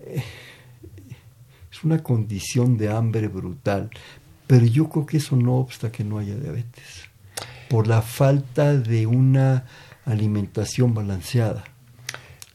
Eh, 0.00 0.22
una 1.84 2.02
condición 2.02 2.76
de 2.76 2.90
hambre 2.90 3.28
brutal, 3.28 3.90
pero 4.46 4.66
yo 4.66 4.88
creo 4.88 5.06
que 5.06 5.16
eso 5.18 5.36
no 5.36 5.56
obsta 5.56 5.90
que 5.92 6.04
no 6.04 6.18
haya 6.18 6.34
diabetes, 6.34 7.08
por 7.68 7.86
la 7.86 8.02
falta 8.02 8.74
de 8.76 9.06
una 9.06 9.64
alimentación 10.04 10.92
balanceada. 10.94 11.64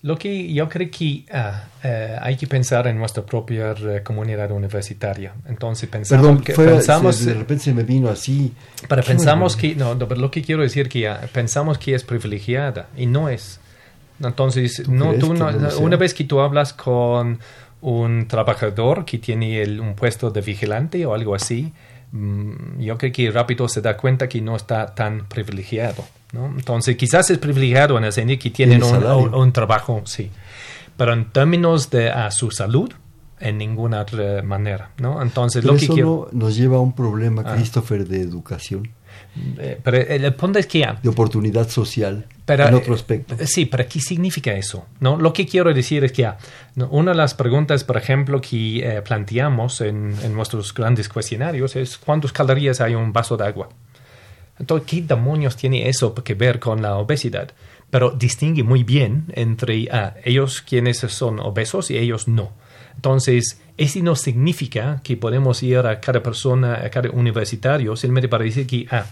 Lo 0.02 0.20
que 0.20 0.54
yo 0.54 0.70
creo 0.70 0.92
que 0.92 1.26
ah, 1.32 1.64
eh, 1.84 2.16
hay 2.22 2.36
que 2.38 2.46
pensar 2.46 2.86
en 2.86 3.00
nuestra 3.00 3.26
propia 3.26 3.72
eh, 3.72 4.04
comunidad 4.04 4.52
universitaria. 4.52 5.34
Entonces 5.48 5.90
pensamos 5.90 6.28
Perdón, 6.28 6.44
que 6.44 6.54
fue- 6.54 6.68
pensamos 6.68 7.16
se- 7.16 7.26
de 7.34 7.40
repente 7.40 7.64
se 7.64 7.74
me 7.74 7.82
vino 7.82 8.10
así. 8.10 8.54
pero 8.88 9.02
pensamos 9.02 9.56
que, 9.56 9.74
no, 9.74 9.96
no, 9.96 10.08
pero 10.08 10.22
lo 10.22 10.30
que 10.30 10.44
quiero 10.44 10.62
decir 10.62 10.90
que 10.90 11.00
ya, 11.00 11.22
pensamos 11.34 11.80
que 11.80 11.96
es 11.96 12.04
privilegiada 12.04 12.88
y 12.96 13.08
no 13.08 13.30
es. 13.30 13.60
Entonces, 14.22 14.84
¿Tú 14.86 14.94
no, 14.94 15.08
crees 15.10 15.20
tú 15.22 15.34
que 15.34 15.40
no- 15.40 15.52
no 15.52 15.60
lo 15.60 15.72
sea? 15.72 15.80
una 15.80 15.98
vez 15.98 16.14
que 16.14 16.24
tú 16.24 16.40
hablas 16.40 16.72
con 16.74 17.40
un 17.82 18.28
trabajador 18.28 19.06
que 19.06 19.18
tiene 19.20 19.62
el- 19.62 19.80
un 19.80 19.94
puesto 19.96 20.32
de 20.32 20.42
vigilante 20.42 21.06
o 21.06 21.14
algo 21.14 21.36
así, 21.36 21.72
mm, 22.12 22.80
yo 22.80 22.98
creo 22.98 23.12
que 23.12 23.30
rápido 23.32 23.68
se 23.68 23.82
da 23.82 23.96
cuenta 23.98 24.28
que 24.30 24.42
no 24.42 24.56
está 24.56 24.94
tan 24.96 25.28
privilegiado. 25.28 26.04
¿no? 26.34 26.48
Entonces, 26.48 26.98
quizás 26.98 27.30
es 27.30 27.38
privilegiado 27.38 27.98
en 27.98 28.04
el 28.06 28.12
sentido 28.12 28.40
que 28.42 28.50
tienen 28.50 28.82
Tiene 28.82 28.98
un, 29.14 29.34
un- 29.34 29.52
trabajo, 29.54 30.02
sí. 30.06 30.32
Pero 30.98 31.14
en 31.14 31.26
términos 31.32 31.90
de 31.92 32.10
a 32.10 32.30
su 32.32 32.52
salud, 32.52 32.92
en 33.40 33.58
ninguna 33.58 34.02
otra 34.02 34.42
manera. 34.42 34.90
¿no? 34.98 35.22
Entonces, 35.22 35.62
Pero 35.62 35.74
lo 35.74 35.80
que 35.80 35.86
eso 35.86 35.94
quiero... 35.94 36.30
no 36.32 36.46
nos 36.46 36.56
lleva 36.58 36.78
a 36.78 36.80
un 36.82 36.94
problema, 36.94 37.44
Ah. 37.46 37.54
Christopher, 37.56 38.08
de 38.08 38.22
educación, 38.22 38.90
eh, 39.58 39.80
pero 39.84 39.98
el 39.98 40.34
punto 40.34 40.60
es 40.60 40.68
que 40.68 40.80
ya, 40.80 40.98
de 41.02 41.10
oportunidad 41.10 41.68
social, 41.70 42.26
Pero, 42.46 42.68
en 42.68 42.76
otro 42.76 42.94
eh, 42.94 42.96
aspecto. 42.96 43.36
Sí, 43.46 43.66
pero 43.66 43.86
¿qué 43.88 44.00
significa 44.00 44.54
eso? 44.54 44.86
¿No? 45.00 45.18
Lo 45.18 45.34
que 45.34 45.46
quiero 45.46 45.74
decir 45.74 46.04
es 46.04 46.12
que 46.12 46.30
una 46.90 47.12
de 47.12 47.18
las 47.18 47.34
preguntas, 47.34 47.84
por 47.84 47.98
ejemplo, 47.98 48.40
que 48.40 48.80
eh, 48.80 49.02
planteamos 49.02 49.82
en, 49.82 50.16
en 50.24 50.34
nuestros 50.34 50.74
grandes 50.74 51.10
cuestionarios 51.10 51.76
es 51.76 51.98
¿cuántas 51.98 52.32
calorías 52.32 52.80
hay 52.82 52.94
en 52.94 53.00
un 53.00 53.14
vaso 53.14 53.36
de 53.36 53.46
agua? 53.46 53.70
Entonces, 54.58 54.88
¿qué 54.88 55.02
demonios 55.02 55.58
tiene 55.58 55.90
eso 55.90 56.14
que 56.14 56.34
ver 56.34 56.60
con 56.60 56.82
la 56.82 56.96
obesidad? 56.96 57.52
Pero 57.90 58.12
distingue 58.12 58.64
muy 58.64 58.84
bien 58.84 59.26
entre 59.34 59.88
ah, 59.92 60.16
ellos 60.24 60.62
quienes 60.62 61.00
son 61.00 61.40
obesos 61.40 61.92
y 61.92 61.98
ellos 61.98 62.28
no. 62.28 62.54
Entonces, 62.96 63.62
eso 63.78 64.00
no 64.02 64.16
significa 64.16 65.02
que 65.04 65.18
podemos 65.18 65.62
ir 65.64 65.80
a 65.80 66.00
cada 66.00 66.24
persona, 66.24 66.76
a 66.76 66.90
cada 66.90 67.10
universitario, 67.12 67.96
simplemente 67.96 68.30
para 68.30 68.44
decir 68.44 68.66
que 68.66 68.88
ah, 68.90 69.06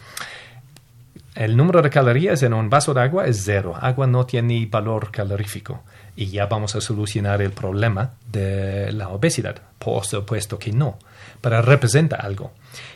el 1.35 1.57
número 1.57 1.81
de 1.81 1.89
calorías 1.89 2.43
en 2.43 2.53
un 2.53 2.69
vaso 2.69 2.93
de 2.93 3.01
agua 3.01 3.25
es 3.25 3.41
cero. 3.43 3.73
Agua 3.79 4.05
no 4.05 4.25
tiene 4.25 4.67
valor 4.67 5.09
calorífico. 5.11 5.83
Y 6.15 6.27
ya 6.27 6.45
vamos 6.45 6.75
a 6.75 6.81
solucionar 6.81 7.41
el 7.41 7.51
problema 7.51 8.13
de 8.31 8.91
la 8.91 9.09
obesidad. 9.09 9.55
Por 9.79 10.05
supuesto 10.05 10.59
que 10.59 10.71
no. 10.71 10.99
Pero 11.41 11.61
representa 11.63 12.17
algo. 12.17 12.51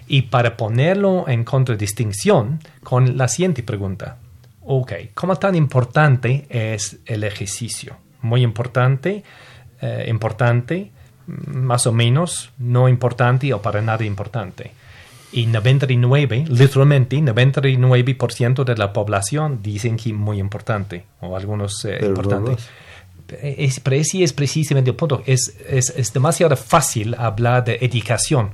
Y 0.07 0.23
para 0.23 0.55
ponerlo 0.55 1.27
en 1.27 1.43
contradistinción 1.43 2.59
con 2.83 3.17
la 3.17 3.27
siguiente 3.27 3.63
pregunta. 3.63 4.17
Ok, 4.61 4.93
¿cómo 5.15 5.37
tan 5.37 5.55
importante 5.55 6.45
es 6.49 6.97
el 7.05 7.23
ejercicio? 7.23 7.97
Muy 8.21 8.43
importante, 8.43 9.23
eh, 9.81 10.05
importante, 10.09 10.91
más 11.27 11.87
o 11.87 11.91
menos, 11.91 12.51
no 12.57 12.87
importante 12.87 13.53
o 13.53 13.61
para 13.61 13.81
nada 13.81 14.05
importante 14.05 14.71
y 15.31 15.45
99, 15.45 16.45
literalmente 16.49 17.17
99% 17.17 18.63
de 18.63 18.75
la 18.75 18.93
población 18.93 19.59
dicen 19.61 19.97
que 19.97 20.13
muy 20.13 20.39
importante, 20.39 21.03
o 21.21 21.35
algunos 21.35 21.83
eh, 21.85 21.97
Pero 21.99 22.01
no 22.01 22.07
importante. 22.09 22.51
lo 22.51 22.57
es. 22.57 22.69
Es, 23.41 23.79
pero 23.81 23.97
ese 23.97 24.23
es 24.23 24.31
precisamente 24.31 24.91
el 24.91 24.95
punto. 24.95 25.21
Es, 25.25 25.57
es, 25.67 25.89
es 25.89 26.13
demasiado 26.13 26.55
fácil 26.55 27.13
hablar 27.17 27.65
de 27.65 27.77
educación. 27.81 28.51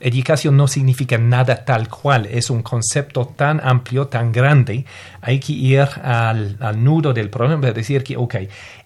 Educación 0.00 0.56
no 0.56 0.66
significa 0.66 1.18
nada 1.18 1.62
tal 1.64 1.88
cual, 1.88 2.26
es 2.26 2.48
un 2.48 2.62
concepto 2.62 3.26
tan 3.36 3.60
amplio, 3.62 4.06
tan 4.06 4.32
grande. 4.32 4.86
Hay 5.20 5.40
que 5.40 5.52
ir 5.52 5.80
al, 6.02 6.56
al 6.58 6.82
nudo 6.82 7.12
del 7.12 7.28
problema, 7.28 7.68
es 7.68 7.74
decir, 7.74 8.02
que, 8.02 8.16
ok, 8.16 8.34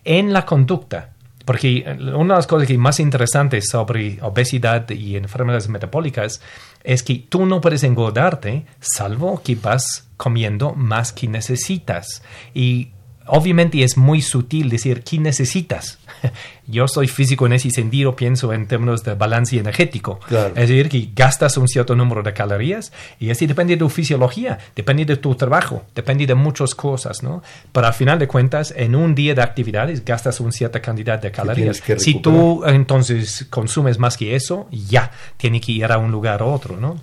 en 0.05 0.32
la 0.32 0.45
conducta, 0.45 1.11
porque 1.49 1.78
eh, 1.78 1.96
una 2.14 2.34
de 2.34 2.38
las 2.40 2.46
cosas 2.46 2.68
que 2.68 2.76
más 2.76 3.01
interesantes 3.01 3.70
sobre 3.70 4.18
obesidad 4.20 4.90
y 4.90 5.16
enfermedades 5.16 5.70
metabólicas 5.70 6.42
es 6.84 7.03
que 7.03 7.24
tú 7.26 7.46
no 7.46 7.62
puedes 7.62 7.84
engordarte 7.84 8.66
salvo 8.80 9.40
que 9.42 9.55
vas 9.55 10.07
comiendo 10.18 10.74
más 10.74 11.11
que 11.11 11.26
necesitas. 11.26 12.22
Y 12.53 12.90
obviamente 13.24 13.82
es 13.82 13.96
muy 13.96 14.20
sutil 14.20 14.68
decir 14.68 15.03
qué 15.03 15.18
necesitas. 15.20 15.99
Yo 16.66 16.86
soy 16.88 17.08
físico 17.08 17.46
en 17.46 17.54
ese 17.54 17.70
sentido, 17.70 18.14
pienso 18.14 18.52
en 18.52 18.66
términos 18.66 19.04
de 19.04 19.14
balance 19.14 19.58
energético. 19.58 20.20
Claro. 20.20 20.54
Es 20.54 20.68
decir, 20.68 20.88
que 20.88 21.10
gastas 21.14 21.56
un 21.56 21.68
cierto 21.68 21.94
número 21.94 22.22
de 22.22 22.32
calorías 22.32 22.92
y 23.18 23.30
así 23.30 23.46
depende 23.46 23.74
de 23.74 23.78
tu 23.78 23.88
fisiología, 23.88 24.58
depende 24.76 25.04
de 25.04 25.16
tu 25.16 25.34
trabajo, 25.34 25.84
depende 25.94 26.26
de 26.26 26.34
muchas 26.34 26.74
cosas, 26.74 27.22
¿no? 27.22 27.42
Pero 27.72 27.86
al 27.86 27.94
final 27.94 28.18
de 28.18 28.28
cuentas, 28.28 28.72
en 28.76 28.94
un 28.94 29.14
día 29.14 29.34
de 29.34 29.42
actividades 29.42 30.04
gastas 30.04 30.40
una 30.40 30.52
cierta 30.52 30.80
cantidad 30.80 31.20
de 31.20 31.30
calorías. 31.30 31.80
que 31.80 31.98
Si 31.98 32.20
tú 32.20 32.64
entonces 32.64 33.46
consumes 33.50 33.98
más 33.98 34.16
que 34.16 34.34
eso, 34.34 34.68
ya, 34.70 35.10
tiene 35.36 35.60
que 35.60 35.72
ir 35.72 35.86
a 35.86 35.98
un 35.98 36.10
lugar 36.10 36.42
u 36.42 36.46
otro, 36.46 36.76
¿no? 36.76 37.00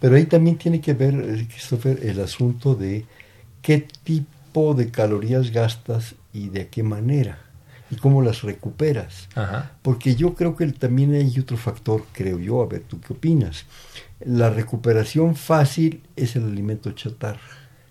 Pero 0.00 0.16
ahí 0.16 0.24
también 0.24 0.56
tiene 0.56 0.80
que 0.80 0.94
ver, 0.94 1.14
eh, 1.14 1.46
Christopher, 1.48 2.00
el 2.02 2.20
asunto 2.20 2.74
de 2.74 3.04
qué 3.60 3.86
tipo 4.02 4.74
de 4.74 4.90
calorías 4.90 5.50
gastas 5.50 6.14
y 6.32 6.48
de 6.48 6.68
qué 6.68 6.82
manera 6.82 7.41
y 7.92 7.96
cómo 7.96 8.22
las 8.22 8.42
recuperas. 8.42 9.28
Ajá. 9.34 9.72
Porque 9.82 10.16
yo 10.16 10.34
creo 10.34 10.56
que 10.56 10.66
también 10.72 11.14
hay 11.14 11.38
otro 11.38 11.58
factor, 11.58 12.04
creo 12.12 12.38
yo, 12.38 12.62
a 12.62 12.66
ver, 12.66 12.82
¿tú 12.88 12.98
qué 13.00 13.12
opinas? 13.12 13.66
La 14.24 14.48
recuperación 14.48 15.36
fácil 15.36 16.02
es 16.16 16.34
el 16.34 16.44
alimento 16.44 16.90
chatarra. 16.92 17.40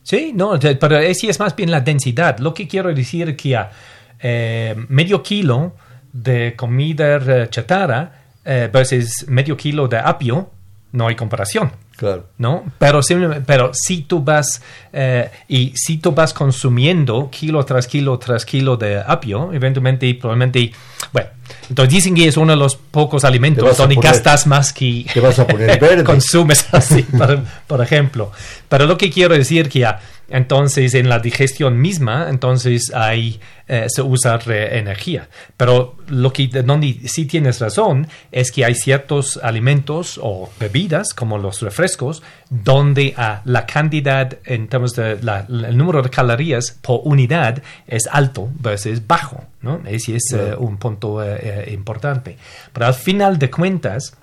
Sí, 0.02 0.34
no, 0.36 0.60
pero 0.60 0.98
ese 0.98 1.30
es 1.30 1.40
más 1.40 1.56
bien 1.56 1.70
la 1.70 1.82
densidad. 1.82 2.40
Lo 2.40 2.54
que 2.54 2.68
quiero 2.68 2.94
decir 2.94 3.30
es 3.30 3.38
que 3.38 3.56
a 3.56 3.72
eh, 4.20 4.76
medio 4.90 5.22
kilo 5.22 5.76
de 6.12 6.56
comida 6.56 7.18
eh, 7.18 7.48
chatarra 7.50 8.24
eh, 8.44 8.70
versus 8.74 9.28
medio 9.28 9.56
kilo 9.56 9.88
de 9.88 9.98
apio, 9.98 10.50
no 10.94 11.08
hay 11.08 11.16
comparación. 11.16 11.72
Claro. 11.96 12.26
¿no? 12.38 12.64
Pero, 12.80 13.02
pero 13.46 13.72
si 13.74 14.02
tú 14.04 14.22
vas 14.24 14.62
eh, 14.92 15.30
y 15.48 15.74
si 15.76 15.98
tú 15.98 16.12
vas 16.14 16.34
consumiendo 16.34 17.30
kilo 17.30 17.64
tras 17.64 17.88
kilo 17.88 18.18
tras 18.18 18.46
kilo 18.46 18.78
de 18.78 19.00
apio, 19.06 19.54
eventualmente, 19.54 20.14
probablemente, 20.16 20.72
bueno, 21.12 21.30
entonces 21.70 21.94
dicen 21.94 22.16
que 22.16 22.28
es 22.28 22.38
uno 22.38 22.54
de 22.54 22.58
los 22.58 22.76
pocos 22.76 23.24
alimentos 23.26 23.78
donde 23.78 23.96
poner- 23.96 24.12
gastas 24.12 24.48
más 24.48 24.72
que 24.74 25.06
te 25.14 25.20
vas 25.20 25.38
a 25.40 25.48
poner 25.48 25.80
verde. 25.82 26.04
consumes 26.04 26.66
así, 26.72 27.04
por, 27.18 27.40
por 27.68 27.82
ejemplo. 27.82 28.32
Pero 28.70 28.86
lo 28.86 28.98
que 28.98 29.10
quiero 29.10 29.34
decir 29.36 29.70
que 29.70 29.86
ah, 29.86 30.00
entonces 30.30 30.94
en 30.94 31.10
la 31.10 31.20
digestión 31.20 31.80
misma, 31.80 32.28
entonces 32.30 32.94
hay 32.94 33.40
eh, 33.68 33.86
se 33.90 34.02
usa 34.02 34.40
energía. 34.46 35.28
Pero 35.58 35.96
lo 36.08 36.32
que 36.34 36.48
de 36.48 36.62
donde 36.64 37.00
sí 37.06 37.26
tienes 37.26 37.60
razón 37.60 38.08
es 38.32 38.52
que 38.52 38.64
hay 38.66 38.76
ciertos 38.76 39.40
alimentos 39.42 40.20
o 40.22 40.50
bebidas 40.60 41.14
como 41.14 41.38
los 41.38 41.62
refrescos 41.62 42.22
donde 42.50 43.14
ah, 43.18 43.42
la 43.46 43.66
cantidad 43.66 44.38
en 44.46 44.68
términos 44.68 44.94
de 44.96 45.22
la- 45.22 45.46
el 45.50 45.78
número 45.78 46.02
de 46.02 46.10
calorías 46.10 46.78
por 46.82 47.02
unidad 47.06 47.62
es 47.88 48.08
alto 48.12 48.50
versus 48.60 49.06
bajo, 49.08 49.46
¿no? 49.62 49.82
Ese 49.86 50.16
es 50.16 50.32
eh, 50.34 50.38
Claro. 50.38 50.60
un 50.62 50.78
punto 50.78 51.24
eh, 51.24 51.40
eh, 51.68 51.74
importante. 51.74 52.38
Pero 52.74 52.86
al 52.88 52.94
final 52.94 53.38
de 53.40 53.50
cuentas 53.50 54.16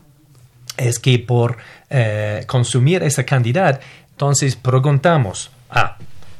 es 0.76 0.98
que 0.98 1.18
por 1.18 1.56
consumir 2.46 3.02
esa 3.02 3.24
cantidad, 3.24 3.80
entonces 4.10 4.54
preguntamos, 4.56 5.50
ah, 5.70 5.96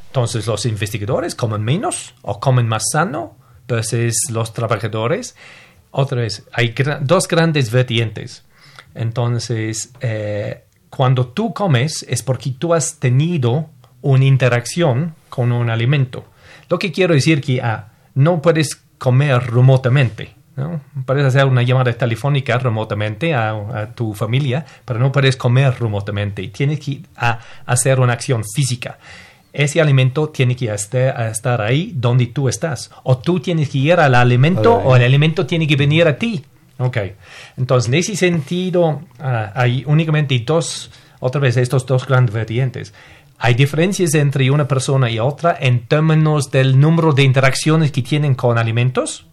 entonces 0.09 0.47
los 0.47 0.65
investigadores 0.67 1.35
comen 1.35 1.63
menos 1.63 2.15
o 2.23 2.39
comen 2.39 2.69
más 2.69 2.85
sano 2.93 3.37
versus 3.67 4.15
los 4.31 4.53
trabajadores. 4.53 5.35
Otra 5.91 6.21
vez, 6.21 6.45
hay 6.53 6.75
gra- 6.75 7.01
dos 7.01 7.27
grandes 7.27 7.71
vertientes. 7.71 8.45
Entonces, 8.95 9.91
eh, 10.01 10.65
cuando 10.91 11.27
tú 11.29 11.55
comes 11.55 12.05
es 12.09 12.23
porque 12.23 12.51
tú 12.51 12.75
has 12.75 12.97
tenido 12.99 13.71
una 14.03 14.25
interacción 14.25 15.15
con 15.29 15.53
un 15.53 15.71
alimento. 15.71 16.25
Lo 16.69 16.79
que 16.79 16.93
quiero 16.93 17.15
decir 17.15 17.41
que 17.41 17.61
ah, 17.63 17.89
no 18.15 18.43
puedes 18.43 18.83
comer 18.99 19.51
remotamente. 19.51 20.35
¿no? 20.57 20.81
Puedes 21.07 21.25
hacer 21.25 21.45
una 21.45 21.63
llamada 21.63 21.93
telefónica 21.93 22.59
remotamente 22.59 23.33
a, 23.33 23.51
a 23.51 23.95
tu 23.95 24.13
familia, 24.13 24.67
pero 24.85 24.99
no 24.99 25.13
puedes 25.13 25.37
comer 25.37 25.75
remotamente. 25.79 26.47
Tienes 26.49 26.81
que 26.81 27.03
ah, 27.17 27.39
hacer 27.65 28.01
una 28.01 28.15
acción 28.15 28.43
física. 28.45 28.99
Ese 29.53 29.81
alimento 29.81 30.29
tiene 30.29 30.57
que 30.57 30.73
este- 30.73 31.13
estar 31.31 31.61
ahí 31.63 31.93
donde 31.95 32.27
tú 32.27 32.49
estás. 32.49 32.91
O 33.05 33.19
tú 33.19 33.41
tienes 33.41 33.71
que 33.71 33.79
ir 33.79 33.95
al 33.95 34.15
alimento 34.15 34.75
o 34.75 34.97
el 34.97 35.03
alimento 35.05 35.47
tiene 35.47 35.67
que 35.67 35.77
venir 35.77 36.07
a 36.07 36.17
ti. 36.19 36.45
Ok. 36.79 36.99
Entonces, 37.57 37.89
en 37.89 37.95
ese 37.95 38.17
sentido, 38.17 39.03
ah, 39.21 39.53
hay 39.55 39.85
únicamente 39.87 40.39
dos, 40.45 40.91
otra 41.21 41.41
vez, 41.41 41.57
estos 41.57 41.87
dos 41.87 42.07
grandes 42.07 42.35
vertientes. 42.35 42.93
Hay 43.39 43.55
diferencias 43.55 44.15
entre 44.15 44.51
una 44.51 44.67
persona 44.67 45.11
y 45.11 45.21
otra 45.21 45.57
en 45.61 45.87
términos 45.87 46.51
del 46.51 46.79
número 46.81 47.13
de 47.13 47.23
interacciones 47.23 47.93
que 47.93 48.03
tienen 48.03 48.35
con 48.35 48.59
alimentos. 48.59 49.25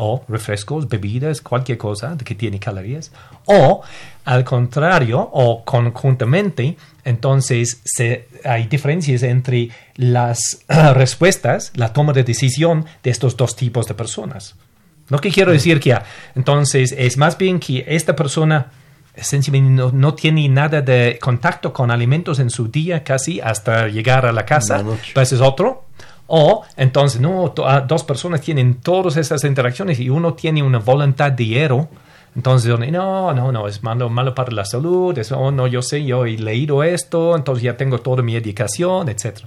o 0.00 0.22
refrescos, 0.28 0.88
bebidas, 0.88 1.40
cualquier 1.40 1.76
cosa 1.76 2.16
que 2.24 2.36
tiene 2.36 2.60
calorías, 2.60 3.10
o 3.46 3.82
al 4.24 4.44
contrario, 4.44 5.18
o 5.32 5.64
conjuntamente, 5.64 6.76
entonces 7.04 7.80
se, 7.84 8.28
hay 8.44 8.68
diferencias 8.68 9.24
entre 9.24 9.70
las 9.96 10.64
respuestas, 10.94 11.72
la 11.74 11.92
toma 11.92 12.12
de 12.12 12.22
decisión 12.22 12.84
de 13.02 13.10
estos 13.10 13.36
dos 13.36 13.56
tipos 13.56 13.88
de 13.88 13.94
personas. 13.94 14.54
Lo 15.08 15.18
que 15.18 15.32
quiero 15.32 15.50
decir 15.50 15.80
que 15.80 15.98
entonces 16.36 16.94
es 16.96 17.16
más 17.16 17.36
bien 17.36 17.58
que 17.58 17.84
esta 17.88 18.14
persona 18.14 18.70
sencillamente 19.20 19.70
no, 19.70 19.90
no, 19.92 20.14
tiene 20.14 20.48
nada 20.48 20.80
de 20.80 21.18
contacto 21.20 21.72
con 21.72 21.90
alimentos 21.90 22.38
en 22.38 22.50
su 22.50 22.68
día 22.68 23.04
casi 23.04 23.40
hasta 23.40 23.88
llegar 23.88 24.26
a 24.26 24.32
la 24.32 24.44
casa, 24.44 24.84
pues 25.14 25.32
es 25.32 25.40
otro. 25.40 25.84
O 26.30 26.62
entonces, 26.76 27.20
no, 27.20 27.54
ah, 27.64 27.80
dos 27.80 28.04
personas 28.04 28.42
tienen 28.42 28.74
todas 28.80 29.16
esas 29.16 29.44
interacciones 29.44 29.98
y 29.98 30.10
uno 30.10 30.34
tiene 30.34 30.62
una 30.62 30.78
voluntad 30.78 31.32
de 31.32 31.46
hierro. 31.46 31.88
Entonces, 32.36 32.78
no, 32.78 33.32
no, 33.32 33.50
no, 33.50 33.66
es 33.66 33.82
malo, 33.82 34.10
malo 34.10 34.34
para 34.34 34.52
la 34.52 34.64
salud, 34.64 35.16
es, 35.18 35.32
oh, 35.32 35.50
no, 35.50 35.66
yo 35.66 35.80
sé, 35.82 36.04
yo 36.04 36.26
he 36.26 36.36
leído 36.36 36.82
esto, 36.82 37.34
entonces 37.34 37.64
ya 37.64 37.76
tengo 37.76 37.98
toda 37.98 38.22
mi 38.22 38.36
educación, 38.36 39.08
etc. 39.08 39.40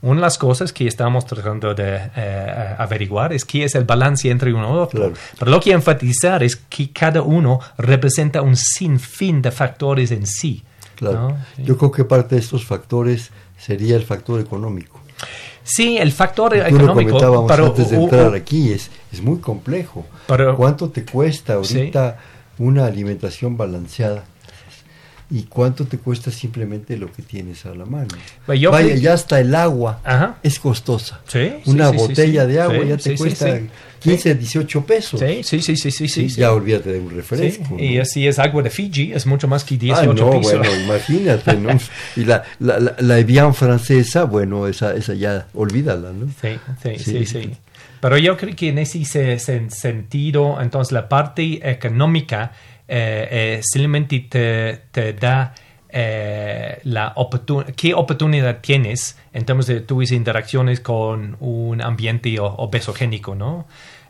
Una 0.00 0.16
de 0.16 0.20
las 0.20 0.38
cosas 0.38 0.72
que 0.72 0.86
estamos 0.86 1.26
tratando 1.26 1.74
de 1.74 2.10
eh, 2.16 2.74
averiguar 2.78 3.32
es 3.32 3.44
qué 3.44 3.64
es 3.64 3.74
el 3.74 3.84
balance 3.84 4.30
entre 4.30 4.52
uno 4.52 4.74
y 4.74 4.78
otro. 4.78 5.12
Pero 5.38 5.50
lo 5.50 5.60
que 5.60 5.72
enfatizar 5.72 6.42
es 6.42 6.56
que 6.56 6.92
cada 6.92 7.22
uno 7.22 7.58
representa 7.78 8.42
un 8.42 8.56
sinfín 8.56 9.42
de 9.42 9.50
factores 9.50 10.12
en 10.12 10.26
sí. 10.26 10.62
Claro. 10.94 11.36
Yo 11.58 11.76
creo 11.76 11.90
que 11.90 12.04
parte 12.04 12.36
de 12.36 12.40
estos 12.40 12.64
factores 12.64 13.30
sería 13.56 13.96
el 13.96 14.04
factor 14.04 14.40
económico. 14.40 15.00
Sí, 15.64 15.98
el 15.98 16.12
factor 16.12 16.52
Tú 16.52 16.56
económico. 16.56 16.86
Lo 16.86 16.94
comentábamos 16.94 17.50
antes 17.50 17.90
de 17.90 17.96
entrar 18.02 18.34
aquí, 18.34 18.72
es, 18.72 18.90
es 19.12 19.20
muy 19.20 19.38
complejo. 19.38 20.06
¿Cuánto 20.56 20.90
te 20.90 21.04
cuesta 21.04 21.54
ahorita 21.54 22.18
una 22.58 22.86
alimentación 22.86 23.56
balanceada? 23.56 24.24
¿Y 25.30 25.42
cuánto 25.42 25.86
te 25.86 25.98
cuesta 25.98 26.30
simplemente 26.30 26.96
lo 26.96 27.12
que 27.12 27.22
tienes 27.22 27.66
a 27.66 27.74
la 27.74 27.84
mano? 27.84 28.08
Vaya, 28.46 28.94
ya 28.94 29.12
hasta 29.12 29.38
el 29.40 29.54
agua 29.54 30.00
es 30.42 30.58
costosa. 30.58 31.20
Una 31.66 31.90
botella 31.90 32.46
de 32.46 32.60
agua 32.60 32.84
ya 32.84 32.96
te 32.96 33.14
cuesta 33.14 33.60
15, 34.00 34.34
18 34.36 34.86
pesos. 34.86 35.20
Sí, 35.20 35.42
sí, 35.60 35.76
sí, 35.76 35.90
sí, 35.90 36.08
sí, 36.08 36.28
Ya 36.28 36.52
olvídate 36.52 36.92
de 36.92 37.00
un 37.00 37.10
refresco. 37.10 37.76
Y 37.78 37.98
así 37.98 38.26
es 38.26 38.38
agua 38.38 38.62
de 38.62 38.70
Fiji, 38.70 39.12
es 39.12 39.26
mucho 39.26 39.48
más 39.48 39.64
que 39.64 39.76
18 39.76 40.10
ah, 40.10 40.14
no, 40.14 40.30
pesos. 40.30 40.58
bueno, 40.58 40.80
imagínate, 40.82 41.56
¿no? 41.56 41.78
y 42.16 42.24
la, 42.24 42.44
la, 42.60 42.96
la, 42.98 43.18
Evian 43.18 43.54
francesa, 43.54 44.24
bueno, 44.24 44.66
esa, 44.66 44.94
esa 44.94 45.14
ya, 45.14 45.48
olvídala, 45.52 46.12
¿no? 46.12 46.26
Sí, 46.40 46.58
sí, 46.82 46.98
sí, 46.98 47.26
sí. 47.26 47.50
Pero 48.00 48.16
yo 48.16 48.36
creo 48.36 48.54
que 48.54 48.68
en 48.68 48.78
ese 48.78 49.04
sentido, 49.38 50.60
entonces 50.60 50.92
la 50.92 51.08
parte 51.08 51.68
económica 51.68 52.52
eh, 52.90 53.28
eh, 53.30 53.60
simplemente 53.62 54.20
te, 54.90 55.12
da 55.12 55.54
eh, 55.90 56.80
la 56.84 57.14
qué 57.76 57.92
oportunidad 57.92 58.60
tienes 58.62 59.18
en 59.34 59.44
términos 59.44 59.66
de 59.66 59.80
tus 59.80 60.10
interacciones 60.10 60.80
con 60.80 61.36
un 61.40 61.82
ambiente 61.82 62.38
obesogénico, 62.40 63.34
¿no? 63.34 63.66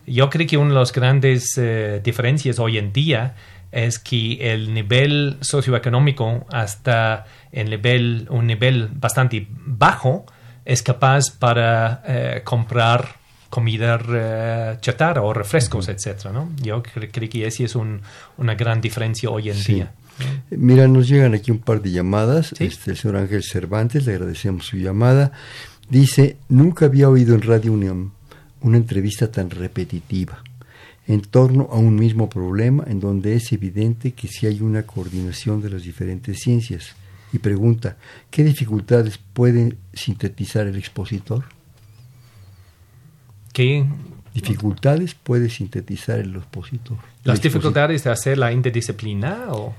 Yo 0.06 0.30
creo 0.30 0.46
que 0.46 0.56
una 0.56 0.70
de 0.70 0.74
las 0.76 0.92
grandes 0.92 1.60
diferencias 2.02 2.58
hoy 2.58 2.78
en 2.78 2.92
día 2.92 3.34
es 3.72 3.98
que 3.98 4.52
el 4.54 4.72
nivel 4.72 5.36
socioeconómico 5.42 6.46
hasta 6.50 7.26
el 7.52 7.68
nivel, 7.68 8.26
un 8.30 8.46
nivel 8.46 8.88
bastante 8.90 9.46
bajo 9.50 10.24
es 10.64 10.82
capaz 10.82 11.24
para 11.38 12.02
comprar 12.44 13.16
comida 13.50 13.96
uh, 13.96 14.80
chatarra 14.80 15.22
o 15.22 15.32
refrescos, 15.32 15.88
etcétera, 15.88 16.32
¿no? 16.32 16.50
Yo 16.62 16.82
creo, 16.82 17.10
que 17.10 17.46
esa 17.46 17.64
es 17.64 17.74
un, 17.74 18.00
una 18.36 18.54
gran 18.54 18.80
diferencia 18.80 19.30
hoy 19.30 19.50
en 19.50 19.62
día. 19.62 19.92
Mira, 20.50 20.88
nos 20.88 21.08
llegan 21.08 21.34
aquí 21.34 21.50
un 21.50 21.58
par 21.58 21.80
de 21.80 21.90
llamadas. 21.90 22.52
Este, 22.58 22.90
el 22.90 22.96
señor 22.96 23.16
Ángel 23.16 23.42
Cervantes, 23.42 24.06
le 24.06 24.14
agradecemos 24.14 24.66
su 24.66 24.76
llamada. 24.76 25.32
Dice, 25.88 26.36
nunca 26.48 26.86
había 26.86 27.08
oído 27.08 27.34
en 27.34 27.42
Radio 27.42 27.72
Unión 27.72 28.12
una 28.60 28.76
entrevista 28.76 29.30
tan 29.30 29.50
repetitiva 29.50 30.42
en 31.06 31.22
torno 31.22 31.68
a 31.72 31.76
un 31.76 31.94
mismo 31.94 32.28
problema 32.28 32.84
en 32.86 33.00
donde 33.00 33.34
es 33.34 33.52
evidente 33.52 34.12
que 34.12 34.28
si 34.28 34.46
hay 34.46 34.60
una 34.60 34.82
coordinación 34.82 35.62
de 35.62 35.70
las 35.70 35.82
diferentes 35.82 36.40
ciencias. 36.40 36.94
Y 37.32 37.38
pregunta, 37.38 37.96
¿qué 38.30 38.44
dificultades 38.44 39.18
puede 39.18 39.76
sintetizar 39.94 40.66
el 40.66 40.76
expositor? 40.76 41.44
¿Qué 43.58 43.84
dificultades 44.34 45.16
puede 45.16 45.50
sintetizar 45.50 46.20
el 46.20 46.36
expositor? 46.36 46.96
¿Las 47.24 47.42
dificultades 47.42 48.04
de 48.04 48.10
hacer 48.10 48.38
la 48.38 48.52
interdisciplina 48.52 49.46
o...? 49.48 49.74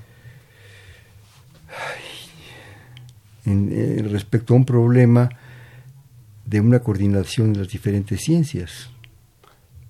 En, 3.46 4.12
respecto 4.12 4.54
a 4.54 4.58
un 4.58 4.66
problema 4.66 5.30
de 6.44 6.60
una 6.60 6.82
coordinación 6.82 7.54
de 7.54 7.60
las 7.60 7.70
diferentes 7.70 8.20
ciencias. 8.20 8.90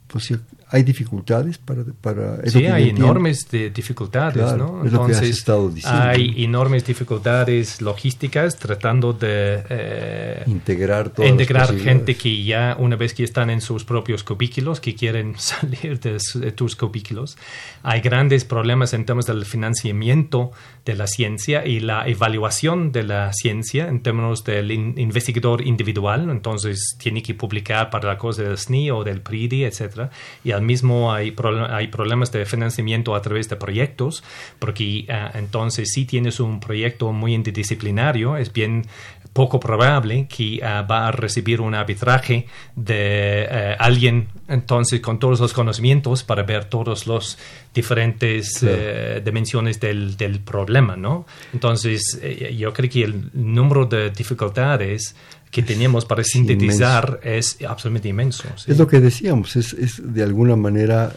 Pues 0.06 0.36
hay 0.72 0.84
dificultades 0.84 1.58
para... 1.58 1.84
para 2.00 2.48
sí, 2.48 2.68
hay 2.68 2.90
enormes 2.90 3.48
dificultades, 3.50 4.56
¿no? 4.56 4.84
Entonces, 4.86 5.44
hay 5.86 6.44
enormes 6.44 6.86
dificultades 6.86 7.82
logísticas 7.82 8.56
tratando 8.58 9.14
de 9.14 9.64
eh, 9.68 10.44
integrar, 10.46 11.12
integrar 11.26 11.76
gente 11.76 12.16
que 12.16 12.44
ya 12.44 12.76
una 12.78 12.96
vez 12.98 13.16
que 13.16 13.24
están 13.24 13.50
en 13.50 13.62
sus 13.62 13.84
propios 13.84 14.24
cubículos, 14.24 14.80
que 14.80 14.94
quieren 14.94 15.34
salir 15.38 16.00
de, 16.00 16.20
tus 16.52 16.76
cubículos. 16.76 17.36
Hay 17.82 18.02
grandes 18.02 18.46
problemas 18.46 18.94
en 18.94 19.06
términos 19.06 19.26
del 19.26 19.46
financiamiento 19.46 20.52
de 20.86 20.94
la 20.94 21.08
ciencia 21.08 21.66
y 21.66 21.80
la 21.80 22.08
evaluación 22.08 22.92
de 22.92 23.04
la 23.04 23.34
ciencia 23.34 23.88
en 23.88 24.04
términos 24.04 24.44
del 24.44 24.72
investigador 24.72 25.66
individual. 25.66 26.30
Entonces, 26.30 26.96
tiene 27.00 27.24
que 27.24 27.34
publicar 27.34 27.90
para 27.90 28.10
la 28.10 28.18
cosa 28.20 28.44
del 28.44 28.58
SNI 28.58 28.92
o 28.92 29.04
del 29.04 29.22
PRIDI, 29.22 29.64
etc. 29.64 30.12
Y 30.44 30.59
mismo 30.62 31.14
hay, 31.14 31.36
hay 31.70 31.88
problemas 31.88 32.32
de 32.32 32.46
financiamiento 32.46 33.16
a 33.16 33.22
través 33.22 33.50
de 33.50 33.56
proyectos, 33.56 34.24
porque 34.60 35.06
ah, 35.10 35.32
entonces 35.34 35.92
si 35.92 36.06
tienes 36.06 36.40
un 36.40 36.60
proyecto 36.60 37.12
muy 37.12 37.34
interdisciplinario, 37.34 38.38
es 38.38 38.52
bien 38.52 38.86
poco 39.34 39.60
probable 39.60 40.28
que 40.28 40.60
ah, 40.64 40.82
va 40.82 41.08
a 41.08 41.12
recibir 41.12 41.62
un 41.62 41.76
arbitraje 41.76 42.48
de 42.76 43.48
eh, 43.50 43.76
alguien 43.80 44.28
entonces 44.48 45.00
con 45.00 45.20
todos 45.20 45.40
los 45.40 45.54
conocimientos 45.54 46.24
para 46.24 46.44
ver 46.44 46.66
todos 46.66 47.06
los 47.06 47.38
diferentes 47.74 48.64
eh, 48.64 49.22
dimensiones 49.24 49.80
del, 49.80 50.18
del, 50.18 50.40
problema, 50.40 50.96
¿no? 50.96 51.26
Entonces, 51.54 52.20
eh, 52.22 52.56
yo 52.58 52.74
creo 52.74 52.90
que 52.90 53.04
el 53.04 53.30
número 53.34 53.86
de 53.86 54.10
dificultades 54.10 55.16
que 55.52 55.64
tenemos 55.64 56.06
para 56.06 56.24
sintetizar 56.24 57.20
es 57.24 57.58
absolutamente 57.68 58.10
inmenso. 58.10 58.48
Es 58.68 58.78
lo 58.78 58.88
que 58.88 59.00
decíamos, 59.00 59.56
es, 59.56 59.74
es, 59.74 60.02
de 60.14 60.24
alguna 60.24 60.56
manera 60.56 61.14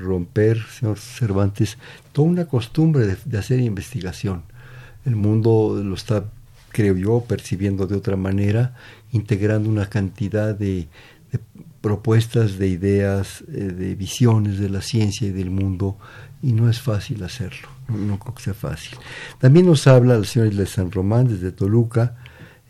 romper, 0.00 0.64
señor 0.78 0.98
Cervantes, 0.98 1.76
toda 2.12 2.28
una 2.28 2.44
costumbre 2.46 3.16
de, 3.24 3.38
hacer 3.38 3.58
investigación. 3.60 4.42
El 5.04 5.16
mundo 5.16 5.80
lo 5.84 5.94
está, 5.94 6.24
creo 6.70 6.96
yo, 6.96 7.24
percibiendo 7.26 7.86
de 7.86 7.96
otra 7.96 8.16
manera, 8.16 8.76
integrando 9.12 9.68
una 9.68 9.86
cantidad 9.88 10.54
de, 10.54 10.86
propuestas, 11.80 12.58
de 12.58 12.68
ideas, 12.68 13.42
eh, 13.48 13.52
de 13.52 13.94
visiones 13.96 14.58
de 14.58 14.70
la 14.70 14.80
ciencia 14.80 15.28
y 15.28 15.32
del 15.32 15.50
mundo, 15.50 15.98
y 16.42 16.52
no 16.52 16.70
es 16.70 16.80
fácil 16.80 17.22
hacerlo, 17.24 17.68
no, 17.88 18.18
creo 18.18 18.34
que 18.34 18.42
sea 18.42 18.54
fácil. 18.54 18.96
También 19.38 19.66
nos 19.66 19.86
habla 19.86 20.14
el 20.14 20.26
señor 20.26 20.54
de 20.54 20.66
San 20.66 20.92
Román 20.92 21.26
desde 21.26 21.50
Toluca, 21.52 22.16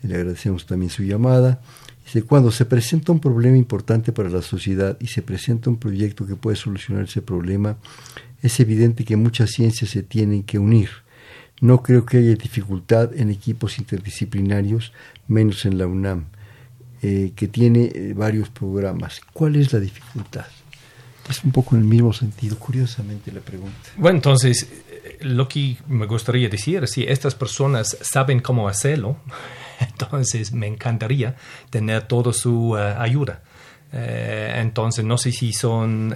le 0.07 0.15
agradecemos 0.15 0.65
también 0.65 0.89
su 0.89 1.03
llamada. 1.03 1.61
Dice, 2.05 2.23
cuando 2.23 2.51
se 2.51 2.65
presenta 2.65 3.11
un 3.11 3.19
problema 3.19 3.57
importante 3.57 4.11
para 4.11 4.29
la 4.29 4.41
sociedad 4.41 4.97
y 4.99 5.07
se 5.07 5.21
presenta 5.21 5.69
un 5.69 5.77
proyecto 5.77 6.27
que 6.27 6.35
puede 6.35 6.55
solucionar 6.55 7.05
ese 7.05 7.21
problema, 7.21 7.77
es 8.41 8.59
evidente 8.59 9.05
que 9.05 9.15
muchas 9.15 9.51
ciencias 9.51 9.89
se 9.89 10.03
tienen 10.03 10.43
que 10.43 10.59
unir. 10.59 10.89
No 11.61 11.81
creo 11.81 12.05
que 12.05 12.17
haya 12.17 12.35
dificultad 12.35 13.13
en 13.15 13.29
equipos 13.29 13.79
interdisciplinarios, 13.79 14.91
menos 15.27 15.65
en 15.65 15.77
la 15.77 15.87
UNAM, 15.87 16.25
eh, 17.01 17.31
que 17.35 17.47
tiene 17.47 17.91
eh, 17.93 18.13
varios 18.15 18.49
programas. 18.49 19.21
¿Cuál 19.33 19.55
es 19.55 19.73
la 19.73 19.79
dificultad? 19.79 20.45
Es 21.29 21.43
un 21.43 21.51
poco 21.51 21.75
en 21.75 21.81
el 21.81 21.87
mismo 21.87 22.13
sentido, 22.13 22.57
curiosamente 22.59 23.31
la 23.31 23.39
pregunta. 23.39 23.89
Bueno, 23.97 24.17
entonces, 24.17 24.67
eh, 24.91 25.17
lo 25.21 25.47
que 25.47 25.77
me 25.87 26.05
gustaría 26.05 26.49
decir, 26.49 26.87
si 26.87 27.03
estas 27.03 27.33
personas 27.33 27.97
saben 28.01 28.41
cómo 28.41 28.67
hacerlo, 28.67 29.17
Entonces 29.79 30.51
me 30.51 30.67
encantaría 30.67 31.35
tener 31.69 32.03
toda 32.03 32.33
su 32.33 32.77
eh, 32.77 32.95
ayuda. 32.97 33.41
entonces, 33.91 35.05
no 35.05 35.17
sé 35.17 35.31
si 35.31 35.53
son 35.53 36.13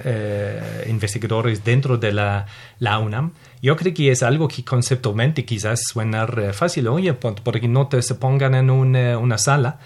investigadores 0.86 1.64
dentro 1.64 1.98
de 1.98 2.12
la, 2.12 2.46
la, 2.80 3.00
UNAM. 3.00 3.32
Yo 3.62 3.78
creo 3.78 3.94
que 3.94 4.12
es 4.12 4.22
algo 4.22 4.50
que 4.50 4.66
conceptualmente 4.66 5.46
quizás 5.46 5.80
suena 5.94 6.28
fácil. 6.52 6.90
Oye, 6.90 7.14
porque 7.14 7.70
no 7.70 7.88
te 7.88 8.02
se 8.02 8.16
pongan 8.16 8.56
en 8.56 8.70
una 8.70 9.38
sala 9.38 9.80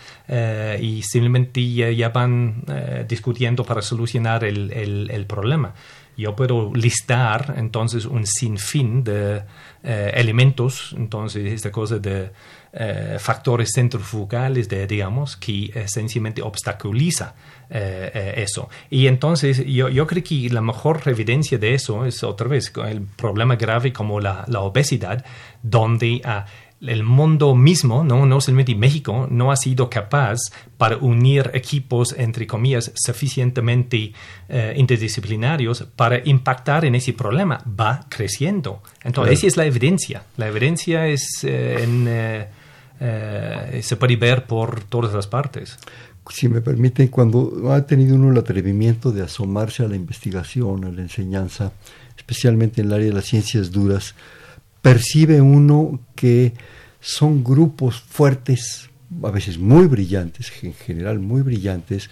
y 0.81 1.03
simplemente 1.03 1.61
ya, 1.95 2.09
van 2.09 2.63
discutiendo 3.07 3.63
para 3.63 3.83
solucionar 3.83 4.43
el, 4.43 4.71
el, 4.71 5.11
el 5.11 5.25
problema 5.27 5.75
yo 6.17 6.35
puedo 6.35 6.73
listar 6.73 7.55
entonces 7.57 8.05
un 8.05 8.25
sinfín 8.25 9.03
de 9.03 9.43
eh, 9.83 10.11
elementos, 10.15 10.93
entonces 10.97 11.51
esta 11.51 11.71
cosa 11.71 11.99
de 11.99 12.31
eh, 12.73 13.17
factores 13.19 13.71
centrifugales, 13.73 14.67
de, 14.67 14.87
digamos, 14.87 15.37
que 15.37 15.71
esencialmente 15.75 16.41
obstaculiza 16.41 17.35
eh, 17.69 18.33
eso. 18.37 18.69
Y 18.89 19.07
entonces 19.07 19.65
yo, 19.65 19.89
yo, 19.89 20.07
creo 20.07 20.23
que 20.23 20.49
la 20.49 20.61
mejor 20.61 21.01
evidencia 21.05 21.57
de 21.57 21.73
eso 21.73 22.05
es 22.05 22.23
otra 22.23 22.47
vez 22.47 22.71
el 22.87 23.01
problema 23.01 23.55
grave 23.55 23.93
como 23.93 24.19
la, 24.19 24.45
la 24.47 24.61
obesidad, 24.61 25.23
donde... 25.61 26.21
Uh, 26.25 26.73
el 26.87 27.03
mundo 27.03 27.55
mismo, 27.55 28.03
no, 28.03 28.25
no 28.25 28.41
solamente 28.41 28.75
México, 28.75 29.27
no 29.29 29.51
ha 29.51 29.55
sido 29.55 29.89
capaz 29.89 30.39
para 30.77 30.97
unir 30.97 31.49
equipos, 31.53 32.13
entre 32.17 32.45
comillas, 32.45 32.91
suficientemente 32.95 34.13
eh, 34.49 34.73
interdisciplinarios 34.75 35.85
para 35.95 36.21
impactar 36.27 36.85
en 36.85 36.95
ese 36.95 37.13
problema. 37.13 37.63
Va 37.67 38.05
creciendo. 38.09 38.81
Entonces, 39.03 39.39
esa 39.39 39.47
es 39.47 39.57
la 39.57 39.65
evidencia. 39.65 40.23
La 40.37 40.47
evidencia 40.47 41.07
es, 41.07 41.43
eh, 41.43 41.85
eh, 41.87 42.47
se 43.81 43.95
puede 43.97 44.15
ver 44.15 44.45
por 44.45 44.83
todas 44.85 45.13
las 45.13 45.27
partes. 45.27 45.77
Si 46.29 46.47
me 46.47 46.61
permiten, 46.61 47.09
cuando 47.09 47.73
ha 47.73 47.85
tenido 47.85 48.15
uno 48.15 48.31
el 48.31 48.37
atrevimiento 48.37 49.11
de 49.11 49.23
asomarse 49.23 49.83
a 49.83 49.89
la 49.89 49.97
investigación, 49.97 50.85
a 50.85 50.91
la 50.91 51.01
enseñanza, 51.01 51.73
especialmente 52.15 52.79
en 52.79 52.87
el 52.87 52.93
área 52.93 53.07
de 53.07 53.13
las 53.13 53.25
ciencias 53.25 53.71
duras, 53.71 54.15
percibe 54.81 55.41
uno 55.41 55.99
que 56.15 56.53
son 57.01 57.43
grupos 57.43 57.99
fuertes, 57.99 58.89
a 59.21 59.31
veces 59.31 59.57
muy 59.57 59.87
brillantes, 59.87 60.51
en 60.61 60.73
general 60.73 61.19
muy 61.19 61.41
brillantes, 61.41 62.09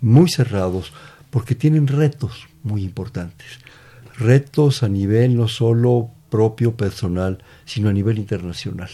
muy 0.00 0.28
cerrados, 0.28 0.92
porque 1.30 1.54
tienen 1.54 1.86
retos 1.86 2.48
muy 2.64 2.82
importantes. 2.82 3.46
Retos 4.18 4.82
a 4.82 4.88
nivel 4.88 5.36
no 5.36 5.46
solo 5.46 6.10
propio, 6.28 6.76
personal, 6.76 7.38
sino 7.64 7.88
a 7.88 7.92
nivel 7.92 8.18
internacional. 8.18 8.90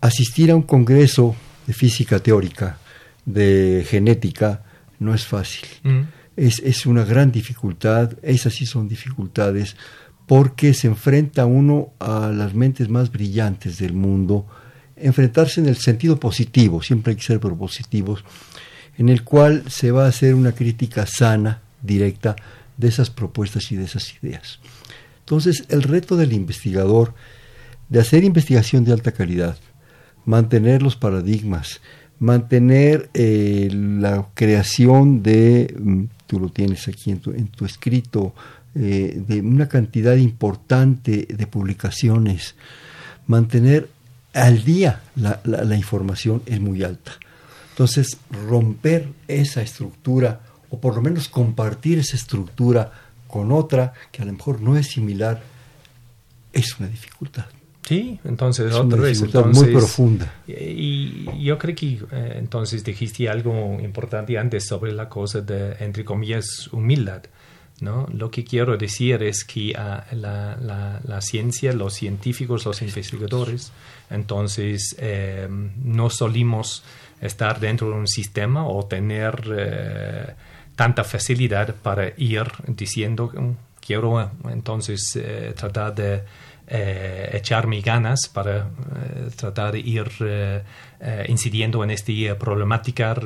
Asistir 0.00 0.50
a 0.50 0.56
un 0.56 0.62
congreso 0.62 1.34
de 1.66 1.72
física 1.72 2.18
teórica, 2.20 2.78
de 3.24 3.84
genética, 3.88 4.62
no 4.98 5.14
es 5.14 5.26
fácil. 5.26 5.68
Mm. 5.82 6.00
Es, 6.36 6.60
es, 6.60 6.86
una 6.86 7.04
gran 7.04 7.32
dificultad, 7.32 8.12
esas 8.22 8.54
sí 8.54 8.64
son 8.64 8.88
dificultades 8.88 9.76
porque 10.26 10.74
se 10.74 10.86
enfrenta 10.86 11.46
uno 11.46 11.94
a 11.98 12.28
las 12.28 12.54
mentes 12.54 12.88
más 12.88 13.10
brillantes 13.10 13.78
del 13.78 13.94
mundo, 13.94 14.46
enfrentarse 14.94 15.60
en 15.60 15.68
el 15.68 15.76
sentido 15.76 16.20
positivo, 16.20 16.82
siempre 16.82 17.12
hay 17.12 17.16
que 17.16 17.24
ser 17.24 17.40
propositivos, 17.40 18.24
en 18.98 19.08
el 19.08 19.24
cual 19.24 19.64
se 19.68 19.90
va 19.90 20.04
a 20.04 20.08
hacer 20.08 20.34
una 20.34 20.52
crítica 20.52 21.06
sana, 21.06 21.62
directa, 21.82 22.36
de 22.76 22.88
esas 22.88 23.10
propuestas 23.10 23.72
y 23.72 23.76
de 23.76 23.84
esas 23.84 24.14
ideas. 24.22 24.60
Entonces, 25.20 25.64
el 25.68 25.82
reto 25.82 26.16
del 26.16 26.32
investigador 26.32 27.14
de 27.88 28.00
hacer 28.00 28.24
investigación 28.24 28.84
de 28.84 28.92
alta 28.92 29.12
calidad, 29.12 29.56
mantener 30.24 30.82
los 30.82 30.96
paradigmas, 30.96 31.80
mantener 32.18 33.10
eh, 33.14 33.68
la 33.72 34.26
creación 34.34 35.22
de, 35.22 35.74
mm, 35.78 36.04
tú 36.26 36.40
lo 36.40 36.48
tienes 36.48 36.88
aquí 36.88 37.10
en 37.10 37.20
tu, 37.20 37.30
en 37.32 37.48
tu 37.48 37.64
escrito, 37.64 38.34
eh, 38.74 39.22
de 39.26 39.40
una 39.40 39.68
cantidad 39.68 40.16
importante 40.16 41.26
de 41.28 41.46
publicaciones, 41.46 42.54
mantener 43.26 43.88
al 44.34 44.64
día 44.64 45.00
la, 45.16 45.40
la, 45.44 45.76
información 45.76 46.42
es 46.46 46.60
muy 46.60 46.82
alta. 46.84 47.12
Entonces, 47.70 48.18
romper 48.48 49.08
esa 49.26 49.62
estructura, 49.62 50.40
o 50.70 50.80
por 50.80 50.94
lo 50.94 51.02
menos 51.02 51.28
compartir 51.28 51.98
esa 51.98 52.16
estructura 52.16 52.92
con 53.26 53.52
otra 53.52 53.94
que 54.12 54.22
a 54.22 54.24
lo 54.26 54.32
mejor 54.32 54.60
no 54.60 54.76
es 54.76 54.88
similar, 54.88 55.42
es 56.52 56.78
una 56.78 56.88
dificultad. 56.88 57.46
Sí, 57.88 58.20
entonces 58.24 58.70
es 58.70 58.74
otra 58.74 59.00
vez. 59.00 59.22
muy 59.46 59.72
profunda. 59.72 60.30
Y, 60.46 61.24
yo 61.42 61.56
creo 61.56 61.74
que 61.74 61.98
eh, 62.12 62.34
entonces 62.36 62.84
dijiste 62.84 63.30
algo 63.30 63.78
importante 63.80 64.36
antes 64.36 64.66
sobre 64.66 64.92
la 64.92 65.08
cosa 65.08 65.40
de, 65.40 65.74
entre 65.80 66.04
comillas, 66.04 66.68
humildad. 66.70 67.22
¿no? 67.80 68.06
Lo 68.12 68.30
que 68.30 68.44
quiero 68.44 68.76
decir 68.76 69.22
es 69.22 69.42
que 69.42 69.72
ah, 69.74 70.04
la, 70.12 71.20
ciencia, 71.22 71.72
los 71.72 71.94
científicos, 71.94 72.66
los 72.66 72.82
investigadores, 72.82 73.72
entonces 74.10 74.94
eh, 74.98 75.48
no 75.48 76.10
solimos 76.10 76.82
estar 77.22 77.58
dentro 77.58 77.88
de 77.88 77.94
un 77.94 78.06
sistema 78.06 78.68
o 78.68 78.84
tener 78.84 79.50
eh, 79.56 80.34
tanta 80.76 81.04
facilidad 81.04 81.74
para 81.74 82.12
ir 82.18 82.44
diciendo, 82.66 83.32
quiero 83.80 84.30
entonces 84.50 85.16
eh, 85.16 85.54
tratar 85.56 85.94
de 85.94 86.22
eh, 86.70 87.30
echarme 87.32 87.80
ganas 87.80 88.28
para 88.28 88.58
eh, 88.58 89.30
tratar 89.34 89.72
de 89.72 89.78
ir 89.78 90.06
eh, 90.20 90.62
incidiendo 91.26 91.82
en 91.82 91.90
esta 91.90 92.12
problemática 92.38 93.16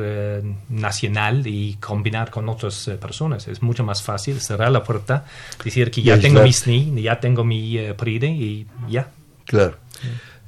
nacional 0.68 1.44
y 1.46 1.74
combinar 1.80 2.30
con 2.30 2.48
otras 2.48 2.88
personas. 3.00 3.48
Es 3.48 3.60
mucho 3.60 3.82
más 3.82 4.00
fácil 4.00 4.40
cerrar 4.40 4.70
la 4.70 4.84
puerta, 4.84 5.24
decir 5.64 5.90
que 5.90 6.02
ya 6.02 6.20
tengo 6.20 6.40
mi 6.40 6.52
SNI, 6.52 7.02
ya 7.02 7.18
tengo 7.18 7.42
mi 7.42 7.78
PRIDE 7.96 8.28
y 8.28 8.66
ya. 8.88 9.08
Claro. 9.44 9.76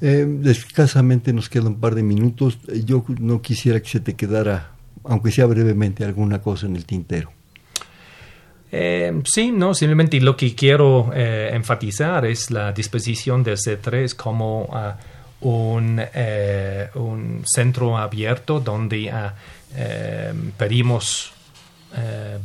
escasamente 0.00 1.32
nos 1.32 1.48
quedan 1.48 1.68
un 1.68 1.80
par 1.80 1.96
de 1.96 2.04
minutos. 2.04 2.60
Yo 2.84 3.04
no 3.18 3.42
quisiera 3.42 3.80
que 3.80 3.88
se 3.88 4.00
te 4.00 4.14
quedara, 4.14 4.70
aunque 5.02 5.32
sea 5.32 5.46
brevemente, 5.46 6.04
alguna 6.04 6.40
cosa 6.40 6.66
en 6.66 6.76
el 6.76 6.84
tintero. 6.84 7.32
Eh, 8.76 9.22
sí, 9.24 9.52
no, 9.52 9.72
simplemente 9.72 10.20
lo 10.20 10.36
que 10.36 10.52
quiero 10.56 11.12
eh, 11.14 11.50
enfatizar 11.52 12.26
es 12.26 12.50
la 12.50 12.72
disposición 12.72 13.44
del 13.44 13.56
C3 13.56 14.16
como 14.16 14.68
ah, 14.72 14.96
un, 15.42 16.02
eh, 16.02 16.88
un, 16.96 17.44
centro 17.46 17.96
abierto 17.96 18.58
donde 18.58 19.12
ah, 19.12 19.32
pedimos, 20.58 21.32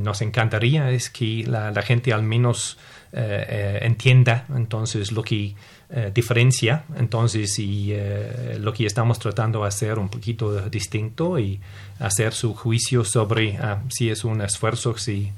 nos 0.00 0.20
encantaría 0.20 0.90
es 0.90 1.10
que 1.10 1.44
la, 1.46 1.70
la 1.70 1.82
gente 1.82 2.12
al 2.12 2.24
menos 2.24 2.76
entienda 3.12 4.46
entonces 4.54 5.12
lo 5.12 5.22
que 5.22 5.54
eh, 5.88 6.10
diferencia, 6.12 6.84
entonces, 6.96 7.58
y 7.60 7.92
eh, 7.92 8.58
lo 8.60 8.72
que 8.72 8.86
estamos 8.86 9.20
tratando 9.20 9.62
de 9.62 9.68
hacer 9.68 10.00
un 10.00 10.08
poquito 10.08 10.68
distinto 10.68 11.38
y 11.38 11.60
hacer 12.00 12.34
su 12.34 12.54
juicio 12.54 13.04
sobre 13.04 13.56
ah, 13.58 13.82
si 13.88 14.10
es 14.10 14.24
un 14.24 14.40
esfuerzo, 14.40 14.98
si 14.98 15.30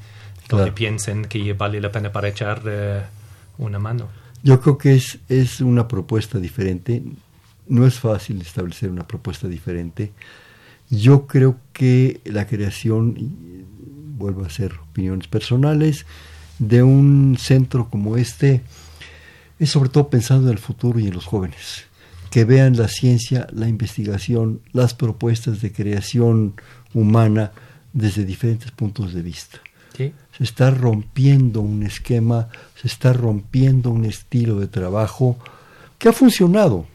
piensen 0.74 1.26
que 1.26 1.52
vale 1.52 1.80
la 1.82 1.92
pena 1.92 2.10
para 2.10 2.28
echar 2.28 2.62
eh, 2.64 3.02
una 3.58 3.78
mano. 3.78 4.08
Yo 4.42 4.58
creo 4.60 4.78
que 4.78 4.94
es, 4.94 5.18
es 5.28 5.60
una 5.60 5.86
propuesta 5.86 6.38
diferente. 6.38 7.02
No 7.66 7.86
es 7.86 7.98
fácil 7.98 8.40
establecer 8.40 8.90
una 8.90 9.06
propuesta 9.06 9.48
diferente. 9.48 10.12
Yo 10.88 11.26
creo 11.26 11.56
que 11.74 12.22
la 12.24 12.46
creación, 12.46 13.66
vuelvo 14.16 14.46
a 14.46 14.48
ser 14.48 14.72
opiniones 14.90 15.28
personales, 15.28 16.06
de 16.58 16.82
un 16.82 17.36
centro 17.38 17.90
como 17.90 18.16
este, 18.16 18.62
es 19.58 19.70
sobre 19.70 19.88
todo 19.88 20.08
pensando 20.08 20.48
en 20.48 20.52
el 20.52 20.58
futuro 20.58 20.98
y 21.00 21.08
en 21.08 21.14
los 21.14 21.26
jóvenes, 21.26 21.84
que 22.30 22.44
vean 22.44 22.76
la 22.76 22.88
ciencia, 22.88 23.46
la 23.52 23.68
investigación, 23.68 24.60
las 24.72 24.94
propuestas 24.94 25.60
de 25.60 25.72
creación 25.72 26.54
humana 26.94 27.52
desde 27.92 28.24
diferentes 28.24 28.70
puntos 28.70 29.12
de 29.14 29.22
vista. 29.22 29.58
Se 29.96 30.44
está 30.44 30.70
rompiendo 30.70 31.60
un 31.60 31.82
esquema, 31.82 32.48
se 32.80 32.86
está 32.86 33.12
rompiendo 33.12 33.90
un 33.90 34.04
estilo 34.04 34.60
de 34.60 34.68
trabajo 34.68 35.36
que 35.98 36.08
ha 36.08 36.12
funcionado. 36.12 36.86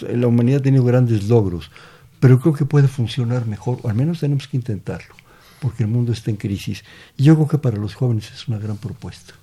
La 0.00 0.26
humanidad 0.26 0.58
ha 0.58 0.62
tenido 0.64 0.82
grandes 0.82 1.28
logros, 1.28 1.70
pero 2.18 2.40
creo 2.40 2.54
que 2.54 2.64
puede 2.64 2.88
funcionar 2.88 3.46
mejor, 3.46 3.78
o 3.82 3.88
al 3.88 3.94
menos 3.94 4.18
tenemos 4.18 4.48
que 4.48 4.56
intentarlo, 4.56 5.14
porque 5.60 5.84
el 5.84 5.88
mundo 5.88 6.10
está 6.10 6.32
en 6.32 6.36
crisis. 6.36 6.82
Y 7.16 7.22
yo 7.22 7.36
creo 7.36 7.46
que 7.46 7.58
para 7.58 7.76
los 7.76 7.94
jóvenes 7.94 8.32
es 8.32 8.48
una 8.48 8.58
gran 8.58 8.78
propuesta 8.78 9.34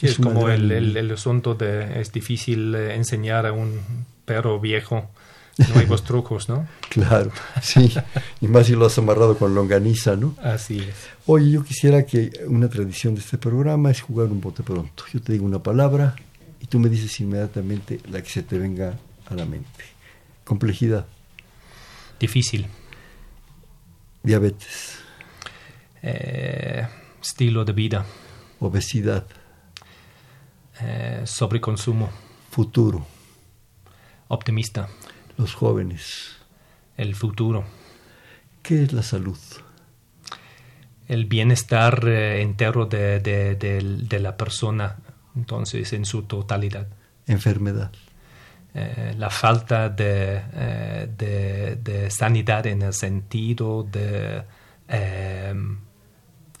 es, 0.00 0.18
como 0.18 0.48
el, 0.48 0.70
el, 0.70 1.10
asunto 1.10 1.54
de 1.54 2.00
es 2.00 2.12
difícil 2.12 2.74
enseñar 2.74 3.46
a 3.46 3.52
un 3.52 3.80
perro 4.24 4.58
viejo 4.60 5.08
nuevos 5.74 6.04
trucos, 6.04 6.48
¿no? 6.48 6.66
Claro, 6.88 7.32
sí. 7.60 7.92
Y 8.40 8.46
más 8.46 8.66
si 8.66 8.74
lo 8.74 8.86
has 8.86 8.96
amarrado 8.98 9.36
con 9.36 9.54
longaniza, 9.54 10.14
¿no? 10.14 10.36
Así 10.40 10.78
es. 10.78 10.94
Oye, 11.26 11.50
yo 11.50 11.64
quisiera 11.64 12.06
que 12.06 12.30
una 12.46 12.68
tradición 12.68 13.14
de 13.14 13.20
este 13.20 13.36
programa 13.36 13.90
es 13.90 14.00
jugar 14.00 14.28
un 14.28 14.40
bote 14.40 14.62
pronto. 14.62 15.04
Yo 15.12 15.20
te 15.20 15.32
digo 15.32 15.44
una 15.44 15.60
palabra 15.60 16.14
y 16.60 16.66
tú 16.66 16.78
me 16.78 16.88
dices 16.88 17.18
inmediatamente 17.20 18.00
la 18.10 18.22
que 18.22 18.30
se 18.30 18.42
te 18.42 18.58
venga 18.58 18.96
a 19.26 19.34
la 19.34 19.44
mente. 19.44 19.84
Complejidad. 20.44 21.06
Difícil. 22.20 22.66
Diabetes. 24.22 24.98
Eh, 26.02 26.86
estilo 27.20 27.64
de 27.64 27.72
vida. 27.72 28.06
Obesidad. 28.60 29.26
Eh, 30.80 31.22
sobreconsumo. 31.24 32.10
Futuro. 32.50 33.06
Optimista. 34.28 34.88
Los 35.36 35.54
jóvenes. 35.54 36.36
El 36.96 37.14
futuro. 37.14 37.64
¿Qué 38.62 38.82
es 38.84 38.92
la 38.92 39.02
salud? 39.02 39.38
El 41.06 41.26
bienestar 41.26 42.06
eh, 42.08 42.40
entero 42.40 42.86
de, 42.86 43.20
de, 43.20 44.20
la 44.20 44.36
persona, 44.36 44.96
entonces, 45.36 45.92
en 45.92 46.04
su 46.04 46.22
totalidad. 46.22 46.88
Enfermedad. 47.26 47.92
Eh, 48.74 49.14
la 49.16 49.30
falta 49.30 49.88
de, 49.88 50.42
de, 51.16 52.10
sanidad 52.10 52.66
en 52.66 52.82
el 52.82 52.92
sentido 52.92 53.84
de, 53.84 54.42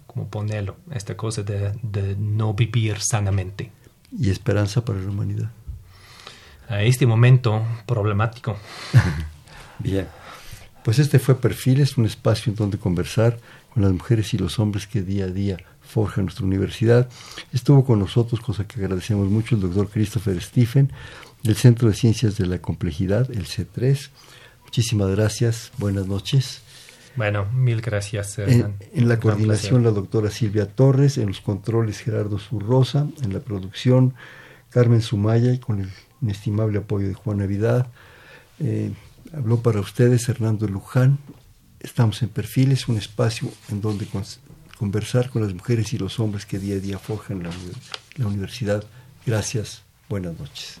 ¿cómo 0.06 0.28
ponerlo? 0.28 0.76
Esta 0.92 1.16
cosa 1.16 1.42
de 1.42 2.16
no 2.18 2.54
vivir 2.54 3.00
sanamente 3.00 3.72
y 4.18 4.30
esperanza 4.30 4.84
para 4.84 5.00
la 5.00 5.10
humanidad. 5.10 5.50
A 6.68 6.82
este 6.82 7.06
momento 7.06 7.62
problemático. 7.86 8.56
Bien, 9.78 10.06
pues 10.82 10.98
este 10.98 11.18
fue 11.18 11.40
Perfiles, 11.40 11.96
un 11.96 12.06
espacio 12.06 12.50
en 12.50 12.56
donde 12.56 12.78
conversar 12.78 13.38
con 13.72 13.82
las 13.82 13.92
mujeres 13.92 14.32
y 14.34 14.38
los 14.38 14.58
hombres 14.58 14.86
que 14.86 15.02
día 15.02 15.24
a 15.24 15.28
día 15.28 15.58
forjan 15.82 16.24
nuestra 16.24 16.46
universidad. 16.46 17.08
Estuvo 17.52 17.84
con 17.84 17.98
nosotros, 17.98 18.40
cosa 18.40 18.66
que 18.66 18.80
agradecemos 18.80 19.28
mucho, 19.28 19.54
el 19.54 19.60
doctor 19.60 19.88
Christopher 19.90 20.40
Stephen, 20.40 20.92
del 21.42 21.56
Centro 21.56 21.88
de 21.88 21.94
Ciencias 21.94 22.36
de 22.36 22.46
la 22.46 22.58
Complejidad, 22.58 23.30
el 23.30 23.46
C3. 23.46 24.10
Muchísimas 24.62 25.10
gracias, 25.10 25.72
buenas 25.78 26.06
noches. 26.06 26.62
Bueno, 27.16 27.46
mil 27.52 27.80
gracias. 27.80 28.38
En, 28.38 28.76
la 29.08 29.20
coordinación 29.20 29.84
la 29.84 29.90
doctora 29.90 30.30
Silvia 30.30 30.66
Torres, 30.66 31.18
en 31.18 31.28
los 31.28 31.40
controles 31.40 32.00
Gerardo 32.00 32.38
Zurrosa, 32.38 33.06
en 33.22 33.32
la 33.32 33.40
producción 33.40 34.14
Carmen 34.70 35.00
Sumaya 35.00 35.52
y 35.52 35.58
con 35.58 35.80
el 35.80 35.90
inestimable 36.20 36.78
apoyo 36.78 37.06
de 37.06 37.14
Juan 37.14 37.38
Navidad. 37.38 37.86
Eh, 38.58 38.92
habló 39.32 39.60
para 39.60 39.80
ustedes 39.80 40.28
Hernando 40.28 40.66
Luján. 40.66 41.18
Estamos 41.80 42.22
en 42.22 42.30
Perfiles, 42.30 42.88
un 42.88 42.96
espacio 42.96 43.48
en 43.70 43.80
donde 43.80 44.08
conversar 44.78 45.30
con 45.30 45.42
las 45.42 45.54
mujeres 45.54 45.92
y 45.92 45.98
los 45.98 46.18
hombres 46.18 46.46
que 46.46 46.58
día 46.58 46.76
a 46.76 46.80
día 46.80 46.98
forjan 46.98 47.42
la 48.16 48.26
universidad. 48.26 48.84
Gracias, 49.24 49.82
buenas 50.08 50.38
noches. 50.38 50.80